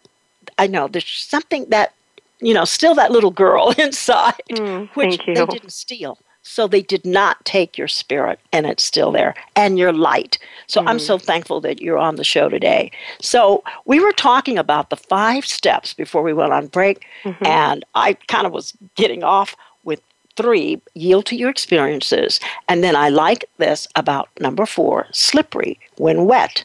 I 0.58 0.68
know 0.68 0.88
there's 0.88 1.10
something 1.10 1.66
that 1.70 1.93
you 2.41 2.54
know, 2.54 2.66
still 2.66 2.95
that 2.95 3.12
little 3.12 3.32
girl 3.32 3.72
inside, 3.78 4.41
mm, 4.50 4.89
which 4.89 5.20
they 5.34 5.45
didn't 5.45 5.74
steal. 5.74 6.18
So 6.52 6.68
they 6.68 6.82
did 6.82 7.06
not 7.06 7.45
take 7.45 7.78
your 7.78 7.88
spirit, 7.88 8.39
and 8.52 8.66
it's 8.66 8.84
still 8.84 9.12
there, 9.12 9.36
and 9.56 9.78
your 9.78 9.93
light. 9.93 10.39
So 10.66 10.82
mm 10.82 10.89
I'm 10.89 10.97
so 10.97 11.20
thankful 11.20 11.62
that 11.62 11.80
you're 11.80 12.00
on 12.00 12.16
the 12.16 12.24
show 12.24 12.50
today. 12.50 12.91
So 13.22 13.64
we 13.86 14.00
were 14.00 14.12
talking 14.14 14.58
about 14.58 14.89
the 14.89 14.95
five 14.97 15.45
steps 15.45 15.93
before 15.93 16.24
we 16.24 16.34
went 16.34 16.52
on 16.52 16.66
break, 16.66 17.06
mm-hmm. 17.24 17.45
and 17.45 17.86
I 17.93 18.14
kind 18.28 18.47
of 18.47 18.52
was 18.52 18.74
getting 18.95 19.24
off 19.24 19.56
with 19.84 20.02
three 20.38 20.82
yield 20.95 21.28
to 21.28 21.36
your 21.36 21.52
experiences. 21.52 22.39
And 22.68 22.84
then 22.84 22.95
I 22.95 23.10
like 23.10 23.45
this 23.58 23.88
about 23.95 24.30
number 24.39 24.66
four 24.66 25.06
slippery 25.12 25.80
when 25.97 26.26
wet. 26.26 26.64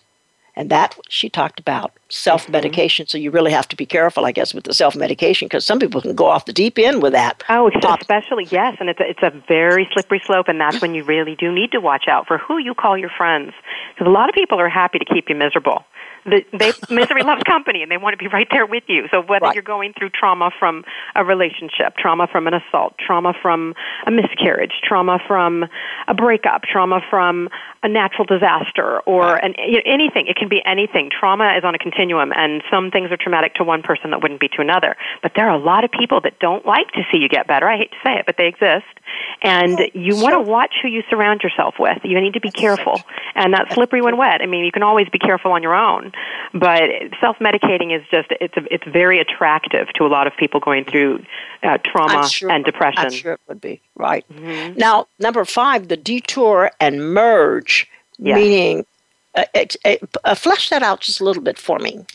And 0.57 0.71
that 0.71 0.97
she 1.09 1.29
talked 1.29 1.59
about 1.59 1.93
self 2.09 2.49
medication. 2.49 3.05
Mm-hmm. 3.05 3.11
So 3.11 3.19
you 3.19 3.31
really 3.31 3.51
have 3.51 3.67
to 3.69 3.77
be 3.77 3.87
careful, 3.87 4.25
I 4.25 4.33
guess, 4.33 4.55
with 4.55 4.65
the 4.65 4.75
self 4.75 4.95
medication 4.95 5.47
because 5.47 5.65
some 5.65 5.79
people 5.79 6.01
can 6.01 6.15
go 6.15 6.27
off 6.27 6.45
the 6.45 6.53
deep 6.53 6.79
end 6.79 7.03
with 7.03 7.13
that. 7.13 7.43
Oh, 7.49 7.71
especially 8.01 8.47
yes, 8.51 8.77
and 8.79 8.89
it's 8.89 9.01
a, 9.01 9.09
it's 9.11 9.23
a 9.23 9.33
very 9.49 9.89
slippery 9.93 10.23
slope, 10.25 10.47
and 10.49 10.61
that's 10.61 10.81
when 10.81 10.95
you 10.95 11.05
really 11.05 11.35
do 11.35 11.53
need 11.53 11.73
to 11.73 11.81
watch 11.81 12.05
out 12.09 12.27
for 12.27 12.39
who 12.39 12.59
you 12.59 12.75
call 12.75 12.97
your 12.97 13.11
friends 13.11 13.53
because 13.95 14.07
a 14.07 14.11
lot 14.11 14.29
of 14.29 14.35
people 14.35 14.61
are 14.61 14.69
happy 14.69 14.99
to 14.99 15.05
keep 15.05 15.29
you 15.29 15.35
miserable 15.35 15.85
the, 16.25 16.45
they 16.53 16.73
misery 16.95 17.23
loves 17.23 17.43
company 17.43 17.83
and 17.83 17.91
they 17.91 17.97
want 17.97 18.15
to 18.15 18.19
be 18.19 18.29
right 18.29 18.49
there 18.51 18.67
with 18.67 18.85
you. 18.87 19.07
So 19.11 19.21
whether 19.21 19.47
right. 19.47 19.55
you're 19.55 19.63
going 19.63 19.93
through 19.99 20.11
trauma 20.11 20.51
from 20.59 20.85
a 21.15 21.25
relationship, 21.25 21.97
trauma 21.97 22.27
from 22.31 22.47
an 22.47 22.55
assault, 22.55 22.95
trauma 22.99 23.35
from 23.41 23.75
a 24.07 24.11
miscarriage, 24.11 24.73
trauma 24.83 25.19
from 25.27 25.65
a 26.09 26.15
breakup, 26.15 26.63
trauma 26.63 27.01
from 27.11 27.49
a 27.83 27.89
natural 27.89 28.25
disaster 28.25 29.01
or 29.01 29.35
right. 29.35 29.45
an, 29.45 29.55
you 29.59 29.77
know, 29.77 29.83
anything, 29.87 30.27
it 30.27 30.37
can 30.37 30.49
be 30.49 30.63
anything. 30.65 31.11
Trauma 31.11 31.55
is 31.57 31.65
on 31.65 31.75
a 31.75 31.79
continuum 31.79 32.33
and 32.35 32.63
some 32.71 32.91
things 32.91 33.11
are 33.11 33.19
traumatic 33.19 33.55
to 33.55 33.65
one 33.65 33.83
person 33.83 34.11
that 34.11 34.23
wouldn't 34.23 34.41
be 34.41 34.49
to 34.49 34.61
another. 34.61 34.97
But 35.23 35.33
there 35.37 35.49
are 35.49 35.55
a 35.55 35.63
lot 35.63 35.85
of 35.85 35.91
people 35.91 36.21
that 36.23 36.39
don't 36.39 36.65
like 36.65 36.91
to 36.93 37.03
see 37.13 37.19
you 37.19 37.29
get 37.29 37.47
better. 37.47 37.69
I 37.69 37.77
hate 37.77 37.91
to 37.91 37.99
say 38.05 38.19
it, 38.19 38.27
but 38.27 38.37
they 38.39 38.47
exist. 38.47 38.87
And 39.43 39.79
you 39.93 40.17
want 40.17 40.33
to 40.33 40.41
watch 40.41 40.75
who 40.83 40.89
you 40.89 41.03
surround 41.11 41.43
yourself 41.43 41.75
with. 41.79 41.99
You 42.03 42.19
need 42.21 42.35
to 42.35 42.41
be 42.41 42.51
careful. 42.51 43.03
And 43.35 43.53
that's 43.53 43.75
slippery 43.75 44.01
when 44.01 44.17
wet. 44.17 44.41
I 44.41 44.47
mean, 44.47 44.65
you 44.65 44.73
can 44.73 44.83
always 44.83 45.09
be 45.11 45.19
careful 45.19 45.53
on 45.53 45.63
your 45.63 45.75
own 45.75 46.13
but 46.55 46.89
self-medicating 47.21 47.95
is 47.95 48.07
just 48.11 48.29
it's 48.41 48.57
a, 48.57 48.73
it's 48.73 48.87
very 48.87 49.19
attractive 49.19 49.89
to 49.95 50.05
a 50.05 50.07
lot 50.07 50.29
of 50.29 50.37
people 50.37 50.61
going 50.61 50.85
through 50.85 51.23
uh, 51.65 51.79
trauma 51.85 52.29
sure, 52.29 52.51
and 52.51 52.65
depression. 52.65 53.07
I'm 53.07 53.11
sure 53.11 53.33
it 53.33 53.41
would 53.49 53.61
be 53.61 53.81
right. 53.97 54.25
Mm-hmm. 54.33 54.79
Now, 54.79 55.09
number 55.19 55.45
five, 55.45 55.89
the 55.89 55.97
detour 55.97 56.71
and 56.81 57.13
merge, 57.13 57.89
yes. 58.19 58.37
meaning 58.37 58.87
uh, 59.35 59.45
uh, 59.55 59.97
uh, 60.25 60.35
flesh 60.37 60.71
that 60.71 60.85
out 60.85 61.01
just 61.01 61.21
a 61.21 61.25
little 61.25 61.43
bit 61.43 61.59
for 61.59 61.81
me. 61.81 62.07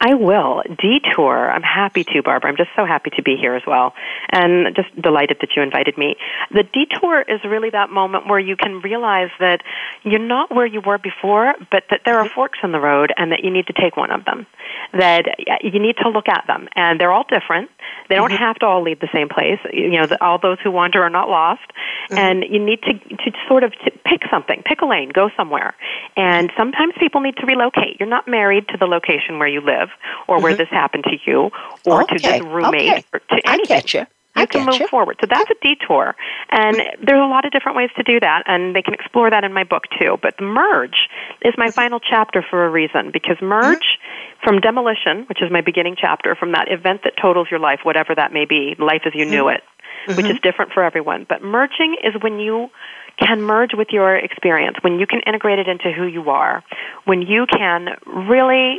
I 0.00 0.14
will. 0.14 0.62
Detour. 0.66 1.50
I'm 1.50 1.62
happy 1.62 2.04
to, 2.04 2.22
Barbara. 2.22 2.50
I'm 2.50 2.56
just 2.56 2.70
so 2.74 2.86
happy 2.86 3.10
to 3.16 3.22
be 3.22 3.36
here 3.36 3.54
as 3.54 3.62
well. 3.66 3.92
And 4.32 4.74
just 4.74 4.88
delighted 5.00 5.38
that 5.42 5.50
you 5.54 5.62
invited 5.62 5.98
me. 5.98 6.16
The 6.50 6.62
detour 6.62 7.20
is 7.20 7.40
really 7.44 7.68
that 7.70 7.90
moment 7.90 8.26
where 8.26 8.38
you 8.38 8.56
can 8.56 8.80
realize 8.80 9.28
that 9.40 9.62
you're 10.02 10.18
not 10.18 10.54
where 10.54 10.64
you 10.64 10.80
were 10.80 10.96
before, 10.96 11.54
but 11.70 11.84
that 11.90 12.00
there 12.06 12.18
are 12.18 12.28
forks 12.28 12.60
in 12.62 12.72
the 12.72 12.80
road 12.80 13.12
and 13.18 13.32
that 13.32 13.44
you 13.44 13.50
need 13.50 13.66
to 13.66 13.74
take 13.74 13.96
one 13.98 14.10
of 14.10 14.24
them. 14.24 14.46
That 14.92 15.26
you 15.62 15.78
need 15.78 15.96
to 16.02 16.08
look 16.08 16.28
at 16.28 16.44
them. 16.46 16.68
And 16.74 17.00
they're 17.00 17.12
all 17.12 17.26
different. 17.28 17.70
They 18.08 18.16
don't 18.16 18.30
mm-hmm. 18.30 18.42
have 18.42 18.56
to 18.56 18.66
all 18.66 18.82
lead 18.82 19.00
the 19.00 19.08
same 19.12 19.28
place. 19.28 19.58
You 19.72 19.90
know, 19.90 20.16
all 20.20 20.38
those 20.38 20.58
who 20.62 20.70
wander 20.70 21.02
are 21.02 21.10
not 21.10 21.28
lost. 21.28 21.62
Mm-hmm. 22.10 22.18
And 22.18 22.44
you 22.48 22.64
need 22.64 22.82
to, 22.82 22.94
to 22.94 23.32
sort 23.48 23.64
of 23.64 23.72
to 23.84 23.90
pick 24.04 24.22
something, 24.30 24.62
pick 24.64 24.80
a 24.80 24.86
lane, 24.86 25.10
go 25.10 25.30
somewhere. 25.36 25.74
And 26.16 26.50
sometimes 26.56 26.94
people 26.98 27.20
need 27.20 27.36
to 27.36 27.46
relocate. 27.46 27.98
You're 28.00 28.08
not 28.08 28.26
married 28.26 28.68
to 28.68 28.76
the 28.76 28.86
location 28.86 29.38
where 29.38 29.48
you 29.48 29.60
live 29.60 29.90
or 30.26 30.36
mm-hmm. 30.36 30.42
where 30.44 30.56
this 30.56 30.68
happened 30.70 31.04
to 31.04 31.16
you 31.24 31.50
or 31.86 32.02
okay. 32.02 32.16
to 32.16 32.22
this 32.22 32.42
roommate 32.42 32.90
okay. 32.90 33.04
or 33.12 33.20
to 33.20 33.48
anything. 33.48 33.76
I 33.76 33.80
get 33.80 33.94
you. 33.94 34.06
You 34.36 34.46
can 34.46 34.64
move 34.64 34.80
you. 34.80 34.88
forward. 34.88 35.16
So 35.20 35.26
that's 35.28 35.50
a 35.50 35.54
detour. 35.60 36.14
And 36.50 36.76
there's 37.02 37.20
a 37.20 37.26
lot 37.26 37.44
of 37.44 37.50
different 37.52 37.76
ways 37.76 37.90
to 37.96 38.02
do 38.02 38.20
that, 38.20 38.44
and 38.46 38.74
they 38.74 38.82
can 38.82 38.94
explore 38.94 39.28
that 39.28 39.44
in 39.44 39.52
my 39.52 39.64
book 39.64 39.84
too. 39.98 40.18
But 40.22 40.40
merge 40.40 41.08
is 41.42 41.54
my 41.58 41.70
final 41.70 41.98
chapter 41.98 42.44
for 42.48 42.64
a 42.64 42.70
reason, 42.70 43.10
because 43.12 43.36
merge 43.42 43.78
mm-hmm. 43.78 44.44
from 44.44 44.60
demolition, 44.60 45.26
which 45.28 45.42
is 45.42 45.50
my 45.50 45.60
beginning 45.60 45.96
chapter, 46.00 46.34
from 46.36 46.52
that 46.52 46.70
event 46.70 47.02
that 47.04 47.14
totals 47.20 47.48
your 47.50 47.60
life, 47.60 47.80
whatever 47.82 48.14
that 48.14 48.32
may 48.32 48.44
be, 48.44 48.76
life 48.78 49.02
as 49.04 49.12
you 49.14 49.22
mm-hmm. 49.22 49.30
knew 49.30 49.48
it, 49.48 49.62
mm-hmm. 50.06 50.16
which 50.16 50.26
is 50.26 50.38
different 50.42 50.72
for 50.72 50.82
everyone. 50.82 51.26
But 51.28 51.42
merging 51.42 51.96
is 52.02 52.14
when 52.22 52.38
you 52.38 52.70
can 53.18 53.42
merge 53.42 53.72
with 53.74 53.88
your 53.90 54.16
experience, 54.16 54.76
when 54.80 54.98
you 54.98 55.06
can 55.06 55.20
integrate 55.26 55.58
it 55.58 55.68
into 55.68 55.92
who 55.92 56.06
you 56.06 56.30
are, 56.30 56.62
when 57.04 57.20
you 57.20 57.46
can 57.46 57.88
really 58.06 58.78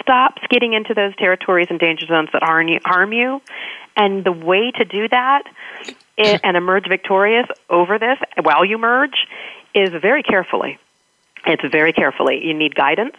stop 0.00 0.34
getting 0.48 0.72
into 0.72 0.94
those 0.94 1.14
territories 1.16 1.68
and 1.70 1.78
danger 1.78 2.06
zones 2.06 2.28
that 2.32 2.42
harm 2.42 2.68
you, 2.68 2.80
harm 2.84 3.12
you. 3.12 3.40
And 3.96 4.24
the 4.24 4.32
way 4.32 4.70
to 4.72 4.84
do 4.84 5.08
that 5.08 5.44
and 6.18 6.56
emerge 6.56 6.88
victorious 6.88 7.46
over 7.68 7.98
this 7.98 8.18
while 8.42 8.64
you 8.64 8.78
merge 8.78 9.26
is 9.74 9.90
very 9.90 10.22
carefully. 10.22 10.78
It's 11.46 11.62
very 11.70 11.92
carefully. 11.92 12.44
You 12.44 12.54
need 12.54 12.74
guidance 12.74 13.16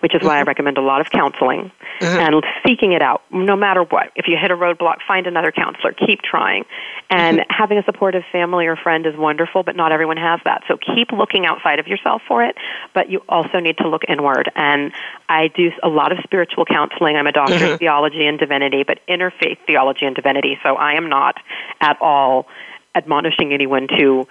which 0.00 0.14
is 0.14 0.22
why 0.22 0.36
I 0.36 0.40
mm-hmm. 0.40 0.48
recommend 0.48 0.78
a 0.78 0.82
lot 0.82 1.00
of 1.00 1.10
counseling 1.10 1.70
mm-hmm. 2.00 2.04
and 2.04 2.44
seeking 2.66 2.92
it 2.92 3.02
out 3.02 3.22
no 3.30 3.56
matter 3.56 3.82
what. 3.82 4.10
If 4.16 4.26
you 4.28 4.36
hit 4.40 4.50
a 4.50 4.56
roadblock, 4.56 4.96
find 5.06 5.26
another 5.26 5.52
counselor, 5.52 5.92
keep 5.92 6.22
trying. 6.22 6.64
And 7.10 7.38
mm-hmm. 7.38 7.50
having 7.50 7.78
a 7.78 7.84
supportive 7.84 8.22
family 8.30 8.66
or 8.66 8.76
friend 8.76 9.06
is 9.06 9.16
wonderful, 9.16 9.62
but 9.62 9.76
not 9.76 9.92
everyone 9.92 10.16
has 10.16 10.40
that. 10.44 10.62
So 10.68 10.76
keep 10.76 11.12
looking 11.12 11.46
outside 11.46 11.78
of 11.78 11.86
yourself 11.86 12.22
for 12.26 12.44
it, 12.44 12.56
but 12.94 13.10
you 13.10 13.22
also 13.28 13.58
need 13.58 13.78
to 13.78 13.88
look 13.88 14.02
inward. 14.08 14.50
And 14.54 14.92
I 15.28 15.48
do 15.48 15.70
a 15.82 15.88
lot 15.88 16.12
of 16.12 16.18
spiritual 16.24 16.64
counseling. 16.64 17.16
I'm 17.16 17.26
a 17.26 17.32
doctor 17.32 17.54
mm-hmm. 17.54 17.72
of 17.74 17.78
theology 17.78 18.26
and 18.26 18.38
divinity, 18.38 18.84
but 18.86 19.00
interfaith 19.08 19.58
theology 19.66 20.06
and 20.06 20.14
divinity. 20.14 20.58
So 20.62 20.76
I 20.76 20.94
am 20.94 21.08
not 21.08 21.36
at 21.80 21.96
all 22.00 22.46
admonishing 22.94 23.52
anyone 23.52 23.86
to 23.98 24.26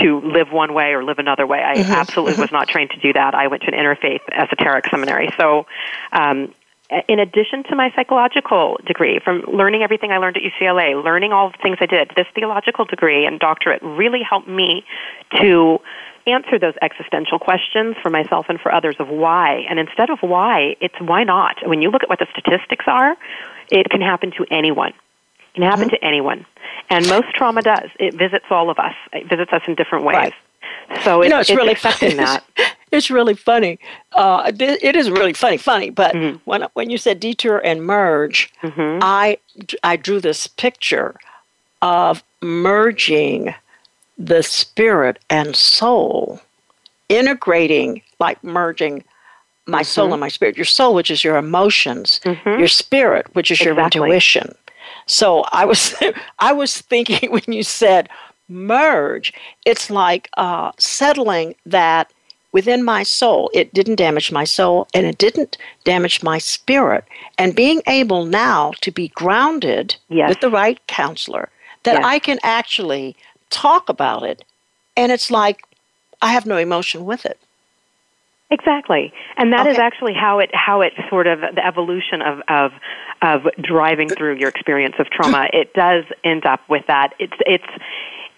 to 0.00 0.20
live 0.20 0.52
one 0.52 0.74
way 0.74 0.92
or 0.92 1.04
live 1.04 1.18
another 1.18 1.46
way. 1.46 1.62
I 1.62 1.76
mm-hmm. 1.76 1.92
absolutely 1.92 2.40
was 2.40 2.46
mm-hmm. 2.46 2.56
not 2.56 2.68
trained 2.68 2.90
to 2.90 3.00
do 3.00 3.12
that. 3.12 3.34
I 3.34 3.48
went 3.48 3.62
to 3.62 3.68
an 3.68 3.74
interfaith 3.74 4.20
esoteric 4.32 4.86
seminary. 4.88 5.30
So, 5.36 5.66
um, 6.12 6.54
in 7.06 7.18
addition 7.18 7.64
to 7.64 7.76
my 7.76 7.92
psychological 7.94 8.78
degree, 8.86 9.20
from 9.22 9.42
learning 9.42 9.82
everything 9.82 10.10
I 10.10 10.18
learned 10.18 10.38
at 10.38 10.42
UCLA, 10.42 11.02
learning 11.02 11.32
all 11.32 11.50
the 11.50 11.58
things 11.62 11.76
I 11.80 11.86
did, 11.86 12.12
this 12.16 12.26
theological 12.34 12.86
degree 12.86 13.26
and 13.26 13.38
doctorate 13.38 13.82
really 13.82 14.22
helped 14.22 14.48
me 14.48 14.84
to 15.38 15.80
answer 16.26 16.58
those 16.58 16.74
existential 16.80 17.38
questions 17.38 17.96
for 18.02 18.10
myself 18.10 18.46
and 18.48 18.60
for 18.60 18.72
others 18.72 18.96
of 18.98 19.08
why. 19.08 19.64
And 19.68 19.78
instead 19.78 20.10
of 20.10 20.18
why, 20.20 20.76
it's 20.80 20.94
why 21.00 21.24
not. 21.24 21.56
When 21.66 21.82
you 21.82 21.90
look 21.90 22.02
at 22.02 22.08
what 22.08 22.20
the 22.20 22.26
statistics 22.30 22.84
are, 22.86 23.16
it 23.70 23.88
can 23.90 24.00
happen 24.00 24.30
to 24.32 24.46
anyone. 24.50 24.92
Can 25.58 25.68
happen 25.68 25.88
mm-hmm. 25.88 25.96
to 25.96 26.04
anyone. 26.04 26.46
And 26.88 27.08
most 27.08 27.34
trauma 27.34 27.62
does. 27.62 27.90
It 27.98 28.14
visits 28.14 28.44
all 28.48 28.70
of 28.70 28.78
us. 28.78 28.94
It 29.12 29.28
visits 29.28 29.52
us 29.52 29.62
in 29.66 29.74
different 29.74 30.04
ways. 30.04 30.14
Right. 30.14 30.34
So 31.02 31.24
you 31.24 31.28
know, 31.28 31.40
it's, 31.40 31.50
it's 31.50 31.56
really 31.56 31.72
affecting 31.72 32.16
that. 32.18 32.44
it's 32.92 33.10
really 33.10 33.34
funny. 33.34 33.80
Uh, 34.12 34.52
it 34.56 34.94
is 34.94 35.10
really 35.10 35.32
funny, 35.32 35.56
funny. 35.56 35.90
But 35.90 36.14
mm-hmm. 36.14 36.38
when 36.44 36.66
when 36.74 36.90
you 36.90 36.96
said 36.96 37.18
detour 37.18 37.58
and 37.58 37.82
merge, 37.82 38.52
mm-hmm. 38.62 39.00
I 39.02 39.38
I 39.82 39.96
drew 39.96 40.20
this 40.20 40.46
picture 40.46 41.16
of 41.82 42.22
merging 42.40 43.52
the 44.16 44.44
spirit 44.44 45.18
and 45.28 45.56
soul, 45.56 46.40
integrating 47.08 48.00
like 48.20 48.44
merging 48.44 49.02
my 49.66 49.80
mm-hmm. 49.80 49.86
soul 49.86 50.12
and 50.12 50.20
my 50.20 50.28
spirit. 50.28 50.56
Your 50.56 50.64
soul, 50.64 50.94
which 50.94 51.10
is 51.10 51.24
your 51.24 51.36
emotions, 51.36 52.20
mm-hmm. 52.24 52.60
your 52.60 52.68
spirit, 52.68 53.26
which 53.34 53.50
is 53.50 53.60
your 53.60 53.76
intuition. 53.76 54.54
So 55.08 55.44
I 55.52 55.64
was 55.64 55.94
I 56.38 56.52
was 56.52 56.80
thinking 56.80 57.30
when 57.32 57.42
you 57.48 57.64
said 57.64 58.08
merge, 58.48 59.32
it's 59.66 59.90
like 59.90 60.30
uh, 60.36 60.72
settling 60.78 61.54
that 61.66 62.12
within 62.52 62.82
my 62.82 63.02
soul. 63.02 63.50
It 63.52 63.74
didn't 63.74 63.96
damage 63.96 64.32
my 64.32 64.44
soul 64.44 64.88
and 64.94 65.04
it 65.06 65.18
didn't 65.18 65.58
damage 65.84 66.22
my 66.22 66.38
spirit. 66.38 67.04
And 67.36 67.54
being 67.54 67.82
able 67.86 68.24
now 68.24 68.72
to 68.80 68.90
be 68.90 69.08
grounded 69.08 69.96
yes. 70.08 70.30
with 70.30 70.40
the 70.40 70.50
right 70.50 70.78
counselor, 70.86 71.50
that 71.82 71.96
yes. 71.96 72.04
I 72.04 72.18
can 72.18 72.38
actually 72.42 73.16
talk 73.50 73.88
about 73.88 74.22
it 74.22 74.44
and 74.96 75.12
it's 75.12 75.30
like 75.30 75.62
I 76.20 76.32
have 76.32 76.46
no 76.46 76.56
emotion 76.56 77.04
with 77.04 77.24
it. 77.24 77.38
Exactly, 78.50 79.12
and 79.36 79.52
that 79.52 79.62
okay. 79.62 79.72
is 79.72 79.78
actually 79.78 80.14
how 80.14 80.38
it 80.38 80.50
how 80.54 80.80
it 80.80 80.94
sort 81.10 81.26
of 81.26 81.40
the 81.40 81.64
evolution 81.64 82.22
of 82.22 82.40
of 82.48 82.72
of 83.20 83.42
driving 83.60 84.08
through 84.08 84.36
your 84.36 84.48
experience 84.48 84.94
of 84.98 85.10
trauma. 85.10 85.48
It 85.52 85.74
does 85.74 86.04
end 86.24 86.46
up 86.46 86.60
with 86.68 86.86
that. 86.86 87.14
It's 87.18 87.34
it's 87.40 87.66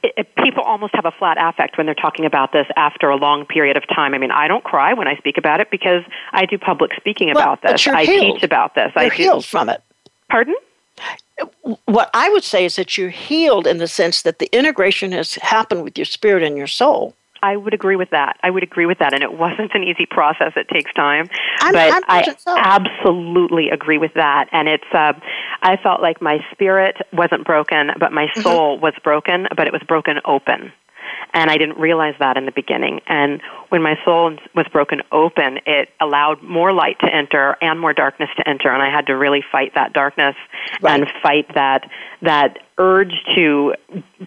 it, 0.02 0.34
people 0.36 0.62
almost 0.62 0.94
have 0.94 1.04
a 1.04 1.12
flat 1.12 1.36
affect 1.40 1.76
when 1.76 1.86
they're 1.86 1.94
talking 1.94 2.24
about 2.24 2.52
this 2.52 2.66
after 2.76 3.10
a 3.10 3.16
long 3.16 3.44
period 3.46 3.76
of 3.76 3.86
time. 3.88 4.14
I 4.14 4.18
mean, 4.18 4.30
I 4.30 4.48
don't 4.48 4.64
cry 4.64 4.94
when 4.94 5.06
I 5.06 5.16
speak 5.16 5.36
about 5.38 5.60
it 5.60 5.70
because 5.70 6.02
I 6.32 6.46
do 6.46 6.58
public 6.58 6.92
speaking 6.96 7.28
well, 7.28 7.42
about 7.42 7.62
this. 7.62 7.86
I 7.86 8.04
healed. 8.04 8.36
teach 8.36 8.42
about 8.42 8.74
this. 8.74 8.90
You're 8.96 9.04
I 9.04 9.08
do, 9.10 9.14
healed 9.14 9.44
from 9.44 9.68
it. 9.68 9.82
Pardon? 10.28 10.54
What 11.84 12.10
I 12.14 12.28
would 12.30 12.44
say 12.44 12.64
is 12.64 12.76
that 12.76 12.98
you're 12.98 13.10
healed 13.10 13.66
in 13.66 13.78
the 13.78 13.88
sense 13.88 14.22
that 14.22 14.38
the 14.38 14.54
integration 14.56 15.12
has 15.12 15.36
happened 15.36 15.84
with 15.84 15.96
your 15.96 16.04
spirit 16.04 16.42
and 16.42 16.56
your 16.56 16.66
soul. 16.66 17.14
I 17.42 17.56
would 17.56 17.74
agree 17.74 17.96
with 17.96 18.10
that. 18.10 18.38
I 18.42 18.50
would 18.50 18.62
agree 18.62 18.86
with 18.86 18.98
that. 18.98 19.14
And 19.14 19.22
it 19.22 19.32
wasn't 19.32 19.72
an 19.74 19.82
easy 19.82 20.06
process. 20.06 20.52
It 20.56 20.68
takes 20.68 20.92
time. 20.92 21.28
I'm, 21.60 21.72
but 21.72 21.92
I'm 21.92 22.02
i 22.08 22.34
so. 22.38 22.54
absolutely 22.56 23.70
agree 23.70 23.98
with 23.98 24.14
that. 24.14 24.48
And 24.52 24.68
it's, 24.68 24.84
uh, 24.92 25.12
I 25.62 25.76
felt 25.76 26.00
like 26.02 26.20
my 26.20 26.38
spirit 26.52 26.96
wasn't 27.12 27.44
broken, 27.44 27.90
but 27.98 28.12
my 28.12 28.26
mm-hmm. 28.26 28.40
soul 28.40 28.76
mm-hmm. 28.76 28.84
was 28.84 28.94
broken, 29.02 29.46
but 29.56 29.66
it 29.66 29.72
was 29.72 29.82
broken 29.86 30.16
open. 30.24 30.72
And 31.32 31.50
I 31.50 31.56
didn't 31.56 31.78
realize 31.78 32.14
that 32.18 32.36
in 32.36 32.44
the 32.44 32.52
beginning. 32.52 33.00
And 33.06 33.40
when 33.68 33.82
my 33.82 33.96
soul 34.04 34.36
was 34.54 34.66
broken 34.72 35.00
open, 35.12 35.58
it 35.66 35.88
allowed 36.00 36.42
more 36.42 36.72
light 36.72 36.98
to 37.00 37.14
enter 37.14 37.56
and 37.60 37.78
more 37.78 37.92
darkness 37.92 38.30
to 38.36 38.48
enter. 38.48 38.70
And 38.70 38.82
I 38.82 38.90
had 38.90 39.06
to 39.06 39.16
really 39.16 39.42
fight 39.50 39.72
that 39.74 39.92
darkness 39.92 40.34
right. 40.82 41.00
and 41.00 41.10
fight 41.22 41.46
that, 41.54 41.88
that 42.22 42.58
urge 42.80 43.12
to 43.34 43.74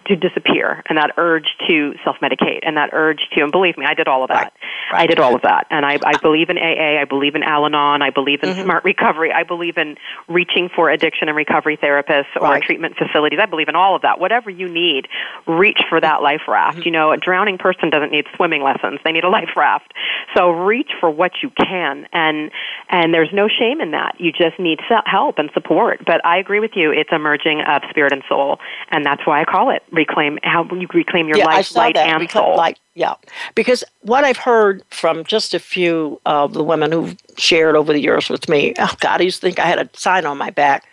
to 0.06 0.16
disappear 0.16 0.82
and 0.88 0.96
that 0.96 1.10
urge 1.16 1.46
to 1.68 1.94
self 2.04 2.16
medicate 2.22 2.60
and 2.62 2.76
that 2.76 2.90
urge 2.92 3.18
to 3.32 3.42
and 3.42 3.50
believe 3.50 3.76
me, 3.76 3.84
I 3.84 3.94
did 3.94 4.06
all 4.06 4.22
of 4.22 4.28
that. 4.28 4.34
Right. 4.34 4.52
Right. 4.92 5.02
I 5.02 5.06
did 5.06 5.18
all 5.18 5.34
of 5.34 5.42
that. 5.42 5.66
And 5.70 5.84
I, 5.84 5.98
I 6.04 6.16
believe 6.22 6.50
in 6.50 6.58
AA, 6.58 7.00
I 7.00 7.04
believe 7.04 7.34
in 7.34 7.42
Al 7.42 7.66
Anon, 7.66 8.02
I 8.02 8.10
believe 8.10 8.42
in 8.42 8.50
mm-hmm. 8.50 8.62
smart 8.62 8.84
recovery, 8.84 9.32
I 9.32 9.42
believe 9.42 9.76
in 9.76 9.96
reaching 10.28 10.68
for 10.74 10.90
addiction 10.90 11.28
and 11.28 11.36
recovery 11.36 11.76
therapists 11.76 12.36
or 12.36 12.42
right. 12.42 12.62
treatment 12.62 12.96
facilities. 12.96 13.40
I 13.42 13.46
believe 13.46 13.68
in 13.68 13.74
all 13.74 13.96
of 13.96 14.02
that. 14.02 14.20
Whatever 14.20 14.50
you 14.50 14.68
need, 14.68 15.08
reach 15.46 15.80
for 15.88 16.00
that 16.00 16.22
life 16.22 16.42
raft. 16.46 16.78
Mm-hmm. 16.78 16.86
You 16.86 16.92
know, 16.92 17.12
a 17.12 17.16
drowning 17.16 17.58
person 17.58 17.90
doesn't 17.90 18.12
need 18.12 18.26
swimming 18.36 18.62
lessons. 18.62 19.00
They 19.04 19.12
need 19.12 19.24
a 19.24 19.30
life 19.30 19.56
raft. 19.56 19.92
So 20.36 20.50
reach 20.50 20.90
for 21.00 21.10
what 21.10 21.32
you 21.42 21.50
can 21.50 22.06
and 22.12 22.50
and 22.88 23.12
there's 23.12 23.32
no 23.32 23.48
shame 23.48 23.80
in 23.80 23.92
that. 23.92 24.20
You 24.20 24.30
just 24.30 24.58
need 24.58 24.78
help 25.06 25.38
and 25.38 25.50
support. 25.54 26.04
But 26.06 26.24
I 26.24 26.38
agree 26.38 26.60
with 26.60 26.72
you. 26.74 26.92
It's 26.92 27.10
a 27.10 27.18
merging 27.18 27.62
of 27.66 27.82
spirit 27.90 28.12
and 28.12 28.22
soul 28.28 28.43
soul, 28.44 28.58
and 28.90 29.04
that's 29.04 29.26
why 29.26 29.40
I 29.40 29.44
call 29.44 29.70
it 29.70 29.82
reclaim. 29.90 30.38
How 30.42 30.64
you 30.72 30.86
reclaim 30.92 31.28
your 31.28 31.38
yeah, 31.38 31.46
life, 31.46 31.74
light, 31.74 31.94
that. 31.94 32.08
and 32.08 32.20
reclaim 32.20 32.44
soul. 32.44 32.56
Light, 32.56 32.78
yeah, 32.94 33.14
because 33.54 33.84
what 34.02 34.24
I've 34.24 34.36
heard 34.36 34.82
from 34.90 35.24
just 35.24 35.54
a 35.54 35.58
few 35.58 36.20
of 36.26 36.54
the 36.54 36.64
women 36.64 36.92
who've 36.92 37.16
shared 37.36 37.76
over 37.76 37.92
the 37.92 38.00
years 38.00 38.28
with 38.28 38.48
me, 38.48 38.74
oh 38.78 38.94
God, 39.00 39.20
I 39.20 39.24
used 39.24 39.40
to 39.40 39.46
think 39.46 39.58
I 39.58 39.66
had 39.66 39.78
a 39.78 39.88
sign 39.94 40.26
on 40.26 40.38
my 40.38 40.50
back. 40.50 40.86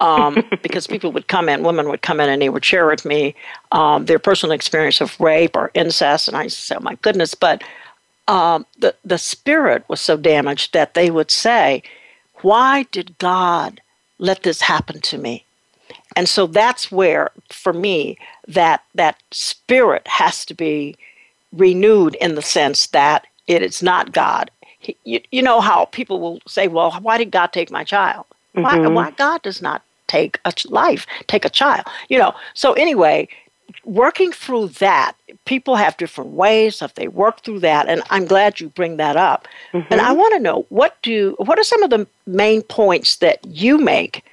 um, 0.00 0.42
because 0.62 0.86
people 0.86 1.12
would 1.12 1.28
come 1.28 1.48
in, 1.48 1.62
women 1.62 1.88
would 1.88 2.02
come 2.02 2.20
in 2.20 2.28
and 2.28 2.42
they 2.42 2.48
would 2.48 2.64
share 2.64 2.86
with 2.86 3.04
me 3.04 3.34
um, 3.70 4.06
their 4.06 4.18
personal 4.18 4.52
experience 4.52 5.00
of 5.00 5.18
rape 5.20 5.56
or 5.56 5.70
incest, 5.74 6.28
and 6.28 6.36
I 6.36 6.48
said, 6.48 6.78
oh, 6.78 6.80
"My 6.80 6.96
goodness!" 6.96 7.34
But 7.34 7.62
um, 8.28 8.66
the 8.78 8.94
the 9.04 9.18
spirit 9.18 9.84
was 9.88 10.00
so 10.00 10.16
damaged 10.16 10.72
that 10.72 10.94
they 10.94 11.10
would 11.10 11.30
say, 11.30 11.82
"Why 12.42 12.84
did 12.90 13.18
God 13.18 13.80
let 14.18 14.42
this 14.42 14.62
happen 14.62 15.00
to 15.02 15.18
me?" 15.18 15.44
And 16.16 16.28
so 16.28 16.46
that's 16.46 16.90
where, 16.92 17.30
for 17.50 17.72
me, 17.72 18.18
that 18.48 18.84
that 18.94 19.22
spirit 19.30 20.06
has 20.06 20.44
to 20.46 20.54
be 20.54 20.96
renewed 21.52 22.14
in 22.16 22.34
the 22.34 22.42
sense 22.42 22.86
that 22.88 23.26
it 23.46 23.62
is 23.62 23.82
not 23.82 24.12
God. 24.12 24.50
he, 24.78 24.96
you, 25.04 25.20
you 25.30 25.42
know 25.42 25.60
how 25.60 25.84
people 25.86 26.18
will 26.18 26.40
say, 26.46 26.66
well, 26.66 26.90
why 27.02 27.16
did 27.16 27.30
God 27.30 27.52
take 27.52 27.70
my 27.70 27.84
child? 27.84 28.24
Why, 28.54 28.76
Mhm. 28.78 28.94
why 28.94 29.12
God 29.12 29.40
does 29.42 29.62
not 29.62 29.82
take 30.08 30.40
a 30.44 30.50
ch- 30.52 30.66
life, 30.66 31.06
take 31.28 31.44
a 31.44 31.50
child? 31.50 31.86
You 32.08 32.18
know, 32.18 32.34
so 32.54 32.72
anyway, 32.72 33.28
working 33.84 34.32
through 34.32 34.68
that, 34.80 35.12
people 35.44 35.76
have 35.76 35.96
different 35.98 36.30
ways 36.32 36.82
of 36.82 36.92
they 36.94 37.06
work 37.06 37.42
through 37.42 37.60
that, 37.60 37.88
and 37.88 38.02
I'm 38.10 38.24
glad 38.26 38.58
you 38.58 38.70
bring 38.70 38.96
that 38.96 39.16
up. 39.16 39.46
And 39.90 40.00
I 40.00 40.10
want 40.12 40.34
to 40.34 40.40
know 40.40 40.66
what 40.68 41.00
do 41.02 41.36
what 41.38 41.58
are 41.60 41.64
some 41.64 41.82
of 41.84 41.90
the 41.90 42.06
main 42.26 42.62
points 42.62 43.16
that 43.16 43.38
you 43.46 43.78
make 43.78 44.24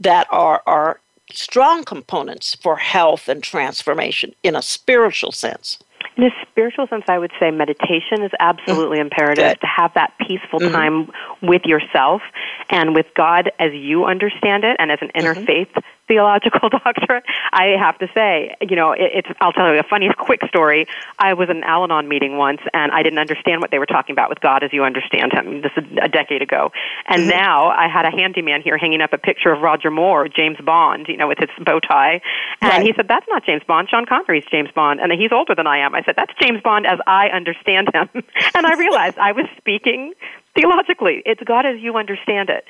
that 0.00 0.26
are 0.30 0.60
are 0.66 0.98
strong 1.32 1.84
components 1.84 2.56
for 2.56 2.76
health 2.76 3.28
and 3.28 3.42
transformation 3.42 4.34
in 4.42 4.54
a 4.54 4.62
spiritual 4.62 5.32
sense. 5.32 5.78
In 6.16 6.24
a 6.24 6.30
spiritual 6.42 6.86
sense, 6.86 7.04
I 7.08 7.18
would 7.18 7.32
say 7.40 7.50
meditation 7.50 8.22
is 8.22 8.30
absolutely 8.38 8.98
mm-hmm. 8.98 9.06
imperative 9.06 9.44
Good. 9.44 9.60
to 9.62 9.66
have 9.66 9.92
that 9.94 10.12
peaceful 10.18 10.60
mm-hmm. 10.60 10.72
time 10.72 11.10
with 11.42 11.62
yourself 11.64 12.22
and 12.70 12.94
with 12.94 13.06
God 13.16 13.50
as 13.58 13.72
you 13.72 14.04
understand 14.04 14.64
it, 14.64 14.76
and 14.78 14.92
as 14.92 14.98
an 15.00 15.10
mm-hmm. 15.14 15.26
interfaith 15.26 15.82
theological 16.08 16.68
doctor. 16.84 17.22
I 17.52 17.76
have 17.78 17.98
to 17.98 18.08
say, 18.14 18.54
you 18.60 18.76
know, 18.76 18.92
it, 18.92 19.10
it's. 19.14 19.28
I'll 19.40 19.52
tell 19.52 19.72
you 19.72 19.78
a 19.78 19.82
funny, 19.82 20.10
quick 20.16 20.40
story. 20.48 20.86
I 21.18 21.34
was 21.34 21.48
in 21.50 21.58
an 21.58 21.64
Al-Anon 21.64 22.08
meeting 22.08 22.36
once, 22.36 22.60
and 22.72 22.92
I 22.92 23.02
didn't 23.02 23.18
understand 23.18 23.60
what 23.60 23.70
they 23.70 23.78
were 23.78 23.86
talking 23.86 24.12
about 24.12 24.28
with 24.28 24.40
God 24.40 24.62
as 24.62 24.72
you 24.72 24.84
understand 24.84 25.32
Him. 25.32 25.62
This 25.62 25.72
is 25.76 25.84
a 26.02 26.08
decade 26.08 26.42
ago, 26.42 26.72
and 27.06 27.22
mm-hmm. 27.22 27.30
now 27.30 27.68
I 27.68 27.88
had 27.88 28.04
a 28.04 28.10
handyman 28.10 28.62
here 28.62 28.76
hanging 28.78 29.00
up 29.00 29.12
a 29.12 29.18
picture 29.18 29.52
of 29.52 29.60
Roger 29.62 29.90
Moore, 29.90 30.28
James 30.28 30.58
Bond, 30.64 31.06
you 31.08 31.16
know, 31.16 31.28
with 31.28 31.38
his 31.38 31.50
bow 31.64 31.80
tie, 31.80 32.20
and 32.60 32.70
Right. 32.70 32.82
he 32.82 32.92
said, 32.94 33.08
"That's 33.08 33.26
not 33.28 33.44
James 33.44 33.62
Bond. 33.66 33.88
Sean 33.88 34.06
Connery's 34.06 34.44
James 34.50 34.70
Bond, 34.74 35.00
and 35.00 35.12
he's 35.12 35.32
older 35.32 35.54
than 35.54 35.66
I 35.66 35.78
am." 35.78 35.94
I 35.94 36.02
said, 36.02 36.14
"That's 36.16 36.32
James 36.40 36.60
Bond 36.62 36.86
as 36.86 36.98
I 37.06 37.28
understand 37.28 37.88
him," 37.94 38.08
and 38.54 38.66
I 38.66 38.74
realized 38.74 39.18
I 39.18 39.32
was 39.32 39.46
speaking 39.56 40.14
theologically. 40.54 41.22
It's 41.26 41.42
God 41.42 41.66
as 41.66 41.80
you 41.80 41.96
understand 41.96 42.48
it. 42.48 42.64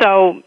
So 0.00 0.42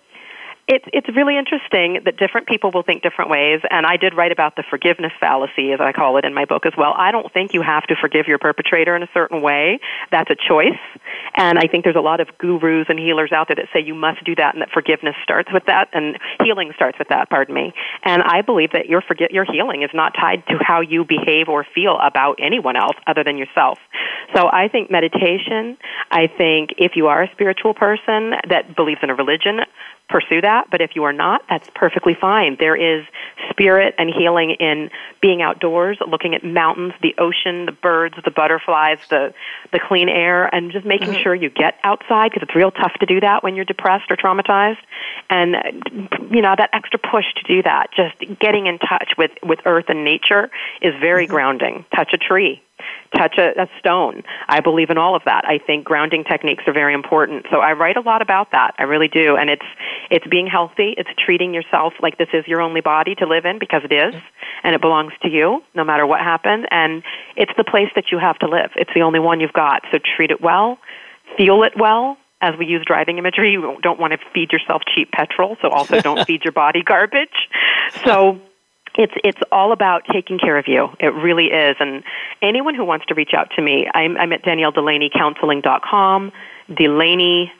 it's 0.68 0.86
it's 0.94 1.08
really 1.16 1.38
interesting 1.38 2.00
that 2.06 2.18
different 2.18 2.48
people 2.48 2.72
will 2.72 2.84
think 2.84 3.04
different 3.04 3.30
ways 3.30 3.60
and 3.70 3.86
I 3.86 3.98
did 3.98 4.16
write 4.16 4.32
about 4.32 4.56
the 4.56 4.64
forgiveness 4.70 5.12
fallacy 5.20 5.74
as 5.74 5.82
I 5.82 5.92
call 5.92 6.18
it 6.18 6.26
in 6.26 6.34
my 6.34 6.46
book 6.46 6.66
as 6.66 6.74
well. 6.78 6.94
I 6.96 7.12
don't 7.12 7.32
think 7.34 7.54
you 7.54 7.62
have 7.62 7.84
to 7.88 7.96
forgive 8.00 8.28
your 8.28 8.40
perpetrator 8.40 8.96
in 8.96 9.04
a 9.04 9.10
certain 9.14 9.42
way. 9.42 9.80
That's 10.12 10.30
a 10.30 10.36
choice. 10.36 10.80
And 11.36 11.60
I 11.60 11.68
think 11.68 11.84
there's 11.84 11.98
a 11.98 12.02
lot 12.02 12.22
of 12.22 12.30
gurus 12.38 12.86
and 12.88 12.98
healers 12.98 13.32
out 13.32 13.48
there 13.50 13.56
that 13.56 13.68
say 13.74 13.82
you 13.82 13.96
must 13.96 14.24
do 14.24 14.36
that 14.36 14.54
and 14.54 14.62
that 14.62 14.70
forgiveness 14.72 15.16
starts 15.24 15.52
with 15.52 15.66
that 15.66 15.90
and 15.92 16.18
healing 16.44 16.72
starts 16.76 16.98
with 16.98 17.10
that, 17.10 17.30
pardon 17.30 17.56
me. 17.56 17.74
And 18.04 18.24
I 18.24 18.42
believe 18.42 18.72
that 18.72 18.88
your 18.88 19.02
forget 19.02 19.32
your 19.32 19.46
healing 19.46 19.84
is 19.84 19.90
not 19.94 20.14
tied 20.14 20.48
to 20.48 20.60
how 20.62 20.80
you 20.82 21.04
behave 21.04 21.50
or 21.50 21.66
feel 21.76 21.98
about 22.02 22.40
anyone 22.40 22.78
else 22.78 22.96
other 23.06 23.24
than 23.24 23.38
yourself. 23.38 23.80
So 24.36 24.48
I 24.48 24.70
think 24.70 24.90
meditation, 24.90 25.78
I 26.10 26.28
think 26.28 26.72
if 26.78 26.94
you 26.96 27.08
are 27.08 27.24
a 27.24 27.32
spiritual 27.34 27.74
person 27.74 28.32
that 28.50 28.76
believes 28.76 29.00
in 29.04 29.10
a 29.10 29.16
religion, 29.16 29.60
pursue 30.10 30.42
that. 30.42 30.70
But 30.70 30.82
if 30.82 30.92
you 30.96 31.04
are 31.04 31.14
not, 31.14 31.42
that's 31.50 31.70
perfectly 31.76 32.16
fine. 32.20 32.58
There 32.60 32.76
is 32.76 33.06
spirit 33.50 33.96
and 33.98 34.10
healing 34.10 34.52
in 34.60 34.90
being 35.22 35.42
outdoors, 35.42 35.98
looking 36.08 36.36
at 36.36 36.44
mountains, 36.44 36.94
the 37.02 37.16
ocean, 37.18 37.66
the 37.66 37.72
birds, 37.72 38.16
the 38.24 38.32
butterflies, 38.32 39.00
the 39.10 39.34
the 39.72 39.80
clean 39.80 40.10
air, 40.10 40.54
and 40.54 40.72
just 40.72 40.86
making 40.86 41.10
mm-hmm. 41.10 41.24
sure 41.24 41.36
you 41.36 41.50
get 41.50 41.76
outside 41.84 42.32
because 42.32 42.44
it's 42.44 42.56
real 42.56 42.72
tough 42.72 42.94
to 43.00 43.06
do 43.06 43.20
that 43.20 43.44
when 43.44 43.56
you're 43.56 43.66
depressed 43.66 44.12
or 44.12 44.18
traumatized. 44.18 44.84
And 45.30 45.56
you 46.32 46.42
know 46.42 46.54
that 46.58 46.70
extra 46.74 47.00
push 47.00 47.26
to 47.38 47.44
do 47.48 47.64
that, 47.64 47.88
just 47.96 48.40
getting 48.40 48.68
in 48.68 48.80
touch 48.80 49.14
with 49.18 49.32
with 49.42 49.60
earth 49.66 49.86
and 49.88 50.04
nature, 50.04 50.50
is 50.82 50.94
very 51.00 51.26
mm-hmm. 51.26 51.34
grounding. 51.34 51.86
Touch 51.96 52.12
a 52.14 52.18
tree 52.18 52.62
touch 53.16 53.38
a, 53.38 53.62
a 53.62 53.68
stone. 53.80 54.24
I 54.48 54.60
believe 54.60 54.90
in 54.90 54.98
all 54.98 55.16
of 55.16 55.24
that. 55.26 55.46
I 55.46 55.60
think 55.60 55.86
grounding 55.86 56.24
techniques 56.24 56.64
are 56.68 56.74
very 56.74 56.94
important. 56.94 57.46
So 57.52 57.60
I 57.60 57.74
write 57.74 57.98
a 57.98 58.02
lot 58.02 58.22
about 58.22 58.52
that. 58.52 58.74
I 58.78 58.84
really 58.84 59.08
do. 59.08 59.36
And 59.36 59.50
it's 59.50 59.66
it's 60.10 60.26
being 60.28 60.48
healthy. 60.48 60.96
It's 60.98 61.10
treating 61.18 61.54
yourself 61.54 61.94
like 62.02 62.18
this 62.18 62.30
is 62.34 62.46
your 62.48 62.62
only 62.62 62.82
body 62.82 63.16
to 63.16 63.26
live 63.26 63.46
in 63.46 63.60
because 63.60 63.82
it 63.84 63.94
is, 63.94 64.16
and 64.64 64.76
it 64.76 64.82
belongs 64.82 65.14
to 65.22 65.30
you 65.30 65.62
no 65.76 65.84
matter 65.84 66.06
what 66.06 66.20
happens. 66.20 66.66
And 66.72 67.04
it's 67.36 67.52
the 67.58 67.64
place 67.64 67.90
that 67.96 68.06
you 68.12 68.20
have 68.20 68.38
to 68.40 68.48
live. 68.48 68.72
It's 68.76 68.92
the 68.94 69.02
only 69.02 69.20
one 69.20 69.40
you've 69.40 69.54
got. 69.54 69.84
So 69.92 70.00
treat 70.16 70.32
it 70.32 70.42
well, 70.42 70.78
feel 71.38 71.64
it 71.64 71.74
well. 71.78 72.18
As 72.42 72.56
we 72.60 72.66
use 72.66 72.84
driving 72.86 73.18
imagery, 73.20 73.54
you 73.54 73.78
don't 73.82 73.98
want 74.02 74.12
to 74.12 74.20
feed 74.34 74.52
yourself 74.52 74.82
cheap 74.94 75.10
petrol, 75.14 75.56
so 75.62 75.70
also 75.70 76.02
don't 76.02 76.26
feed 76.28 76.44
your 76.44 76.52
body 76.52 76.84
garbage. 76.84 77.48
So 78.04 78.42
it's 78.96 79.14
it's 79.24 79.40
all 79.52 79.72
about 79.72 80.04
taking 80.12 80.38
care 80.38 80.58
of 80.58 80.68
you. 80.68 80.90
It 81.00 81.14
really 81.14 81.48
is. 81.48 81.76
And 81.80 82.04
anyone 82.42 82.76
who 82.76 82.86
wants 82.86 83.06
to 83.08 83.16
reach 83.16 83.34
out 83.36 83.52
to 83.56 83.62
me, 83.62 83.88
I'm, 83.94 84.18
I'm 84.18 84.34
at 84.34 84.44
danielledelaneycounseling.com. 84.44 86.32
Delaney 86.74 87.52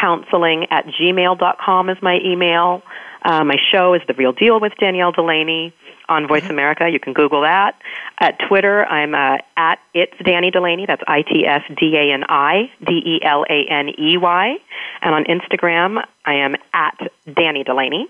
counseling 0.00 0.66
at 0.70 0.86
gmail.com 0.86 1.90
is 1.90 1.98
my 2.02 2.18
email. 2.24 2.82
Uh, 3.24 3.44
my 3.44 3.56
show 3.70 3.94
is 3.94 4.02
The 4.08 4.14
Real 4.14 4.32
Deal 4.32 4.58
with 4.58 4.72
Danielle 4.80 5.12
Delaney 5.12 5.74
on 6.08 6.26
Voice 6.26 6.48
America. 6.48 6.88
You 6.88 6.98
can 6.98 7.12
Google 7.12 7.42
that. 7.42 7.80
At 8.18 8.38
Twitter, 8.48 8.84
I'm 8.84 9.14
uh, 9.14 9.38
at 9.56 9.78
It's 9.94 10.14
Dani 10.14 10.52
Delaney. 10.52 10.86
That's 10.86 11.02
I 11.06 11.22
T 11.22 11.46
S 11.46 11.62
D 11.78 11.96
A 11.96 12.12
N 12.12 12.24
I 12.28 12.70
D 12.84 12.92
E 12.92 13.20
L 13.24 13.44
A 13.48 13.66
N 13.70 13.88
E 13.90 14.16
Y. 14.16 14.56
And 15.00 15.14
on 15.14 15.24
Instagram, 15.24 16.04
I 16.24 16.34
am 16.34 16.56
at 16.72 16.98
Dani 17.26 17.64
Delaney. 17.64 18.08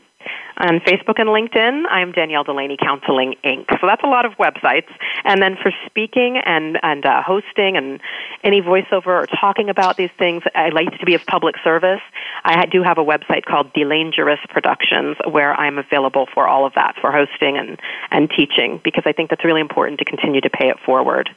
On 0.59 0.81
Facebook 0.81 1.19
and 1.19 1.29
LinkedIn, 1.31 1.85
I'm 1.91 2.13
Danielle 2.13 2.45
Delaney 2.45 2.77
Counseling 2.77 3.35
Inc. 3.45 3.69
So 3.81 3.87
that's 3.87 4.03
a 4.05 4.07
lot 4.07 4.25
of 4.27 4.33
websites. 4.35 4.91
And 5.25 5.43
then 5.43 5.57
for 5.61 5.73
speaking 5.87 6.41
and 6.45 6.79
and 6.83 7.05
uh, 7.05 7.23
hosting 7.23 7.77
and 7.77 8.01
any 8.45 8.61
voiceover 8.61 9.07
or 9.07 9.27
talking 9.27 9.69
about 9.69 9.97
these 9.97 10.11
things, 10.19 10.43
I 10.55 10.69
like 10.69 10.99
to 10.99 11.07
be 11.07 11.15
of 11.15 11.25
public 11.27 11.57
service. 11.65 12.01
I 12.45 12.67
do 12.67 12.83
have 12.83 12.99
a 12.99 13.05
website 13.05 13.45
called 13.45 13.73
Delangerous 13.73 14.47
Productions 14.51 15.17
where 15.29 15.55
I'm 15.55 15.79
available 15.79 16.29
for 16.33 16.47
all 16.47 16.67
of 16.67 16.75
that 16.75 16.97
for 17.01 17.11
hosting 17.11 17.57
and 17.57 17.79
and 18.11 18.31
teaching 18.31 18.81
because 18.85 19.05
I 19.07 19.13
think 19.13 19.31
that's 19.31 19.45
really 19.45 19.61
important 19.61 19.99
to 20.01 20.05
continue 20.05 20.41
to 20.43 20.51
pay 20.51 20.69
it 20.69 20.79
forward. 20.85 21.31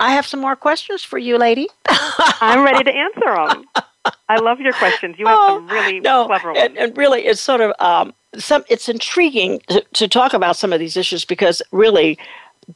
I 0.00 0.12
have 0.12 0.26
some 0.26 0.40
more 0.40 0.56
questions 0.56 1.04
for 1.04 1.18
you, 1.18 1.36
lady. 1.36 1.68
I'm 1.86 2.64
ready 2.64 2.84
to 2.84 2.90
answer 2.90 3.54
them. 3.54 3.64
I 4.28 4.36
love 4.40 4.60
your 4.60 4.72
questions. 4.74 5.16
You 5.18 5.26
have 5.26 5.38
some 5.46 5.68
really 5.68 5.98
Oh, 5.98 6.00
no, 6.00 6.26
clever 6.26 6.52
ones. 6.52 6.58
and, 6.64 6.78
and 6.78 6.96
really, 6.96 7.26
it's 7.26 7.40
sort 7.40 7.60
of 7.60 7.72
um, 7.80 8.12
some. 8.36 8.64
It's 8.68 8.88
intriguing 8.88 9.60
to, 9.68 9.84
to 9.94 10.08
talk 10.08 10.32
about 10.32 10.56
some 10.56 10.72
of 10.72 10.80
these 10.80 10.96
issues 10.96 11.24
because 11.24 11.60
really, 11.72 12.18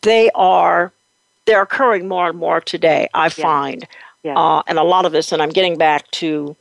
they 0.03 0.31
are 0.35 0.93
they're 1.47 1.63
occurring 1.63 2.09
more 2.09 2.29
and 2.29 2.39
more 2.39 2.61
today. 2.61 3.09
I 3.15 3.29
find, 3.29 3.87
Yeah. 4.23 4.37
uh, 4.39 4.63
and 4.67 4.79
a 4.79 4.83
lot 4.83 5.05
of 5.07 5.13
this, 5.13 5.31
and 5.33 5.43
I'm 5.43 5.51
getting 5.51 5.77
back 5.79 6.11
to 6.13 6.57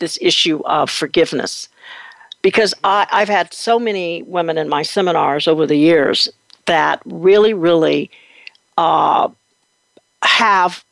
this 0.00 0.18
issue 0.20 0.60
of 0.66 0.90
forgiveness 0.90 1.68
because 2.42 2.74
I, 2.84 3.06
I've 3.10 3.28
had 3.28 3.54
so 3.54 3.78
many 3.78 4.22
women 4.24 4.58
in 4.58 4.68
my 4.68 4.82
seminars 4.82 5.48
over 5.48 5.66
the 5.66 5.76
years 5.76 6.28
that 6.66 7.00
really, 7.06 7.54
really 7.54 8.10
uh, 8.76 9.28
have 10.22 10.84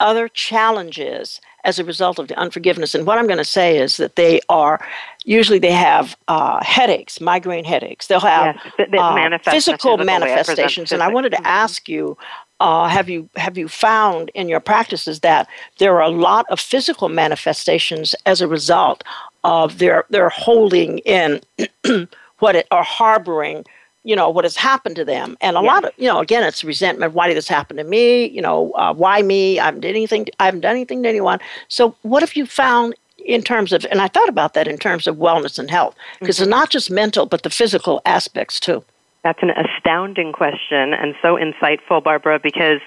other 0.00 0.28
challenges 0.28 1.40
as 1.64 1.78
a 1.78 1.84
result 1.84 2.18
of 2.18 2.28
the 2.28 2.38
unforgiveness. 2.38 2.94
And 2.94 3.06
what 3.06 3.18
I'm 3.18 3.26
going 3.26 3.38
to 3.38 3.44
say 3.44 3.78
is 3.78 3.96
that 3.98 4.16
they 4.16 4.40
are 4.48 4.84
usually 5.24 5.58
they 5.58 5.72
have 5.72 6.16
uh, 6.28 6.62
headaches, 6.64 7.20
migraine 7.20 7.64
headaches. 7.64 8.06
They'll 8.08 8.20
have 8.20 8.56
Yes, 8.56 8.88
uh, 8.98 9.14
manifest 9.14 9.54
physical 9.54 9.96
physical 9.96 10.18
way. 10.20 10.34
It 10.34 10.44
presents 10.44 10.76
manifestations. 10.76 10.92
And 10.92 11.02
I 11.02 11.08
wanted 11.08 11.30
to 11.32 11.38
Mhm. 11.38 11.46
ask 11.46 11.88
you. 11.88 12.16
Uh, 12.60 12.88
have 12.88 13.08
you 13.10 13.28
have 13.36 13.58
you 13.58 13.68
found 13.68 14.30
in 14.34 14.48
your 14.48 14.60
practices 14.60 15.20
that 15.20 15.48
there 15.78 15.94
are 15.96 16.02
a 16.02 16.08
lot 16.08 16.46
of 16.48 16.60
physical 16.60 17.08
manifestations 17.08 18.14
as 18.26 18.40
a 18.40 18.46
result 18.48 19.02
of 19.44 19.78
their 19.78 20.04
their 20.10 20.28
holding 20.28 20.98
in 21.00 21.40
what 22.38 22.54
it 22.56 22.66
or 22.70 22.82
harboring 22.84 23.64
you 24.04 24.16
know 24.16 24.28
what 24.28 24.44
has 24.44 24.56
happened 24.56 24.96
to 24.96 25.04
them 25.04 25.36
and 25.40 25.56
a 25.56 25.60
Yeah. 25.60 25.66
lot 25.72 25.84
of 25.84 25.92
you 25.96 26.08
know 26.08 26.18
again 26.18 26.42
it's 26.42 26.64
resentment 26.64 27.12
why 27.14 27.28
did 27.28 27.36
this 27.36 27.48
happen 27.48 27.76
to 27.76 27.84
me 27.84 28.26
you 28.26 28.42
know 28.42 28.72
uh, 28.72 28.92
why 28.92 29.22
me 29.22 29.58
i 29.60 29.64
haven't 29.66 29.80
did 29.80 29.90
anything 29.90 30.26
i 30.40 30.44
haven't 30.46 30.60
done 30.60 30.72
anything 30.72 31.02
to 31.04 31.08
anyone 31.08 31.38
so 31.68 31.94
what 32.02 32.22
have 32.22 32.34
you 32.34 32.44
found 32.46 32.94
in 33.24 33.42
terms 33.42 33.72
of 33.72 33.86
and 33.90 34.00
i 34.00 34.08
thought 34.08 34.28
about 34.28 34.54
that 34.54 34.66
in 34.66 34.76
terms 34.78 35.06
of 35.06 35.16
wellness 35.16 35.58
and 35.58 35.70
health 35.70 35.94
because 36.20 36.36
Mm-hmm. 36.36 36.42
it's 36.44 36.50
not 36.50 36.70
just 36.70 36.90
mental 36.90 37.26
but 37.26 37.42
the 37.44 37.50
physical 37.50 38.00
aspects 38.04 38.58
too 38.58 38.82
That's 39.22 39.42
an 39.42 39.50
astounding 39.50 40.32
question 40.32 40.92
and 41.00 41.14
so 41.22 41.36
insightful, 41.36 42.02
Barbara, 42.02 42.40
because 42.40 42.80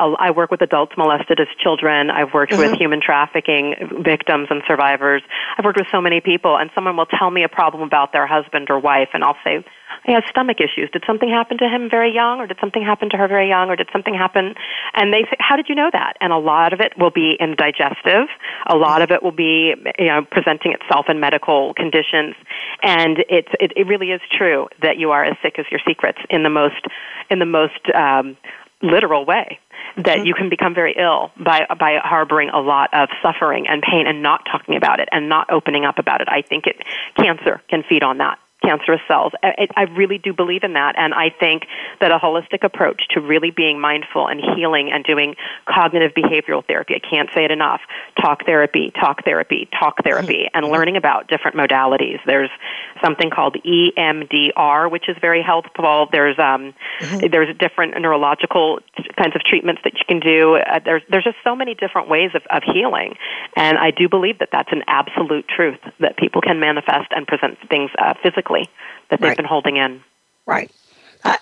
I 0.00 0.30
work 0.30 0.50
with 0.50 0.62
adults 0.62 0.94
molested 0.96 1.38
as 1.38 1.48
children. 1.64 2.08
I've 2.10 2.32
worked 2.32 2.56
with 2.56 2.72
human 2.80 3.00
trafficking 3.02 3.74
victims 4.02 4.46
and 4.50 4.62
survivors. 4.66 5.22
I've 5.58 5.64
worked 5.66 5.78
with 5.78 5.86
so 5.92 6.00
many 6.00 6.20
people, 6.22 6.56
and 6.56 6.70
someone 6.74 6.96
will 6.96 7.06
tell 7.20 7.30
me 7.30 7.42
a 7.44 7.48
problem 7.60 7.82
about 7.82 8.12
their 8.14 8.26
husband 8.26 8.70
or 8.70 8.78
wife, 8.78 9.10
and 9.12 9.22
I'll 9.22 9.36
say, 9.44 9.62
he 10.04 10.12
has 10.12 10.22
stomach 10.28 10.58
issues. 10.60 10.90
Did 10.92 11.04
something 11.06 11.28
happen 11.28 11.58
to 11.58 11.68
him 11.68 11.88
very 11.90 12.12
young, 12.12 12.40
or 12.40 12.46
did 12.46 12.58
something 12.60 12.82
happen 12.82 13.10
to 13.10 13.16
her 13.16 13.28
very 13.28 13.48
young, 13.48 13.70
or 13.70 13.76
did 13.76 13.88
something 13.92 14.14
happen? 14.14 14.54
And 14.94 15.12
they 15.12 15.22
say, 15.22 15.36
how 15.38 15.56
did 15.56 15.68
you 15.68 15.74
know 15.74 15.90
that? 15.92 16.14
And 16.20 16.32
a 16.32 16.38
lot 16.38 16.72
of 16.72 16.80
it 16.80 16.92
will 16.98 17.10
be 17.10 17.36
in 17.38 17.54
digestive. 17.54 18.26
A 18.66 18.76
lot 18.76 19.02
of 19.02 19.10
it 19.10 19.22
will 19.22 19.32
be, 19.32 19.74
you 19.98 20.06
know, 20.06 20.26
presenting 20.30 20.72
itself 20.72 21.06
in 21.08 21.20
medical 21.20 21.74
conditions. 21.74 22.34
And 22.82 23.24
it's, 23.28 23.48
it, 23.60 23.72
it 23.76 23.86
really 23.86 24.10
is 24.10 24.20
true 24.30 24.68
that 24.82 24.98
you 24.98 25.10
are 25.12 25.24
as 25.24 25.36
sick 25.42 25.58
as 25.58 25.66
your 25.70 25.80
secrets 25.86 26.18
in 26.30 26.42
the 26.42 26.50
most, 26.50 26.84
in 27.30 27.38
the 27.38 27.46
most, 27.46 27.80
um, 27.94 28.36
literal 28.84 29.24
way 29.24 29.60
that 29.96 30.18
mm-hmm. 30.18 30.26
you 30.26 30.34
can 30.34 30.48
become 30.48 30.74
very 30.74 30.92
ill 30.98 31.30
by 31.38 31.60
by 31.78 31.98
harboring 32.02 32.48
a 32.48 32.58
lot 32.58 32.90
of 32.92 33.08
suffering 33.22 33.66
and 33.68 33.80
pain 33.80 34.08
and 34.08 34.22
not 34.22 34.44
talking 34.50 34.74
about 34.74 34.98
it 34.98 35.08
and 35.12 35.28
not 35.28 35.48
opening 35.52 35.84
up 35.84 36.00
about 36.00 36.20
it. 36.20 36.26
I 36.28 36.42
think 36.42 36.66
it 36.66 36.76
cancer 37.16 37.62
can 37.68 37.84
feed 37.88 38.02
on 38.02 38.18
that 38.18 38.40
cancerous 38.62 39.00
cells. 39.08 39.32
I, 39.42 39.68
I 39.76 39.82
really 39.82 40.18
do 40.18 40.32
believe 40.32 40.62
in 40.62 40.74
that, 40.74 40.94
and 40.96 41.12
I 41.14 41.30
think 41.30 41.64
that 42.00 42.10
a 42.10 42.18
holistic 42.18 42.62
approach 42.62 43.02
to 43.10 43.20
really 43.20 43.50
being 43.50 43.80
mindful 43.80 44.28
and 44.28 44.40
healing 44.56 44.90
and 44.92 45.04
doing 45.04 45.34
cognitive 45.66 46.12
behavioral 46.16 46.64
therapy, 46.66 46.94
I 46.94 47.00
can't 47.00 47.28
say 47.34 47.44
it 47.44 47.50
enough, 47.50 47.80
talk 48.20 48.46
therapy, 48.46 48.92
talk 48.98 49.24
therapy, 49.24 49.68
talk 49.78 50.02
therapy, 50.04 50.48
and 50.54 50.64
mm-hmm. 50.64 50.72
learning 50.72 50.96
about 50.96 51.28
different 51.28 51.56
modalities. 51.56 52.18
There's 52.26 52.50
something 53.02 53.30
called 53.30 53.56
EMDR, 53.64 54.90
which 54.90 55.08
is 55.08 55.16
very 55.20 55.42
helpful. 55.42 56.08
There's 56.12 56.38
um, 56.38 56.74
mm-hmm. 57.00 57.26
there's 57.30 57.56
different 57.58 58.00
neurological 58.00 58.78
kinds 59.16 59.34
of 59.34 59.42
treatments 59.42 59.82
that 59.84 59.94
you 59.94 60.04
can 60.06 60.20
do. 60.20 60.56
Uh, 60.56 60.80
there's 60.84 61.02
there's 61.10 61.24
just 61.24 61.38
so 61.42 61.56
many 61.56 61.74
different 61.74 62.08
ways 62.08 62.30
of, 62.34 62.42
of 62.50 62.62
healing, 62.62 63.14
and 63.56 63.78
I 63.78 63.90
do 63.90 64.08
believe 64.08 64.38
that 64.38 64.50
that's 64.52 64.70
an 64.72 64.82
absolute 64.86 65.46
truth 65.48 65.78
that 66.00 66.16
people 66.16 66.40
can 66.40 66.60
manifest 66.60 67.10
and 67.10 67.26
present 67.26 67.58
things 67.68 67.90
uh, 67.98 68.14
physically 68.22 68.51
that 68.60 69.20
they've 69.20 69.28
right. 69.28 69.36
been 69.36 69.46
holding 69.46 69.76
in. 69.76 70.02
Right. 70.46 70.70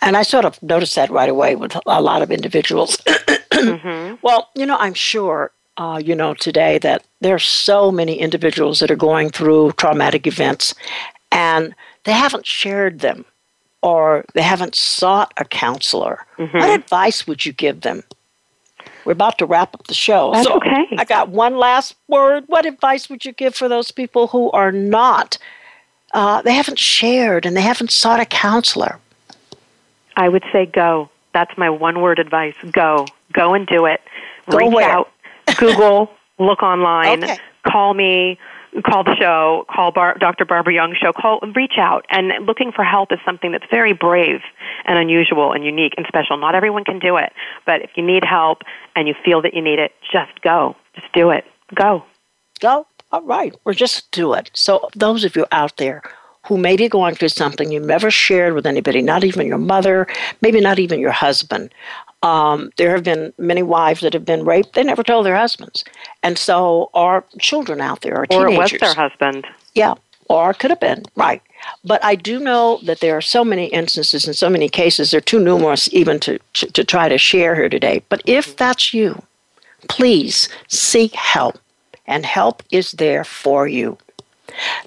And 0.03 0.17
I 0.17 0.23
sort 0.23 0.45
of 0.45 0.63
noticed 0.63 0.95
that 0.97 1.11
right 1.11 1.29
away 1.29 1.57
with 1.57 1.77
a 1.87 2.03
lot 2.03 2.23
of 2.23 2.31
individuals. 2.31 2.97
mm-hmm. 3.07 4.17
Well, 4.23 4.51
you 4.55 4.67
know, 4.67 4.77
I'm 4.77 4.95
sure, 4.95 5.53
uh, 5.79 6.01
you 6.05 6.15
know, 6.15 6.35
today 6.35 6.79
that 6.79 7.05
there 7.21 7.35
are 7.35 7.39
so 7.39 7.91
many 7.91 8.19
individuals 8.19 8.81
that 8.81 8.91
are 8.91 8.97
going 8.97 9.31
through 9.31 9.73
traumatic 9.73 10.27
events 10.27 10.75
and 11.33 11.75
they 12.05 12.13
haven't 12.13 12.47
shared 12.47 13.01
them 13.01 13.25
or 13.83 14.25
they 14.35 14.43
haven't 14.43 14.75
sought 14.75 15.33
a 15.39 15.45
counselor. 15.45 16.27
Mm-hmm. 16.39 16.59
What 16.59 16.71
advice 16.71 17.27
would 17.27 17.47
you 17.47 17.53
give 17.53 17.81
them? 17.81 18.03
We're 19.05 19.13
about 19.13 19.39
to 19.39 19.47
wrap 19.47 19.75
up 19.75 19.87
the 19.87 19.95
show. 19.95 20.33
That's 20.33 20.47
so 20.47 20.57
okay. 20.57 20.87
I 20.99 21.05
got 21.05 21.31
one 21.31 21.57
last 21.57 21.97
word. 22.09 22.45
What 22.49 22.67
advice 22.67 23.09
would 23.09 23.25
you 23.25 23.33
give 23.33 23.55
for 23.55 23.69
those 23.69 23.91
people 23.91 24.27
who 24.27 24.51
are 24.51 24.73
not 24.73 25.39
uh, 26.13 26.43
they 26.43 26.55
haven't 26.55 26.79
shared 26.79 27.47
and 27.47 27.57
they 27.57 27.63
haven't 27.63 27.91
sought 27.91 28.21
a 28.21 28.27
counselor? 28.27 28.99
I 30.17 30.29
would 30.29 30.45
say 30.53 30.67
go. 30.67 31.11
That's 31.33 31.57
my 31.57 31.71
one 31.71 32.01
word 32.01 32.19
advice. 32.19 32.55
Go. 32.73 33.07
Go 33.33 33.55
and 33.55 33.67
do 33.67 33.87
it. 33.87 34.01
Go 34.51 34.59
Reach 34.59 34.73
where? 34.73 34.91
out. 34.91 35.11
Google, 35.57 36.11
look 36.39 36.63
online, 36.63 37.25
okay. 37.25 37.39
call 37.67 37.95
me, 37.95 38.39
call 38.85 39.05
the 39.05 39.17
show, 39.17 39.67
call 39.69 39.91
Bar- 39.91 40.17
Dr. 40.19 40.45
Barbara 40.45 40.75
Young 40.75 40.95
show, 41.01 41.13
call, 41.13 41.41
reach 41.55 41.75
out. 41.77 42.07
And 42.11 42.47
looking 42.47 42.73
for 42.73 42.85
help 42.85 43.13
is 43.13 43.19
something 43.25 43.53
that's 43.53 43.65
very 43.71 43.93
brave 43.93 44.41
and 44.85 44.99
unusual 44.99 45.53
and 45.53 45.65
unique 45.65 45.95
and 45.97 46.07
special. 46.07 46.37
Not 46.37 46.55
everyone 46.55 46.85
can 46.85 46.99
do 46.99 47.17
it, 47.17 47.33
but 47.67 47.83
if 47.83 47.91
you 47.97 48.05
need 48.05 48.25
help 48.25 48.63
and 48.95 49.09
you 49.09 49.15
feel 49.25 49.43
that 49.43 49.55
you 49.55 49.63
need 49.63 49.79
it, 49.79 49.93
just 50.13 50.41
go. 50.43 50.77
Just 50.95 51.13
do 51.13 51.31
it. 51.31 51.45
Go. 51.75 52.05
Go 52.61 52.87
all 53.13 53.23
right, 53.23 53.55
or 53.65 53.75
just 53.75 54.11
do 54.13 54.35
it. 54.35 54.51
So, 54.55 54.89
those 54.95 55.25
of 55.25 55.37
you 55.37 55.47
out 55.53 55.77
there 55.77 56.03
who 56.47 56.57
may 56.57 56.77
be 56.77 56.89
going 56.89 57.15
through 57.15 57.29
something 57.29 57.71
you 57.71 57.81
never 57.81 58.11
shared 58.11 58.55
with 58.55 58.67
anybody, 58.67 59.03
not 59.03 59.25
even 59.25 59.47
your 59.47 59.59
mother, 59.59 60.07
maybe 60.41 60.61
not 60.61 60.79
even 60.79 60.99
your 61.01 61.11
husband. 61.11 61.73
Um, 62.23 62.71
there 62.77 62.91
have 62.91 63.05
been 63.05 63.33
many 63.39 63.63
wives 63.63 64.01
that 64.03 64.13
have 64.13 64.25
been 64.25 64.45
raped. 64.45 64.75
They 64.75 64.85
never 64.85 65.03
told 65.03 65.27
their 65.27 65.37
husbands. 65.37 65.85
And 66.23 66.39
so, 66.39 66.91
our 66.95 67.25
children 67.39 67.81
out 67.81 68.03
there 68.03 68.17
are 68.17 68.27
teenagers. 68.27 68.51
Or 68.51 68.55
it 68.55 68.59
was 68.59 68.81
their 68.81 68.95
husband. 68.95 69.47
Yeah, 69.75 69.95
or 70.29 70.55
could 70.55 70.71
have 70.71 70.81
been, 70.81 71.03
right. 71.17 71.43
But 71.85 72.03
I 72.05 72.15
do 72.15 72.39
know 72.39 72.79
that 72.85 73.01
there 73.01 73.17
are 73.17 73.21
so 73.21 73.45
many 73.45 73.67
instances 73.67 74.27
and 74.27 74.37
so 74.37 74.49
many 74.49 74.69
cases, 74.69 75.11
they're 75.11 75.21
too 75.21 75.41
numerous 75.41 75.93
even 75.93 76.21
to, 76.21 76.39
to, 76.55 76.71
to 76.73 76.85
try 76.85 77.09
to 77.09 77.19
share 77.19 77.57
here 77.57 77.69
today. 77.69 78.03
But 78.09 78.23
if 78.27 78.57
that's 78.57 78.95
you, 78.95 79.21
please 79.89 80.49
seek 80.69 81.15
help 81.15 81.59
and 82.11 82.27
help 82.27 82.63
is 82.71 82.93
there 82.93 83.25
for 83.25 83.67
you. 83.67 83.97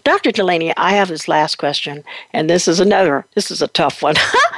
Dr. 0.03 0.31
Delaney, 0.31 0.75
I 0.75 0.91
have 0.91 1.07
this 1.07 1.27
last 1.27 1.55
question, 1.55 2.03
and 2.33 2.49
this 2.49 2.67
is 2.67 2.81
another, 2.81 3.25
this 3.33 3.49
is 3.49 3.61
a 3.61 3.67
tough 3.69 4.01
one. 4.01 4.15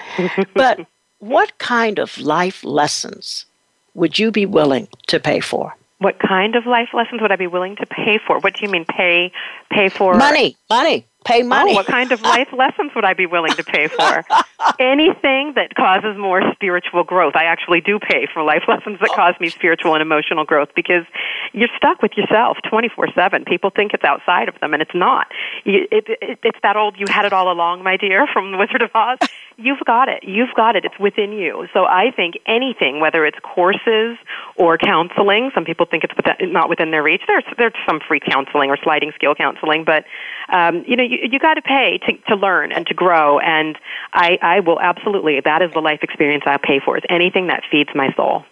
but 0.56 0.80
what 1.20 1.58
kind 1.60 2.00
of 2.00 2.18
life 2.18 2.64
lessons 2.64 3.46
would 3.94 4.18
you 4.18 4.32
be 4.32 4.48
willing 4.48 4.88
to 5.08 5.20
pay 5.20 5.40
for? 5.40 5.76
What 6.00 6.20
kind 6.20 6.56
of 6.56 6.66
life 6.66 6.90
lessons 6.94 7.22
would 7.22 7.32
I 7.32 7.36
be 7.38 7.48
willing 7.48 7.76
to 7.78 7.86
pay 7.86 8.20
for? 8.26 8.40
What 8.40 8.56
do 8.56 8.66
you 8.66 8.72
mean 8.72 8.86
pay 8.86 9.32
pay 9.72 9.88
for? 9.88 10.16
Money, 10.16 10.58
money 10.70 11.06
pay 11.26 11.44
oh, 11.44 11.48
money. 11.48 11.72
Oh, 11.72 11.76
what 11.76 11.88
kind 11.88 12.12
of 12.12 12.22
life 12.36 12.48
lessons 12.54 12.92
would 12.96 13.04
I 13.04 13.14
be 13.14 13.26
willing 13.26 13.54
to 13.54 13.64
pay 13.64 13.88
for? 13.88 14.24
Anything 14.80 15.54
that 15.56 15.76
causes 15.76 16.18
more 16.18 16.42
spiritual 16.54 17.04
growth. 17.04 17.36
I 17.36 17.46
actually 17.46 17.82
do 17.82 18.00
pay 18.00 18.28
for 18.34 18.44
life 18.44 18.64
lessons 18.68 19.00
that 19.02 19.10
cause 19.16 19.36
me 19.40 19.50
spiritual 19.50 19.94
and 19.94 20.02
emotional 20.02 20.46
growth 20.46 20.70
because 20.76 21.06
you're 21.54 21.70
stuck 21.76 22.02
with 22.02 22.14
yourself 22.16 22.58
24/7. 22.72 23.46
People 23.46 23.70
think 23.70 23.94
it's 23.94 24.04
outside 24.04 24.48
of 24.48 24.60
them 24.62 24.74
and 24.74 24.82
it's 24.82 24.96
not. 24.96 25.28
it, 25.66 25.88
it, 25.92 26.40
it's 26.44 26.60
that 26.64 26.78
old 26.78 26.98
you 26.98 27.06
had 27.10 27.26
it 27.26 27.34
all 27.34 27.52
along, 27.52 27.84
my 27.84 27.98
dear, 27.98 28.28
from 28.32 28.52
The 28.52 28.58
Wizard 28.58 28.82
of 28.82 28.92
Oz. 28.94 29.20
You've 29.58 29.80
got 29.86 30.10
it. 30.10 30.24
You've 30.24 30.54
got 30.56 30.76
it. 30.76 30.84
It's 30.84 31.00
within 31.00 31.32
you. 31.32 31.68
So 31.74 31.86
I 31.86 32.12
think 32.14 32.36
anything, 32.46 33.00
whether 33.00 33.26
it's 33.26 33.38
courses 33.40 34.18
or 34.58 34.78
counseling, 34.78 35.52
some 35.56 35.64
people 35.64 35.86
think 35.86 36.04
it's 36.04 36.14
not 36.52 36.70
within 36.70 36.92
their 36.92 37.04
reach. 37.04 37.22
There's 37.28 37.46
there's 37.58 37.74
some 37.88 38.00
free 38.06 38.20
counseling 38.20 38.70
or 38.70 38.78
sliding 38.84 39.12
scale 39.16 39.34
counseling, 39.34 39.86
but 39.86 40.04
um, 40.50 40.84
you 40.88 40.96
know 40.96 41.04
you, 41.04 41.18
you 41.24 41.40
got 41.40 41.56
to 41.56 41.62
pay 41.62 42.00
to 42.06 42.18
to 42.30 42.36
learn 42.36 42.72
and 42.72 42.86
to 42.88 42.94
grow. 42.94 43.40
And 43.40 43.78
I 44.14 44.38
I 44.42 44.60
will 44.60 44.80
absolutely 44.80 45.40
that 45.42 45.62
is 45.62 45.72
the 45.74 45.82
life 45.82 46.00
experience 46.04 46.44
I'll 46.46 46.60
pay 46.60 46.80
for. 46.80 46.98
Is 46.98 47.04
anything 47.10 47.48
that 47.48 47.64
feeds 47.70 47.90
my 47.96 48.14
soul 48.16 48.44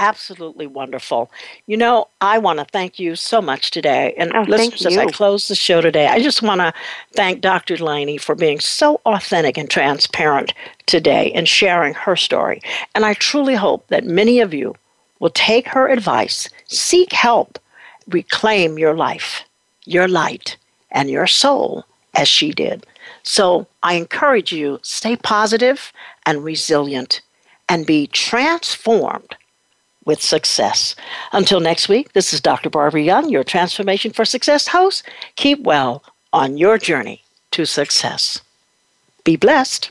absolutely 0.00 0.66
wonderful. 0.66 1.30
You 1.66 1.76
know, 1.76 2.08
I 2.20 2.38
want 2.38 2.58
to 2.58 2.64
thank 2.66 2.98
you 2.98 3.16
so 3.16 3.40
much 3.40 3.70
today. 3.70 4.14
And 4.18 4.32
oh, 4.34 4.42
listeners, 4.42 4.84
as 4.86 4.96
I 4.96 5.06
close 5.06 5.48
the 5.48 5.54
show 5.54 5.80
today, 5.80 6.06
I 6.06 6.20
just 6.20 6.42
want 6.42 6.60
to 6.60 6.72
thank 7.12 7.40
Dr. 7.40 7.76
Delaney 7.76 8.18
for 8.18 8.34
being 8.34 8.60
so 8.60 9.00
authentic 9.06 9.56
and 9.56 9.70
transparent 9.70 10.52
today 10.86 11.32
and 11.32 11.48
sharing 11.48 11.94
her 11.94 12.16
story. 12.16 12.60
And 12.94 13.04
I 13.04 13.14
truly 13.14 13.54
hope 13.54 13.86
that 13.88 14.04
many 14.04 14.40
of 14.40 14.52
you 14.52 14.74
will 15.18 15.30
take 15.30 15.66
her 15.68 15.88
advice, 15.88 16.48
seek 16.66 17.12
help, 17.12 17.58
reclaim 18.08 18.78
your 18.78 18.94
life, 18.94 19.44
your 19.84 20.08
light, 20.08 20.56
and 20.96 21.08
your 21.10 21.28
soul 21.28 21.84
as 22.14 22.26
she 22.26 22.50
did. 22.50 22.84
So 23.22 23.68
I 23.82 23.94
encourage 23.94 24.50
you 24.50 24.80
stay 24.82 25.14
positive 25.16 25.92
and 26.24 26.42
resilient 26.42 27.20
and 27.68 27.86
be 27.86 28.08
transformed 28.08 29.36
with 30.04 30.22
success. 30.22 30.96
Until 31.32 31.60
next 31.60 31.88
week, 31.88 32.12
this 32.14 32.32
is 32.32 32.40
Dr. 32.40 32.70
Barbara 32.70 33.02
Young, 33.02 33.28
your 33.28 33.44
Transformation 33.44 34.12
for 34.12 34.24
Success 34.24 34.68
host. 34.68 35.04
Keep 35.34 35.60
well 35.60 36.02
on 36.32 36.56
your 36.56 36.78
journey 36.78 37.22
to 37.50 37.66
success. 37.66 38.40
Be 39.24 39.36
blessed. 39.36 39.90